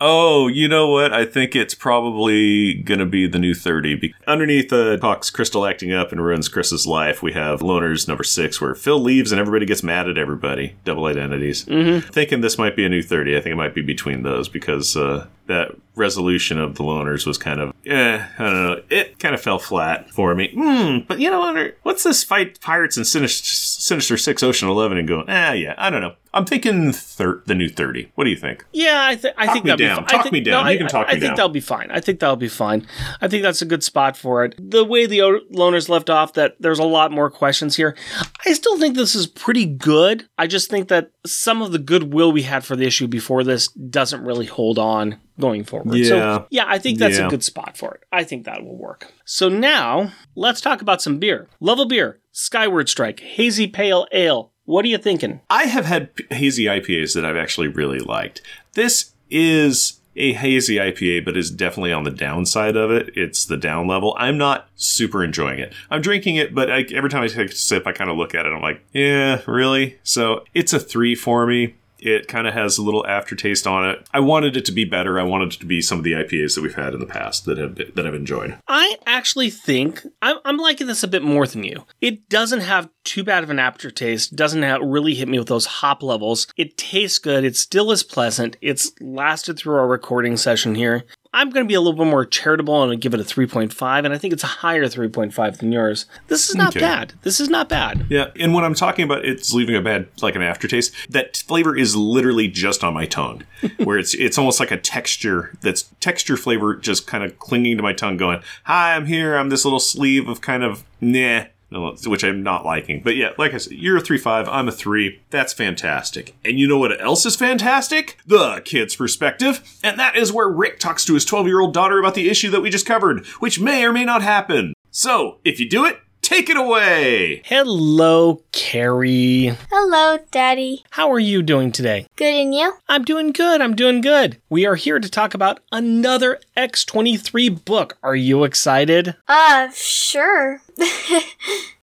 oh, 0.00 0.48
you 0.48 0.68
know 0.68 0.90
what? 0.90 1.12
I 1.12 1.24
think 1.24 1.56
it's 1.56 1.74
probably 1.74 2.74
going 2.74 3.00
to 3.00 3.06
be 3.06 3.26
the 3.26 3.38
new 3.38 3.54
30. 3.54 3.94
Be- 3.96 4.14
Underneath 4.26 4.72
uh, 4.72 4.98
Hawk's 5.00 5.30
crystal 5.30 5.66
acting 5.66 5.92
up 5.92 6.12
and 6.12 6.22
ruins 6.22 6.48
Chris's 6.48 6.86
life, 6.86 7.22
we 7.22 7.32
have 7.32 7.60
Loners 7.60 8.06
number 8.06 8.24
six, 8.24 8.60
where 8.60 8.74
Phil 8.74 9.00
leaves 9.00 9.32
and 9.32 9.40
everybody 9.40 9.66
gets 9.66 9.82
mad 9.82 10.08
at 10.08 10.18
everybody. 10.18 10.76
Double 10.84 11.06
identities. 11.06 11.64
Mm-hmm. 11.64 12.08
Thinking 12.10 12.40
this 12.40 12.58
might 12.58 12.76
be 12.76 12.84
a 12.84 12.88
new 12.88 13.02
30. 13.02 13.36
I 13.36 13.40
think 13.40 13.52
it 13.54 13.56
might 13.56 13.74
be 13.74 13.82
between 13.82 14.22
those 14.22 14.48
because 14.48 14.96
uh, 14.96 15.26
that 15.46 15.72
resolution 15.94 16.58
of 16.58 16.74
the 16.74 16.84
Loners 16.84 17.26
was 17.26 17.38
kind 17.38 17.58
of, 17.60 17.72
eh, 17.86 18.22
I 18.38 18.42
don't 18.42 18.52
know. 18.66 18.82
It 18.90 19.18
kind 19.18 19.34
of 19.34 19.40
fell 19.40 19.58
flat 19.58 20.10
for 20.10 20.34
me. 20.34 20.50
Hmm, 20.54 20.98
but 21.08 21.18
you 21.20 21.30
know, 21.30 21.40
Hunter, 21.42 21.74
what's 21.84 22.02
this 22.02 22.22
fight 22.22 22.60
Pirates 22.60 22.96
and 22.98 23.06
Sinister, 23.06 23.46
Sinister 23.46 24.16
Six 24.18 24.42
Ocean 24.42 24.68
11 24.68 24.98
and 24.98 25.08
going, 25.08 25.24
ah, 25.28 25.52
yeah, 25.52 25.74
I 25.78 25.88
don't 25.88 26.02
know. 26.02 26.14
I'm 26.34 26.44
thinking 26.44 26.92
thir- 26.92 27.42
the 27.46 27.54
new 27.54 27.68
30. 27.70 28.12
What 28.14 28.24
do 28.24 28.30
you 28.30 28.36
think? 28.36 28.66
Yeah, 28.72 29.06
I, 29.06 29.14
th- 29.14 29.32
I 29.38 29.50
think 29.50 29.64
me 29.64 29.70
that'll 29.70 29.86
down. 29.86 29.96
be 29.96 30.00
fine. 30.02 30.06
Talk 30.08 30.18
I 30.18 30.22
think, 30.24 30.32
me 30.34 30.40
down. 30.40 30.64
No, 30.64 30.70
You 30.70 30.74
I, 30.74 30.78
can 30.78 30.88
talk 30.88 31.06
I, 31.06 31.08
I 31.08 31.12
think 31.12 31.22
down. 31.22 31.34
that'll 31.36 31.48
be 31.48 31.60
fine. 31.60 31.90
I 31.90 32.00
think 32.00 32.20
that'll 32.20 32.36
be 32.36 32.48
fine. 32.48 32.86
I 33.22 33.28
think 33.28 33.42
that's 33.42 33.62
a 33.62 33.64
good 33.64 33.82
spot 33.82 34.18
for 34.18 34.44
it. 34.44 34.54
The 34.58 34.84
way 34.84 35.06
the 35.06 35.22
o- 35.22 35.40
loners 35.50 35.88
left 35.88 36.10
off, 36.10 36.34
that 36.34 36.56
there's 36.60 36.78
a 36.78 36.84
lot 36.84 37.10
more 37.10 37.30
questions 37.30 37.76
here. 37.76 37.96
I 38.44 38.52
still 38.52 38.78
think 38.78 38.96
this 38.96 39.14
is 39.14 39.26
pretty 39.26 39.64
good. 39.64 40.28
I 40.36 40.46
just 40.46 40.68
think 40.68 40.88
that 40.88 41.10
some 41.24 41.62
of 41.62 41.72
the 41.72 41.78
goodwill 41.78 42.32
we 42.32 42.42
had 42.42 42.66
for 42.66 42.76
the 42.76 42.84
issue 42.86 43.06
before 43.08 43.42
this 43.42 43.68
doesn't 43.68 44.22
really 44.22 44.46
hold 44.46 44.78
on 44.78 45.18
going 45.38 45.64
forward. 45.64 45.94
Yeah. 45.96 46.08
So 46.08 46.46
yeah, 46.50 46.64
I 46.66 46.78
think 46.78 46.98
that's 46.98 47.18
Yeah. 47.18 47.26
a 47.26 47.30
good 47.30 47.44
spot 47.44 47.76
for 47.76 47.94
it. 47.94 48.02
I 48.12 48.24
think 48.24 48.44
that 48.44 48.64
will 48.64 48.76
work. 48.76 49.12
So 49.24 49.48
now 49.48 50.12
let's 50.34 50.60
talk 50.60 50.80
about 50.82 51.02
some 51.02 51.18
beer. 51.18 51.48
Level 51.60 51.86
beer, 51.86 52.18
Skyward 52.32 52.88
Strike, 52.88 53.20
Hazy 53.20 53.66
Pale 53.66 54.06
Ale. 54.12 54.50
What 54.64 54.84
are 54.84 54.88
you 54.88 54.98
thinking? 54.98 55.40
I 55.48 55.64
have 55.64 55.84
had 55.84 56.10
hazy 56.30 56.64
IPAs 56.64 57.14
that 57.14 57.24
I've 57.24 57.36
actually 57.36 57.68
really 57.68 58.00
liked. 58.00 58.40
This 58.72 59.12
is 59.30 60.00
a 60.18 60.32
hazy 60.32 60.76
IPA, 60.76 61.24
but 61.26 61.36
is 61.36 61.50
definitely 61.50 61.92
on 61.92 62.04
the 62.04 62.10
downside 62.10 62.74
of 62.74 62.90
it. 62.90 63.10
It's 63.14 63.44
the 63.44 63.56
down 63.58 63.86
level. 63.86 64.16
I'm 64.18 64.38
not 64.38 64.68
super 64.74 65.22
enjoying 65.22 65.58
it. 65.58 65.74
I'm 65.90 66.00
drinking 66.00 66.36
it, 66.36 66.54
but 66.54 66.70
I, 66.70 66.86
every 66.94 67.10
time 67.10 67.22
I 67.22 67.26
take 67.28 67.50
a 67.50 67.54
sip, 67.54 67.86
I 67.86 67.92
kind 67.92 68.10
of 68.10 68.16
look 68.16 68.34
at 68.34 68.46
it. 68.46 68.48
I'm 68.52 68.62
like, 68.62 68.80
yeah, 68.92 69.42
really? 69.46 69.98
So 70.02 70.44
it's 70.54 70.72
a 70.72 70.80
three 70.80 71.14
for 71.14 71.46
me. 71.46 71.74
It 71.98 72.28
kind 72.28 72.46
of 72.46 72.54
has 72.54 72.78
a 72.78 72.82
little 72.82 73.06
aftertaste 73.06 73.66
on 73.66 73.88
it. 73.88 74.08
I 74.12 74.20
wanted 74.20 74.56
it 74.56 74.64
to 74.66 74.72
be 74.72 74.84
better. 74.84 75.18
I 75.18 75.24
wanted 75.24 75.54
it 75.54 75.60
to 75.60 75.66
be 75.66 75.80
some 75.80 75.98
of 75.98 76.04
the 76.04 76.12
IPAs 76.12 76.54
that 76.54 76.62
we've 76.62 76.74
had 76.74 76.94
in 76.94 77.00
the 77.00 77.06
past 77.06 77.44
that 77.46 77.58
have 77.58 77.76
that 77.76 78.06
I've 78.06 78.14
enjoyed. 78.14 78.58
I 78.68 78.96
actually 79.06 79.50
think 79.50 80.02
I'm, 80.22 80.38
I'm 80.44 80.56
liking 80.56 80.86
this 80.86 81.02
a 81.02 81.08
bit 81.08 81.22
more 81.22 81.46
than 81.46 81.64
you. 81.64 81.84
It 82.00 82.28
doesn't 82.28 82.60
have 82.60 82.88
too 83.04 83.24
bad 83.24 83.42
of 83.42 83.50
an 83.50 83.58
aftertaste. 83.58 84.36
Doesn't 84.36 84.62
have, 84.62 84.80
really 84.82 85.14
hit 85.14 85.28
me 85.28 85.38
with 85.38 85.48
those 85.48 85.66
hop 85.66 86.02
levels. 86.02 86.46
It 86.56 86.76
tastes 86.76 87.18
good. 87.18 87.44
It 87.44 87.56
still 87.56 87.90
is 87.90 88.02
pleasant. 88.02 88.56
It's 88.60 88.92
lasted 89.00 89.58
through 89.58 89.76
our 89.76 89.88
recording 89.88 90.36
session 90.36 90.74
here. 90.74 91.04
I'm 91.36 91.50
going 91.50 91.66
to 91.66 91.68
be 91.68 91.74
a 91.74 91.80
little 91.82 91.98
bit 92.02 92.10
more 92.10 92.24
charitable 92.24 92.82
and 92.82 92.98
give 92.98 93.12
it 93.12 93.20
a 93.20 93.22
3.5, 93.22 94.04
and 94.06 94.14
I 94.14 94.16
think 94.16 94.32
it's 94.32 94.42
a 94.42 94.46
higher 94.46 94.86
3.5 94.86 95.58
than 95.58 95.70
yours. 95.70 96.06
This 96.28 96.48
is 96.48 96.56
not 96.56 96.70
Okay. 96.74 96.80
bad. 96.80 97.12
This 97.22 97.40
is 97.40 97.50
not 97.50 97.68
bad. 97.68 98.06
Yeah, 98.08 98.30
and 98.40 98.54
when 98.54 98.64
I'm 98.64 98.72
talking 98.74 99.04
about 99.04 99.26
it's 99.26 99.52
leaving 99.52 99.76
a 99.76 99.82
bad 99.82 100.08
like 100.22 100.34
an 100.34 100.40
aftertaste, 100.42 100.94
that 101.10 101.36
flavor 101.36 101.76
is 101.76 101.94
literally 101.94 102.48
just 102.48 102.82
on 102.82 102.94
my 102.94 103.04
tongue, 103.04 103.42
where 103.84 103.98
it's 103.98 104.14
it's 104.14 104.38
almost 104.38 104.58
like 104.60 104.70
a 104.70 104.78
texture 104.78 105.52
that's 105.60 105.82
texture 106.00 106.38
flavor 106.38 106.74
just 106.74 107.06
kind 107.06 107.22
of 107.22 107.38
clinging 107.38 107.76
to 107.76 107.82
my 107.82 107.92
tongue, 107.92 108.16
going, 108.16 108.40
"Hi, 108.64 108.94
I'm 108.96 109.04
here. 109.04 109.36
I'm 109.36 109.50
this 109.50 109.64
little 109.66 109.78
sleeve 109.80 110.28
of 110.28 110.40
kind 110.40 110.64
of 110.64 110.84
nah." 111.02 111.44
No, 111.70 111.94
Which 112.06 112.22
I'm 112.22 112.42
not 112.42 112.64
liking, 112.64 113.02
but 113.02 113.16
yeah, 113.16 113.30
like 113.38 113.52
I 113.52 113.56
said, 113.58 113.72
you're 113.72 113.96
a 113.96 114.00
three 114.00 114.18
five, 114.18 114.48
I'm 114.48 114.68
a 114.68 114.72
three. 114.72 115.20
That's 115.30 115.52
fantastic. 115.52 116.36
And 116.44 116.58
you 116.58 116.68
know 116.68 116.78
what 116.78 117.00
else 117.00 117.26
is 117.26 117.36
fantastic? 117.36 118.18
The 118.26 118.62
kid's 118.64 118.94
perspective, 118.94 119.60
and 119.82 119.98
that 119.98 120.16
is 120.16 120.32
where 120.32 120.48
Rick 120.48 120.78
talks 120.78 121.04
to 121.06 121.14
his 121.14 121.24
12 121.24 121.46
year 121.46 121.60
old 121.60 121.74
daughter 121.74 121.98
about 121.98 122.14
the 122.14 122.28
issue 122.28 122.50
that 122.50 122.60
we 122.62 122.70
just 122.70 122.86
covered, 122.86 123.26
which 123.40 123.60
may 123.60 123.84
or 123.84 123.92
may 123.92 124.04
not 124.04 124.22
happen. 124.22 124.74
So 124.90 125.38
if 125.44 125.60
you 125.60 125.68
do 125.68 125.84
it, 125.84 125.98
take 126.26 126.50
it 126.50 126.56
away. 126.56 127.40
Hello, 127.44 128.42
Carrie. 128.50 129.56
Hello, 129.70 130.18
Daddy. 130.32 130.84
How 130.90 131.10
are 131.12 131.20
you 131.20 131.40
doing 131.40 131.70
today? 131.70 132.06
Good 132.16 132.34
and 132.34 132.52
you? 132.52 132.74
I'm 132.88 133.04
doing 133.04 133.30
good. 133.30 133.60
I'm 133.60 133.76
doing 133.76 134.00
good. 134.00 134.40
We 134.50 134.66
are 134.66 134.74
here 134.74 134.98
to 134.98 135.08
talk 135.08 135.34
about 135.34 135.60
another 135.70 136.40
X23 136.56 137.64
book. 137.64 137.96
Are 138.02 138.16
you 138.16 138.42
excited? 138.42 139.14
Uh, 139.28 139.68
sure. 139.72 140.60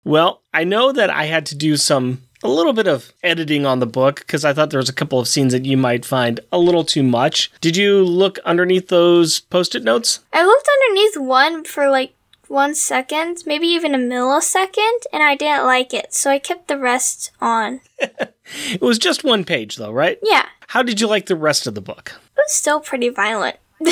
Well, 0.07 0.43
I 0.53 0.65
know 0.65 0.93
that 0.93 1.09
I 1.09 1.25
had 1.25 1.47
to 1.47 1.55
do 1.55 1.79
some 1.79 2.21
a 2.43 2.49
little 2.49 2.75
bit 2.75 2.87
of 2.87 3.15
editing 3.23 3.65
on 3.65 3.79
the 3.81 3.87
book 3.87 4.17
because 4.17 4.45
I 4.45 4.53
thought 4.53 4.69
there 4.69 4.79
was 4.79 4.91
a 4.91 4.95
couple 4.95 5.19
of 5.19 5.27
scenes 5.27 5.55
that 5.55 5.65
you 5.65 5.79
might 5.79 6.05
find 6.05 6.41
a 6.53 6.59
little 6.59 6.85
too 6.85 7.03
much. 7.03 7.51
Did 7.63 7.75
you 7.75 8.05
look 8.05 8.39
underneath 8.41 8.89
those 8.89 9.41
post-it 9.41 9.83
notes? 9.83 10.21
I 10.31 10.45
looked 10.45 10.69
underneath 10.69 11.17
one 11.17 11.65
for 11.65 11.89
like 11.89 12.13
one 12.49 12.75
second, 12.75 13.43
maybe 13.47 13.67
even 13.67 13.95
a 13.95 13.99
millisecond, 13.99 15.01
and 15.13 15.23
I 15.23 15.35
didn't 15.37 15.65
like 15.67 15.93
it, 15.95 16.13
so 16.15 16.31
I 16.31 16.39
kept 16.39 16.69
the 16.69 16.79
rest 16.79 17.31
on. 17.41 17.81
It 18.71 18.83
was 18.83 18.99
just 18.99 19.25
one 19.25 19.45
page 19.45 19.77
though, 19.77 19.91
right? 19.91 20.19
Yeah, 20.23 20.45
How 20.69 20.83
did 20.83 21.01
you 21.01 21.07
like 21.07 21.27
the 21.27 21.35
rest 21.37 21.67
of 21.67 21.75
the 21.75 21.81
book? 21.81 22.13
it 22.37 22.41
was 22.45 22.53
still 22.53 22.79
pretty 22.81 23.09
violent. 23.09 23.57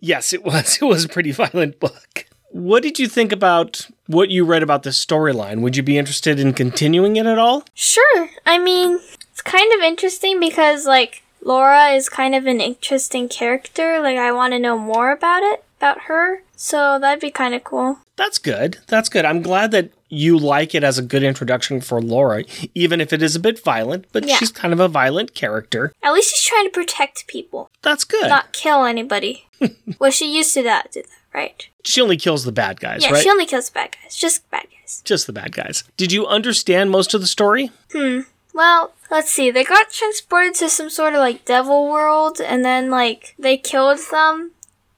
Yes, 0.00 0.32
it 0.32 0.42
was. 0.44 0.78
It 0.82 0.84
was 0.84 1.04
a 1.04 1.08
pretty 1.08 1.30
violent 1.30 1.78
book. 1.78 2.26
What 2.50 2.82
did 2.82 2.98
you 2.98 3.06
think 3.06 3.30
about 3.30 3.86
what 4.08 4.30
you 4.30 4.44
read 4.44 4.64
about 4.64 4.82
the 4.82 4.90
storyline? 4.90 5.60
Would 5.60 5.76
you 5.76 5.84
be 5.84 5.96
interested 5.96 6.40
in 6.40 6.52
continuing 6.54 7.14
it 7.14 7.26
at 7.26 7.38
all? 7.38 7.62
Sure, 7.74 8.30
I 8.44 8.58
mean, 8.58 8.98
it's 9.30 9.42
kind 9.42 9.72
of 9.74 9.80
interesting 9.82 10.40
because, 10.40 10.86
like, 10.86 11.22
Laura 11.40 11.90
is 11.90 12.08
kind 12.08 12.34
of 12.34 12.46
an 12.46 12.60
interesting 12.60 13.28
character. 13.28 14.00
Like, 14.00 14.18
I 14.18 14.32
want 14.32 14.52
to 14.54 14.58
know 14.58 14.76
more 14.76 15.12
about 15.12 15.44
it, 15.44 15.62
about 15.78 16.02
her, 16.08 16.42
so 16.56 16.98
that'd 16.98 17.20
be 17.20 17.30
kind 17.30 17.54
of 17.54 17.62
cool. 17.62 17.98
That's 18.16 18.38
good. 18.38 18.78
That's 18.88 19.08
good. 19.08 19.24
I'm 19.24 19.42
glad 19.42 19.70
that 19.72 19.90
you 20.08 20.38
like 20.38 20.74
it 20.74 20.82
as 20.82 20.98
a 20.98 21.02
good 21.02 21.22
introduction 21.22 21.80
for 21.80 22.00
Laura, 22.00 22.44
even 22.74 23.00
if 23.00 23.12
it 23.12 23.22
is 23.22 23.36
a 23.36 23.40
bit 23.40 23.62
violent, 23.62 24.06
but 24.12 24.26
Yeah. 24.26 24.36
she's 24.36 24.50
kind 24.52 24.72
of 24.72 24.80
a 24.80 24.88
violent 24.88 25.34
character. 25.34 25.92
At 26.02 26.12
least 26.12 26.30
she's 26.34 26.42
trying 26.48 26.64
to 26.66 26.70
protect 26.70 27.26
people, 27.26 27.70
That's 27.82 28.04
good. 28.04 28.28
not 28.28 28.52
kill 28.52 28.84
anybody. 28.84 29.46
well, 29.98 30.10
she 30.10 30.34
used 30.36 30.54
to 30.54 30.62
that, 30.62 30.92
do 30.92 31.02
that, 31.02 31.08
right? 31.38 31.68
she 31.84 32.00
only 32.00 32.16
kills 32.16 32.44
the 32.44 32.52
bad 32.52 32.80
guys, 32.80 33.02
Yeah, 33.04 33.12
right? 33.12 33.22
she 33.22 33.30
only 33.30 33.46
kills 33.46 33.70
bad 33.70 33.94
guys, 34.02 34.16
just 34.16 34.48
bad 34.50 34.66
guys. 34.80 35.02
Just 35.04 35.26
the 35.26 35.32
bad 35.32 35.52
guys. 35.54 35.84
Did 35.96 36.10
you 36.12 36.26
understand 36.26 36.90
most 36.90 37.12
of 37.14 37.20
the 37.20 37.26
story? 37.26 37.70
Hmm. 37.92 38.20
Well, 38.54 38.92
let's 39.10 39.30
see. 39.30 39.50
They 39.50 39.64
got 39.64 39.90
transported 39.90 40.54
to 40.56 40.68
some 40.70 40.88
sort 40.90 41.12
of 41.14 41.18
like 41.20 41.44
devil 41.44 41.88
world, 41.90 42.40
and 42.40 42.64
then 42.64 42.90
like 42.90 43.34
they 43.38 43.56
killed 43.58 43.98
them, 44.10 44.52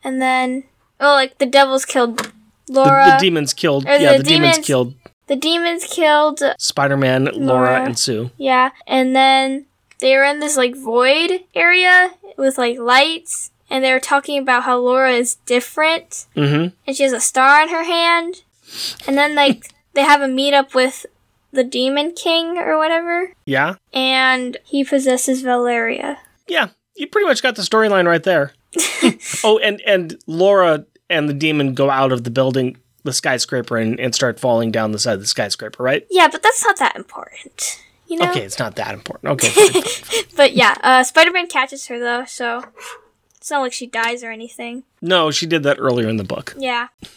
and 0.05 0.23
then 0.23 0.65
oh, 1.01 1.13
like 1.13 1.39
the 1.39 1.47
devils 1.47 1.85
killed 1.85 2.19
The, 2.67 2.73
Laura. 2.73 3.13
the 3.13 3.19
demons 3.25 3.53
killed. 3.55 3.85
Yeah, 3.85 4.13
the 4.13 4.19
the 4.19 4.25
demons, 4.25 4.53
demons- 4.55 4.67
killed 4.67 4.95
the 5.27 5.37
demons 5.37 5.85
killed 5.85 6.41
Spider 6.59 6.97
Man, 6.97 7.25
Laura, 7.27 7.37
Laura. 7.71 7.85
and 7.85 7.99
Sue. 7.99 8.31
yeah, 8.39 8.71
and 8.87 9.15
then 9.15 9.67
they 10.01 10.17
were 10.17 10.25
in 10.25 10.41
this 10.41 10.57
like 10.57 10.75
void 10.77 11.41
area 11.55 12.13
with 12.37 12.57
like 12.59 12.79
lights, 12.79 13.51
and 13.69 13.85
they 13.85 13.93
were 13.93 14.01
talking 14.01 14.39
about 14.39 14.63
how 14.63 14.79
Laura 14.79 15.13
is 15.13 15.35
different, 15.47 16.27
Mm-hmm. 16.37 16.75
and 16.87 16.97
she 16.97 17.03
has 17.03 17.13
a 17.13 17.21
star 17.21 17.63
in 17.63 17.69
her 17.69 17.85
hand, 17.85 18.43
and 19.07 19.19
then 19.19 19.35
like 19.35 19.71
they 19.95 20.03
have 20.03 20.23
a 20.23 20.27
meetup 20.27 20.75
with 20.75 21.05
the 21.53 21.65
Demon 21.65 22.13
King 22.13 22.57
or 22.59 22.77
whatever, 22.79 23.33
Yeah. 23.45 23.75
and 23.93 24.57
he 24.65 24.85
possesses 24.85 25.43
Valeria. 25.43 26.19
Yeah. 26.47 26.69
You 26.95 27.07
pretty 27.07 27.27
much 27.29 27.43
got 27.43 27.55
the 27.57 27.63
storyline 27.63 28.07
right 28.07 28.23
there. 28.23 28.53
oh, 29.45 29.59
and 29.59 29.81
and 29.87 30.19
Laura 30.27 30.85
and 31.11 31.29
the 31.29 31.35
demon 31.35 31.75
go 31.75 31.91
out 31.91 32.12
of 32.12 32.25
the 32.25 32.31
building, 32.31 32.77
the 33.05 33.12
skyscraper, 33.12 33.77
and, 33.77 33.99
and 33.99 34.14
start 34.14 34.39
falling 34.39 34.71
down 34.71 34.93
the 34.93 34.99
side 34.99 35.14
of 35.14 35.21
the 35.21 35.27
skyscraper, 35.27 35.83
right? 35.83 36.07
Yeah, 36.11 36.29
but 36.31 36.43
that's 36.43 36.64
not 36.64 36.79
that 36.79 36.97
important. 36.97 37.83
you 38.07 38.19
know. 38.19 38.31
Okay, 38.31 38.43
it's 38.43 38.59
not 38.59 38.77
that 38.77 38.93
important. 38.95 39.31
Okay. 39.33 39.49
fine. 39.49 40.25
But 40.37 40.55
yeah, 40.55 40.75
uh, 40.83 41.03
Spider 41.03 41.33
Man 41.33 41.47
catches 41.47 41.87
her 41.87 41.99
though, 41.99 42.25
so 42.25 42.62
it's 43.37 43.51
not 43.51 43.61
like 43.61 43.73
she 43.73 43.87
dies 43.87 44.23
or 44.23 44.31
anything. 44.31 44.85
no, 45.01 45.31
she 45.31 45.47
did 45.47 45.62
that 45.62 45.79
earlier 45.79 46.09
in 46.09 46.16
the 46.16 46.25
book. 46.25 46.55
Yeah. 46.59 46.89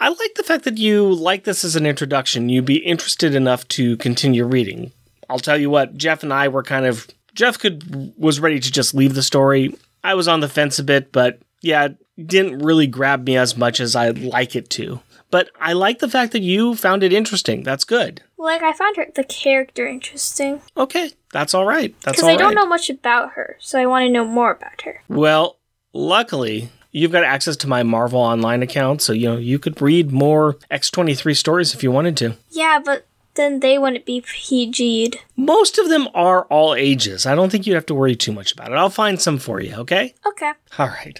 I 0.00 0.10
like 0.10 0.34
the 0.36 0.44
fact 0.44 0.62
that 0.64 0.78
you 0.78 1.12
like 1.12 1.42
this 1.42 1.64
as 1.64 1.74
an 1.74 1.84
introduction. 1.84 2.48
You'd 2.48 2.64
be 2.64 2.76
interested 2.76 3.34
enough 3.34 3.66
to 3.68 3.96
continue 3.96 4.44
reading. 4.44 4.92
I'll 5.28 5.40
tell 5.40 5.58
you 5.58 5.70
what, 5.70 5.96
Jeff 5.96 6.22
and 6.22 6.32
I 6.32 6.46
were 6.48 6.62
kind 6.62 6.86
of 6.86 7.08
Jeff 7.34 7.58
could 7.58 8.14
was 8.16 8.38
ready 8.38 8.60
to 8.60 8.70
just 8.70 8.94
leave 8.94 9.14
the 9.14 9.22
story. 9.22 9.74
I 10.04 10.14
was 10.14 10.28
on 10.28 10.40
the 10.40 10.48
fence 10.48 10.78
a 10.78 10.84
bit, 10.84 11.12
but 11.12 11.40
yeah, 11.60 11.86
it 12.16 12.26
didn't 12.26 12.60
really 12.60 12.86
grab 12.86 13.26
me 13.26 13.36
as 13.36 13.56
much 13.56 13.80
as 13.80 13.96
I'd 13.96 14.18
like 14.18 14.54
it 14.56 14.70
to. 14.70 15.00
But 15.30 15.50
I 15.60 15.74
like 15.74 15.98
the 15.98 16.08
fact 16.08 16.32
that 16.32 16.40
you 16.42 16.74
found 16.74 17.02
it 17.02 17.12
interesting. 17.12 17.62
That's 17.62 17.84
good. 17.84 18.22
Like 18.38 18.62
I 18.62 18.72
found 18.72 18.96
her 18.96 19.06
the 19.14 19.24
character 19.24 19.86
interesting 19.86 20.62
Okay, 20.76 21.10
that's 21.32 21.52
all 21.54 21.66
right. 21.66 21.94
That's 22.02 22.22
all 22.22 22.28
right. 22.28 22.34
because 22.36 22.40
I 22.40 22.44
don't 22.44 22.54
know 22.54 22.66
much 22.68 22.88
about 22.88 23.32
her, 23.32 23.56
so 23.58 23.78
I 23.78 23.86
want 23.86 24.04
to 24.04 24.10
know 24.10 24.24
more 24.24 24.52
about 24.52 24.80
her. 24.82 25.02
Well, 25.08 25.58
luckily, 25.92 26.70
you've 26.92 27.12
got 27.12 27.24
access 27.24 27.56
to 27.58 27.68
my 27.68 27.82
Marvel 27.82 28.20
Online 28.20 28.62
account, 28.62 29.02
so 29.02 29.12
you 29.12 29.28
know 29.28 29.36
you 29.36 29.58
could 29.58 29.82
read 29.82 30.12
more 30.12 30.54
X23 30.70 31.36
stories 31.36 31.74
if 31.74 31.82
you 31.82 31.90
wanted 31.90 32.16
to. 32.18 32.36
Yeah, 32.50 32.78
but 32.82 33.06
then 33.38 33.60
they 33.60 33.78
wouldn't 33.78 34.04
be 34.04 34.20
PG'd. 34.20 35.16
Most 35.36 35.78
of 35.78 35.88
them 35.88 36.08
are 36.14 36.44
all 36.50 36.74
ages. 36.74 37.24
I 37.24 37.34
don't 37.34 37.50
think 37.50 37.66
you'd 37.66 37.74
have 37.74 37.86
to 37.86 37.94
worry 37.94 38.14
too 38.14 38.32
much 38.32 38.52
about 38.52 38.70
it. 38.70 38.74
I'll 38.74 38.90
find 38.90 39.18
some 39.20 39.38
for 39.38 39.60
you, 39.60 39.74
okay? 39.76 40.14
Okay. 40.26 40.52
All 40.78 40.88
right. 40.88 41.18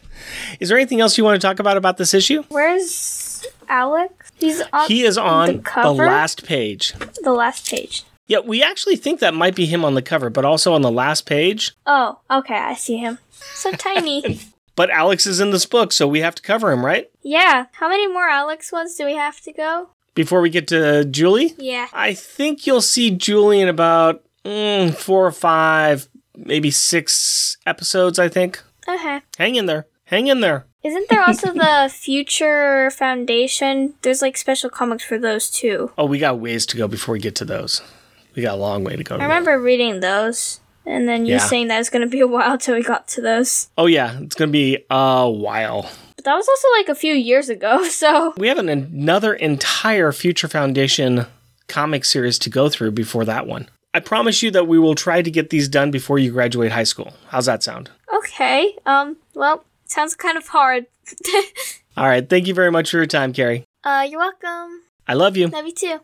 Is 0.61 0.69
there 0.69 0.77
anything 0.77 1.01
else 1.01 1.17
you 1.17 1.25
want 1.25 1.41
to 1.41 1.47
talk 1.47 1.59
about 1.59 1.79
about 1.79 1.97
this 1.97 2.13
issue? 2.13 2.43
Where's 2.51 3.47
Alex? 3.69 4.31
He's 4.37 4.61
on 4.73 4.89
He 4.89 5.05
is 5.05 5.17
on 5.17 5.63
the 5.63 5.83
the, 5.83 5.93
last 5.93 6.45
page. 6.45 6.93
the 7.23 7.33
last 7.33 7.71
page. 7.71 8.05
Yeah, 8.27 8.41
we 8.41 8.63
actually 8.63 8.97
think 8.97 9.21
that 9.21 9.33
might 9.33 9.55
be 9.57 9.65
him 9.65 9.85
on 9.87 9.95
the 9.95 10.03
cover, 10.03 10.29
but 10.29 10.45
also 10.45 10.75
on 10.75 10.83
the 10.83 10.91
last 10.91 11.25
page. 11.25 11.73
Oh, 11.87 12.19
okay, 12.31 12.57
I 12.59 12.75
see 12.75 12.99
him. 12.99 13.19
So 13.55 13.73
tiny. 13.73 14.41
But 14.77 14.91
Alex 14.91 15.27
is 15.27 15.41
in 15.41 15.51
this 15.51 15.67
book, 15.67 15.91
so 15.91 16.07
we 16.07 16.21
have 16.21 16.37
to 16.37 16.43
cover 16.43 16.71
him, 16.71 16.87
right? 16.87 17.11
yeah. 17.25 17.67
How 17.73 17.89
many 17.89 18.07
more 18.07 18.29
Alex 18.29 18.71
ones 18.71 18.95
do 18.95 19.05
we 19.07 19.17
have 19.17 19.41
to 19.41 19.53
go? 19.53 19.89
Before 20.19 20.41
we 20.41 20.51
get 20.51 20.67
to 20.69 21.05
Julie? 21.05 21.55
Yeah. 21.59 21.87
I 21.93 22.13
think 22.13 22.67
you'll 22.67 22.81
see 22.83 23.13
Julie 23.13 23.61
in 23.61 23.69
about 23.69 24.25
mm, 24.45 24.93
four 24.93 25.25
or 25.25 25.31
five, 25.31 26.09
maybe 26.37 26.73
six 26.73 27.57
episodes, 27.65 28.19
I 28.19 28.29
think. 28.29 28.61
Okay. 28.89 29.21
Hang 29.39 29.55
in 29.55 29.67
there. 29.67 29.87
Hang 30.07 30.27
in 30.27 30.41
there. 30.41 30.67
Isn't 30.83 31.09
there 31.09 31.23
also 31.23 31.53
the 31.53 31.89
Future 31.95 32.91
Foundation? 32.91 33.95
There's 34.03 34.21
like 34.21 34.37
special 34.37 34.71
comics 34.71 35.05
for 35.05 35.19
those 35.19 35.51
too. 35.51 35.93
Oh, 35.97 36.07
we 36.07 36.19
got 36.19 36.41
ways 36.41 36.67
to 36.67 36.77
go 36.77 36.89
before 36.89 37.13
we 37.13 37.21
get 37.21 37.37
to 37.37 37.45
those. 37.45 37.81
We 38.35 38.43
got 38.43 38.55
a 38.55 38.61
long 38.61 38.83
way 38.83 38.97
to 38.97 39.05
go. 39.05 39.17
to 39.19 39.23
I 39.23 39.25
remember 39.27 39.57
reading 39.61 40.01
those, 40.01 40.59
and 40.85 41.09
then 41.09 41.27
you 41.27 41.35
Yeah. 41.35 41.39
saying 41.39 41.69
that 41.69 41.79
it's 41.79 41.91
gonna 41.91 42.09
be 42.09 42.19
a 42.19 42.27
while 42.27 42.59
till 42.59 42.75
we 42.75 42.83
got 42.83 43.07
to 43.09 43.21
those. 43.21 43.69
Oh, 43.79 43.87
yeah. 43.87 44.19
It's 44.21 44.35
going 44.35 44.49
to 44.49 44.53
be 44.53 44.85
a 44.91 45.31
while. 45.31 45.89
That 46.29 46.37
was 46.37 46.47
also 46.47 46.69
like 46.77 46.91
a 46.91 46.95
few 46.95 47.15
years 47.15 47.49
ago, 47.49 47.85
so 47.89 48.35
We 48.37 48.49
have 48.49 48.59
an, 48.59 48.69
another 48.69 49.33
entire 49.33 50.13
Future 50.13 50.47
Foundation 50.47 51.25
comic 51.69 52.05
series 52.05 52.39
to 52.41 52.51
go 52.51 52.69
through 52.69 52.91
before 52.91 53.25
that 53.25 53.47
one. 53.47 53.67
I 53.95 54.01
promise 54.01 54.43
you 54.43 54.51
that 54.51 54.69
we 54.69 54.79
will 54.79 54.95
try 54.95 55.23
to 55.23 55.31
get 55.31 55.49
these 55.49 55.69
done 55.71 55.91
before 55.91 56.19
you 56.19 56.31
graduate 56.31 56.71
high 56.71 56.85
school. 56.85 57.15
How's 57.29 57.47
that 57.47 57.63
sound? 57.63 57.91
okay. 58.15 58.77
Um. 58.85 59.17
Well, 59.35 59.65
sounds 59.87 60.15
kind 60.15 60.37
of 60.37 60.49
hard. 60.49 60.85
All 61.97 62.07
right. 62.07 62.29
Thank 62.29 62.47
you 62.47 62.53
very 62.53 62.71
much 62.71 62.91
for 62.91 62.99
your 62.99 63.07
time, 63.07 63.33
Carrie. 63.33 63.65
uh, 63.85 64.07
you're 64.07 64.21
welcome. 64.21 64.83
I 65.07 65.15
love 65.15 65.35
you. 65.39 65.47
Love 65.47 65.65
you 65.65 65.73
too. 65.73 66.01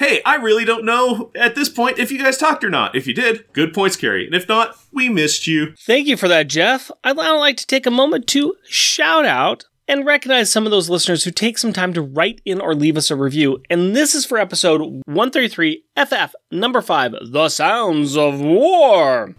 Hey, 0.00 0.22
I 0.24 0.36
really 0.36 0.64
don't 0.64 0.86
know 0.86 1.30
at 1.34 1.54
this 1.54 1.68
point 1.68 1.98
if 1.98 2.10
you 2.10 2.16
guys 2.16 2.38
talked 2.38 2.64
or 2.64 2.70
not. 2.70 2.94
If 2.94 3.06
you 3.06 3.12
did, 3.12 3.44
good 3.52 3.74
points, 3.74 3.96
Carrie. 3.96 4.24
And 4.24 4.34
if 4.34 4.48
not, 4.48 4.74
we 4.90 5.10
missed 5.10 5.46
you. 5.46 5.74
Thank 5.76 6.06
you 6.06 6.16
for 6.16 6.26
that, 6.26 6.48
Jeff. 6.48 6.90
I'd 7.04 7.18
like 7.18 7.58
to 7.58 7.66
take 7.66 7.84
a 7.84 7.90
moment 7.90 8.26
to 8.28 8.56
shout 8.66 9.26
out 9.26 9.66
and 9.86 10.06
recognize 10.06 10.50
some 10.50 10.64
of 10.64 10.70
those 10.70 10.88
listeners 10.88 11.24
who 11.24 11.30
take 11.30 11.58
some 11.58 11.74
time 11.74 11.92
to 11.92 12.00
write 12.00 12.40
in 12.46 12.62
or 12.62 12.74
leave 12.74 12.96
us 12.96 13.10
a 13.10 13.14
review. 13.16 13.62
And 13.68 13.94
this 13.94 14.14
is 14.14 14.24
for 14.24 14.38
episode 14.38 14.80
133, 15.04 15.84
FF 15.98 16.34
number 16.50 16.80
5, 16.80 17.16
The 17.30 17.50
Sounds 17.50 18.16
of 18.16 18.40
War. 18.40 19.34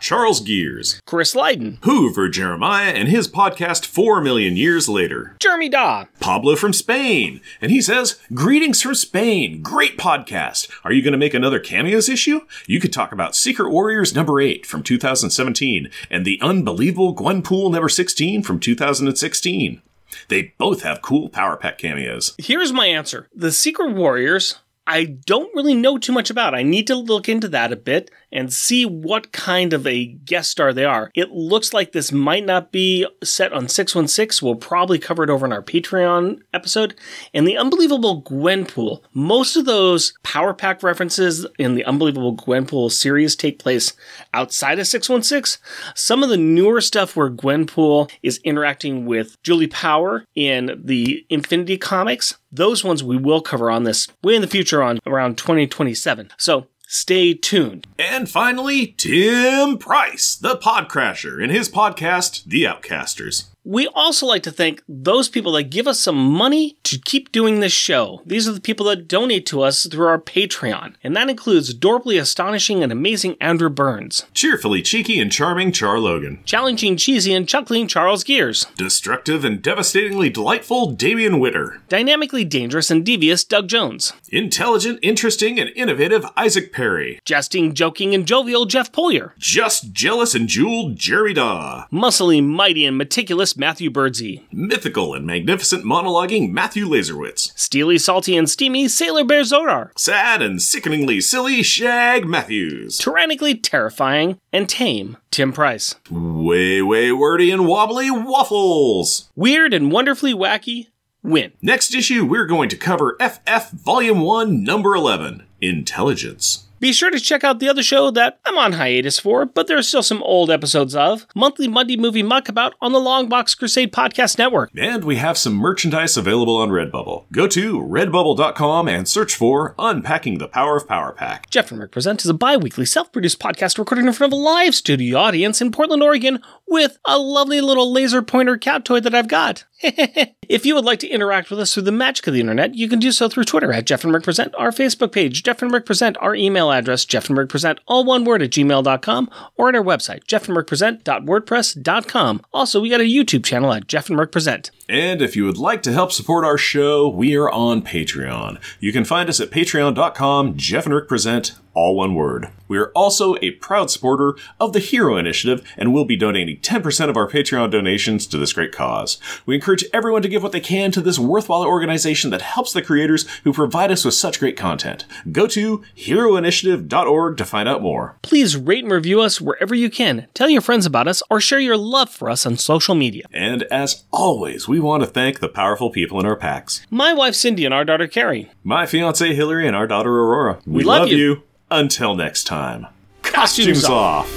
Charles 0.00 0.40
Gears, 0.40 1.00
Chris 1.06 1.34
Lydon, 1.34 1.78
Hoover 1.82 2.28
Jeremiah, 2.28 2.92
and 2.92 3.08
his 3.08 3.28
podcast 3.28 3.84
Four 3.84 4.20
Million 4.20 4.56
Years 4.56 4.88
Later. 4.88 5.36
Jeremy 5.40 5.68
Daw, 5.68 6.06
Pablo 6.20 6.56
from 6.56 6.72
Spain, 6.72 7.40
and 7.60 7.72
he 7.72 7.82
says, 7.82 8.20
Greetings 8.32 8.80
from 8.80 8.94
Spain. 8.94 9.60
Great 9.62 9.98
podcast. 9.98 10.70
Are 10.84 10.92
you 10.92 11.02
going 11.02 11.12
to 11.12 11.18
make 11.18 11.34
another 11.34 11.58
cameos 11.60 12.08
issue? 12.08 12.40
You 12.66 12.80
could 12.80 12.92
talk 12.92 13.12
about 13.12 13.34
Secret 13.36 13.70
Warriors 13.70 14.14
number 14.14 14.40
8 14.40 14.64
from 14.66 14.82
2017 14.82 15.90
and 16.10 16.24
the 16.24 16.38
unbelievable 16.40 17.14
Gwenpool 17.14 17.72
number 17.72 17.88
16 17.88 18.42
from 18.42 18.60
2016. 18.60 19.82
They 20.28 20.54
both 20.58 20.82
have 20.82 21.02
cool 21.02 21.28
Power 21.28 21.56
Pack 21.56 21.78
cameos. 21.78 22.34
Here's 22.38 22.72
my 22.72 22.86
answer. 22.86 23.28
The 23.34 23.52
Secret 23.52 23.94
Warriors, 23.94 24.58
I 24.88 25.04
don't 25.04 25.54
really 25.54 25.74
know 25.74 25.98
too 25.98 26.12
much 26.12 26.30
about. 26.30 26.54
I 26.54 26.62
need 26.62 26.86
to 26.86 26.94
look 26.96 27.28
into 27.28 27.46
that 27.48 27.72
a 27.72 27.76
bit 27.76 28.10
and 28.32 28.50
see 28.50 28.86
what 28.86 29.32
kind 29.32 29.74
of 29.74 29.86
a 29.86 30.06
guest 30.06 30.50
star 30.50 30.72
they 30.72 30.86
are. 30.86 31.10
It 31.14 31.30
looks 31.30 31.74
like 31.74 31.92
this 31.92 32.10
might 32.10 32.46
not 32.46 32.72
be 32.72 33.06
set 33.22 33.52
on 33.52 33.68
616. 33.68 34.46
We'll 34.46 34.56
probably 34.56 34.98
cover 34.98 35.22
it 35.22 35.28
over 35.28 35.44
in 35.44 35.52
our 35.52 35.62
Patreon 35.62 36.40
episode. 36.54 36.94
And 37.34 37.46
the 37.46 37.58
Unbelievable 37.58 38.22
Gwenpool. 38.22 39.02
Most 39.12 39.56
of 39.56 39.66
those 39.66 40.14
Power 40.22 40.54
Pack 40.54 40.82
references 40.82 41.46
in 41.58 41.74
the 41.74 41.84
Unbelievable 41.84 42.34
Gwenpool 42.34 42.90
series 42.90 43.36
take 43.36 43.58
place 43.58 43.92
outside 44.32 44.78
of 44.78 44.86
616. 44.86 45.62
Some 45.94 46.22
of 46.22 46.30
the 46.30 46.38
newer 46.38 46.80
stuff 46.80 47.14
where 47.14 47.30
Gwenpool 47.30 48.10
is 48.22 48.40
interacting 48.42 49.04
with 49.04 49.36
Julie 49.42 49.66
Power 49.66 50.24
in 50.34 50.80
the 50.82 51.26
Infinity 51.28 51.76
comics, 51.76 52.38
those 52.50 52.84
ones 52.84 53.04
we 53.04 53.16
will 53.16 53.40
cover 53.40 53.70
on 53.70 53.84
this 53.84 54.08
way 54.22 54.34
in 54.34 54.42
the 54.42 54.48
future 54.48 54.82
on 54.82 54.98
around 55.06 55.36
2027. 55.38 56.30
So 56.36 56.66
stay 56.86 57.34
tuned. 57.34 57.86
And 57.98 58.28
finally, 58.28 58.94
Tim 58.96 59.78
Price, 59.78 60.36
the 60.36 60.56
Podcrasher, 60.56 61.42
in 61.42 61.50
his 61.50 61.68
podcast, 61.68 62.44
The 62.44 62.64
Outcasters. 62.64 63.44
We 63.70 63.86
also 63.88 64.24
like 64.24 64.42
to 64.44 64.50
thank 64.50 64.82
those 64.88 65.28
people 65.28 65.52
that 65.52 65.64
give 65.64 65.86
us 65.86 66.00
some 66.00 66.16
money 66.16 66.78
to 66.84 66.98
keep 66.98 67.30
doing 67.32 67.60
this 67.60 67.70
show. 67.72 68.22
These 68.24 68.48
are 68.48 68.52
the 68.52 68.62
people 68.62 68.86
that 68.86 69.06
donate 69.06 69.44
to 69.44 69.60
us 69.60 69.86
through 69.86 70.06
our 70.06 70.18
Patreon, 70.18 70.94
and 71.04 71.14
that 71.14 71.28
includes 71.28 71.68
adorably 71.68 72.16
astonishing 72.16 72.82
and 72.82 72.90
amazing 72.90 73.36
Andrew 73.42 73.68
Burns, 73.68 74.24
Cheerfully 74.32 74.80
cheeky 74.80 75.20
and 75.20 75.30
charming 75.30 75.70
Char 75.70 75.98
Logan. 75.98 76.40
challenging 76.46 76.96
cheesy 76.96 77.34
and 77.34 77.46
chuckling 77.46 77.86
Charles 77.88 78.24
Gears, 78.24 78.64
Destructive 78.78 79.44
and 79.44 79.60
devastatingly 79.60 80.30
delightful 80.30 80.92
Damian 80.92 81.38
Witter. 81.38 81.82
dynamically 81.90 82.46
dangerous 82.46 82.90
and 82.90 83.04
devious 83.04 83.44
Doug 83.44 83.68
Jones, 83.68 84.14
Intelligent, 84.30 84.98
interesting, 85.02 85.60
and 85.60 85.68
innovative 85.76 86.24
Isaac 86.38 86.72
Perry. 86.72 87.20
jesting, 87.26 87.74
joking, 87.74 88.14
and 88.14 88.26
jovial 88.26 88.64
Jeff 88.64 88.90
Polier, 88.92 89.32
Just 89.36 89.92
jealous 89.92 90.34
and 90.34 90.48
jeweled 90.48 90.96
Jerry 90.96 91.34
Daw. 91.34 91.84
muscly, 91.92 92.42
mighty, 92.42 92.86
and 92.86 92.96
meticulous 92.96 93.57
Matthew 93.58 93.90
Birdsey, 93.90 94.44
Mythical 94.52 95.14
and 95.14 95.26
magnificent 95.26 95.84
monologuing 95.84 96.50
Matthew 96.52 96.86
Laserwitz. 96.86 97.50
steely, 97.58 97.98
salty, 97.98 98.36
and 98.36 98.48
steamy 98.48 98.86
Sailor 98.86 99.24
Bear 99.24 99.42
Zodar, 99.42 99.90
Sad 99.98 100.40
and 100.40 100.62
sickeningly 100.62 101.20
silly 101.20 101.64
Shag 101.64 102.24
Matthews. 102.24 102.98
tyrannically 102.98 103.56
terrifying 103.56 104.38
and 104.52 104.68
tame 104.68 105.16
Tim 105.32 105.52
Price, 105.52 105.96
Way, 106.08 106.80
way 106.82 107.10
wordy 107.10 107.50
and 107.50 107.66
wobbly 107.66 108.10
Waffles. 108.12 109.28
weird 109.34 109.74
and 109.74 109.90
wonderfully 109.90 110.32
wacky 110.32 110.86
Win. 111.24 111.50
Next 111.60 111.92
issue, 111.96 112.24
we're 112.24 112.46
going 112.46 112.68
to 112.68 112.76
cover 112.76 113.16
FF 113.20 113.72
Volume 113.72 114.20
1, 114.20 114.62
Number 114.62 114.94
11 114.94 115.42
Intelligence. 115.60 116.67
Be 116.80 116.92
sure 116.92 117.10
to 117.10 117.18
check 117.18 117.42
out 117.42 117.58
the 117.58 117.68
other 117.68 117.82
show 117.82 118.12
that 118.12 118.38
I'm 118.44 118.56
on 118.56 118.74
hiatus 118.74 119.18
for, 119.18 119.44
but 119.44 119.66
there 119.66 119.76
are 119.76 119.82
still 119.82 120.02
some 120.02 120.22
old 120.22 120.48
episodes 120.48 120.94
of 120.94 121.26
Monthly 121.34 121.66
Monday 121.66 121.96
Movie 121.96 122.22
Muckabout 122.22 122.72
on 122.80 122.92
the 122.92 123.00
Longbox 123.00 123.58
Crusade 123.58 123.92
Podcast 123.92 124.38
Network. 124.38 124.70
And 124.76 125.02
we 125.02 125.16
have 125.16 125.36
some 125.36 125.54
merchandise 125.54 126.16
available 126.16 126.56
on 126.56 126.68
Redbubble. 126.68 127.24
Go 127.32 127.48
to 127.48 127.80
redbubble.com 127.80 128.86
and 128.86 129.08
search 129.08 129.34
for 129.34 129.74
Unpacking 129.76 130.38
the 130.38 130.46
Power 130.46 130.76
of 130.76 130.86
Power 130.86 131.12
Pack. 131.12 131.50
Jeff 131.50 131.72
and 131.72 131.80
Rick 131.80 131.90
Present 131.90 132.22
is 132.24 132.30
a 132.30 132.34
bi 132.34 132.56
weekly 132.56 132.86
self 132.86 133.10
produced 133.10 133.40
podcast 133.40 133.76
recorded 133.76 134.06
in 134.06 134.12
front 134.12 134.32
of 134.32 134.38
a 134.38 134.40
live 134.40 134.74
studio 134.74 135.18
audience 135.18 135.60
in 135.60 135.72
Portland, 135.72 136.02
Oregon, 136.04 136.40
with 136.68 136.98
a 137.04 137.18
lovely 137.18 137.60
little 137.60 137.92
laser 137.92 138.22
pointer 138.22 138.56
cat 138.56 138.84
toy 138.84 139.00
that 139.00 139.14
I've 139.16 139.28
got. 139.28 139.64
if 140.48 140.66
you 140.66 140.74
would 140.74 140.84
like 140.84 140.98
to 141.00 141.08
interact 141.08 141.50
with 141.50 141.60
us 141.60 141.72
through 141.72 141.84
the 141.84 141.92
magic 141.92 142.26
of 142.26 142.34
the 142.34 142.40
internet, 142.40 142.74
you 142.74 142.88
can 142.88 142.98
do 142.98 143.12
so 143.12 143.28
through 143.28 143.44
Twitter 143.44 143.72
at 143.72 143.86
Jeff 143.86 144.02
and 144.02 144.12
Rick 144.12 144.24
Present, 144.24 144.52
our 144.56 144.70
Facebook 144.70 145.12
page, 145.12 145.44
Jeff 145.44 145.62
and 145.62 145.72
Rick 145.72 145.86
Present, 145.86 146.16
our 146.20 146.34
email 146.34 146.72
address, 146.72 147.04
Jeff 147.04 147.28
and 147.28 147.38
Rick 147.38 147.50
Present, 147.50 147.78
all 147.86 148.04
one 148.04 148.24
word 148.24 148.42
at 148.42 148.50
gmail.com, 148.50 149.30
or 149.56 149.68
at 149.68 149.76
our 149.76 149.82
website, 149.82 150.24
jeffandrickpresent.wordpress.com. 150.24 152.42
Also, 152.52 152.80
we 152.80 152.90
got 152.90 153.00
a 153.00 153.04
YouTube 153.04 153.44
channel 153.44 153.72
at 153.72 153.86
Jeff 153.86 154.10
and 154.10 154.18
Rick 154.18 154.32
Present. 154.32 154.72
And 154.88 155.20
if 155.20 155.36
you 155.36 155.44
would 155.44 155.58
like 155.58 155.82
to 155.82 155.92
help 155.92 156.12
support 156.12 156.46
our 156.46 156.56
show, 156.56 157.08
we 157.08 157.36
are 157.36 157.50
on 157.50 157.82
Patreon. 157.82 158.58
You 158.80 158.90
can 158.90 159.04
find 159.04 159.28
us 159.28 159.38
at 159.38 159.50
patreon.com, 159.50 160.56
Jeff 160.56 160.86
and 160.86 160.94
Rick 160.94 161.08
Present, 161.08 161.52
all 161.74 161.94
one 161.94 162.14
word. 162.14 162.48
We 162.66 162.76
are 162.76 162.90
also 162.94 163.36
a 163.36 163.52
proud 163.52 163.90
supporter 163.90 164.34
of 164.60 164.72
the 164.72 164.78
Hero 164.80 165.16
Initiative 165.16 165.66
and 165.76 165.92
will 165.92 166.04
be 166.04 166.16
donating 166.16 166.58
10% 166.58 167.08
of 167.08 167.16
our 167.16 167.28
Patreon 167.28 167.70
donations 167.70 168.26
to 168.26 168.36
this 168.36 168.52
great 168.52 168.72
cause. 168.72 169.18
We 169.46 169.54
encourage 169.54 169.84
everyone 169.92 170.22
to 170.22 170.28
give 170.28 170.42
what 170.42 170.52
they 170.52 170.60
can 170.60 170.90
to 170.92 171.00
this 171.00 171.18
worthwhile 171.18 171.64
organization 171.64 172.30
that 172.30 172.42
helps 172.42 172.72
the 172.72 172.82
creators 172.82 173.28
who 173.44 173.52
provide 173.52 173.90
us 173.90 174.04
with 174.04 174.14
such 174.14 174.40
great 174.40 174.56
content. 174.56 175.06
Go 175.30 175.46
to 175.46 175.84
heroinitiative.org 175.96 177.36
to 177.36 177.44
find 177.44 177.68
out 177.68 177.80
more. 177.80 178.18
Please 178.22 178.56
rate 178.56 178.82
and 178.82 178.92
review 178.92 179.20
us 179.20 179.40
wherever 179.40 179.74
you 179.74 179.88
can. 179.88 180.26
Tell 180.34 180.48
your 180.48 180.60
friends 180.60 180.84
about 180.84 181.08
us 181.08 181.22
or 181.30 181.40
share 181.40 181.60
your 181.60 181.76
love 181.76 182.10
for 182.10 182.28
us 182.28 182.44
on 182.44 182.56
social 182.56 182.94
media. 182.96 183.24
And 183.32 183.62
as 183.64 184.04
always, 184.10 184.68
we 184.68 184.77
want 184.80 185.02
to 185.02 185.06
thank 185.06 185.40
the 185.40 185.48
powerful 185.48 185.90
people 185.90 186.18
in 186.20 186.26
our 186.26 186.36
packs. 186.36 186.86
My 186.90 187.12
wife 187.12 187.34
Cindy 187.34 187.64
and 187.64 187.74
our 187.74 187.84
daughter 187.84 188.06
Carrie. 188.06 188.50
My 188.64 188.86
fiance 188.86 189.34
Hillary 189.34 189.66
and 189.66 189.76
our 189.76 189.86
daughter 189.86 190.10
Aurora. 190.10 190.58
We, 190.66 190.84
love 190.84 191.08
you. 191.08 191.42
Until 191.70 192.14
next 192.14 192.44
time. 192.44 192.86
Costumes 193.22 193.84
off. 193.84 194.28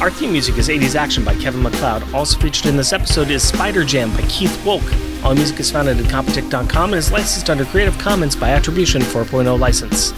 Our 0.00 0.10
theme 0.10 0.30
music 0.30 0.58
is 0.58 0.68
80s 0.68 0.94
Action 0.94 1.24
by 1.24 1.34
Kevin 1.34 1.62
MacLeod. 1.62 2.14
Also 2.14 2.38
featured 2.38 2.66
in 2.66 2.76
this 2.76 2.92
episode 2.92 3.30
is 3.30 3.42
Spider 3.42 3.84
Jam 3.84 4.12
by 4.14 4.22
Keith 4.28 4.56
Wolk. 4.64 5.24
All 5.24 5.34
music 5.34 5.58
is 5.58 5.70
found 5.72 5.88
at 5.88 5.96
Incompetech.com 5.96 6.92
and 6.92 6.98
is 6.98 7.10
licensed 7.10 7.50
under 7.50 7.64
Creative 7.64 7.98
Commons 7.98 8.36
by 8.36 8.50
Attribution 8.50 9.02
4.0 9.02 9.58
license. 9.58 10.12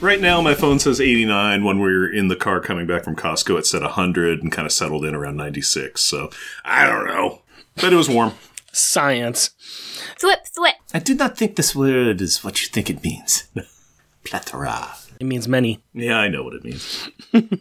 Right 0.00 0.20
now, 0.20 0.40
my 0.40 0.54
phone 0.54 0.78
says 0.78 1.00
89. 1.00 1.64
When 1.64 1.80
we 1.80 1.84
were 1.90 2.08
in 2.08 2.28
the 2.28 2.36
car 2.36 2.60
coming 2.60 2.86
back 2.86 3.02
from 3.02 3.16
Costco, 3.16 3.58
it 3.58 3.66
said 3.66 3.82
100 3.82 4.40
and 4.42 4.52
kind 4.52 4.64
of 4.64 4.70
settled 4.70 5.04
in 5.04 5.12
around 5.14 5.36
96. 5.36 6.00
So 6.00 6.30
I 6.64 6.86
don't 6.86 7.06
know. 7.06 7.42
But 7.74 7.92
it 7.92 7.96
was 7.96 8.08
warm. 8.08 8.34
Science. 8.72 9.50
Thwip, 10.20 10.48
thwip. 10.56 10.74
I 10.94 11.00
do 11.00 11.14
not 11.14 11.36
think 11.36 11.56
this 11.56 11.74
word 11.74 12.20
is 12.20 12.44
what 12.44 12.62
you 12.62 12.68
think 12.68 12.88
it 12.90 13.02
means. 13.02 13.48
Plethora. 14.24 14.94
It 15.18 15.26
means 15.26 15.48
many. 15.48 15.80
Yeah, 15.92 16.18
I 16.18 16.28
know 16.28 16.44
what 16.44 16.54
it 16.54 16.64
means. 16.64 17.08
Thwip, 17.32 17.58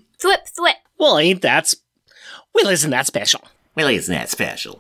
thwip. 0.56 0.74
Well, 1.00 1.18
ain't 1.18 1.42
that. 1.42 1.66
Sp- 1.66 1.82
well, 2.54 2.68
isn't 2.68 2.92
that 2.92 3.08
special? 3.08 3.42
Well, 3.76 3.88
isn't 3.88 4.14
that 4.14 4.30
special? 4.30 4.76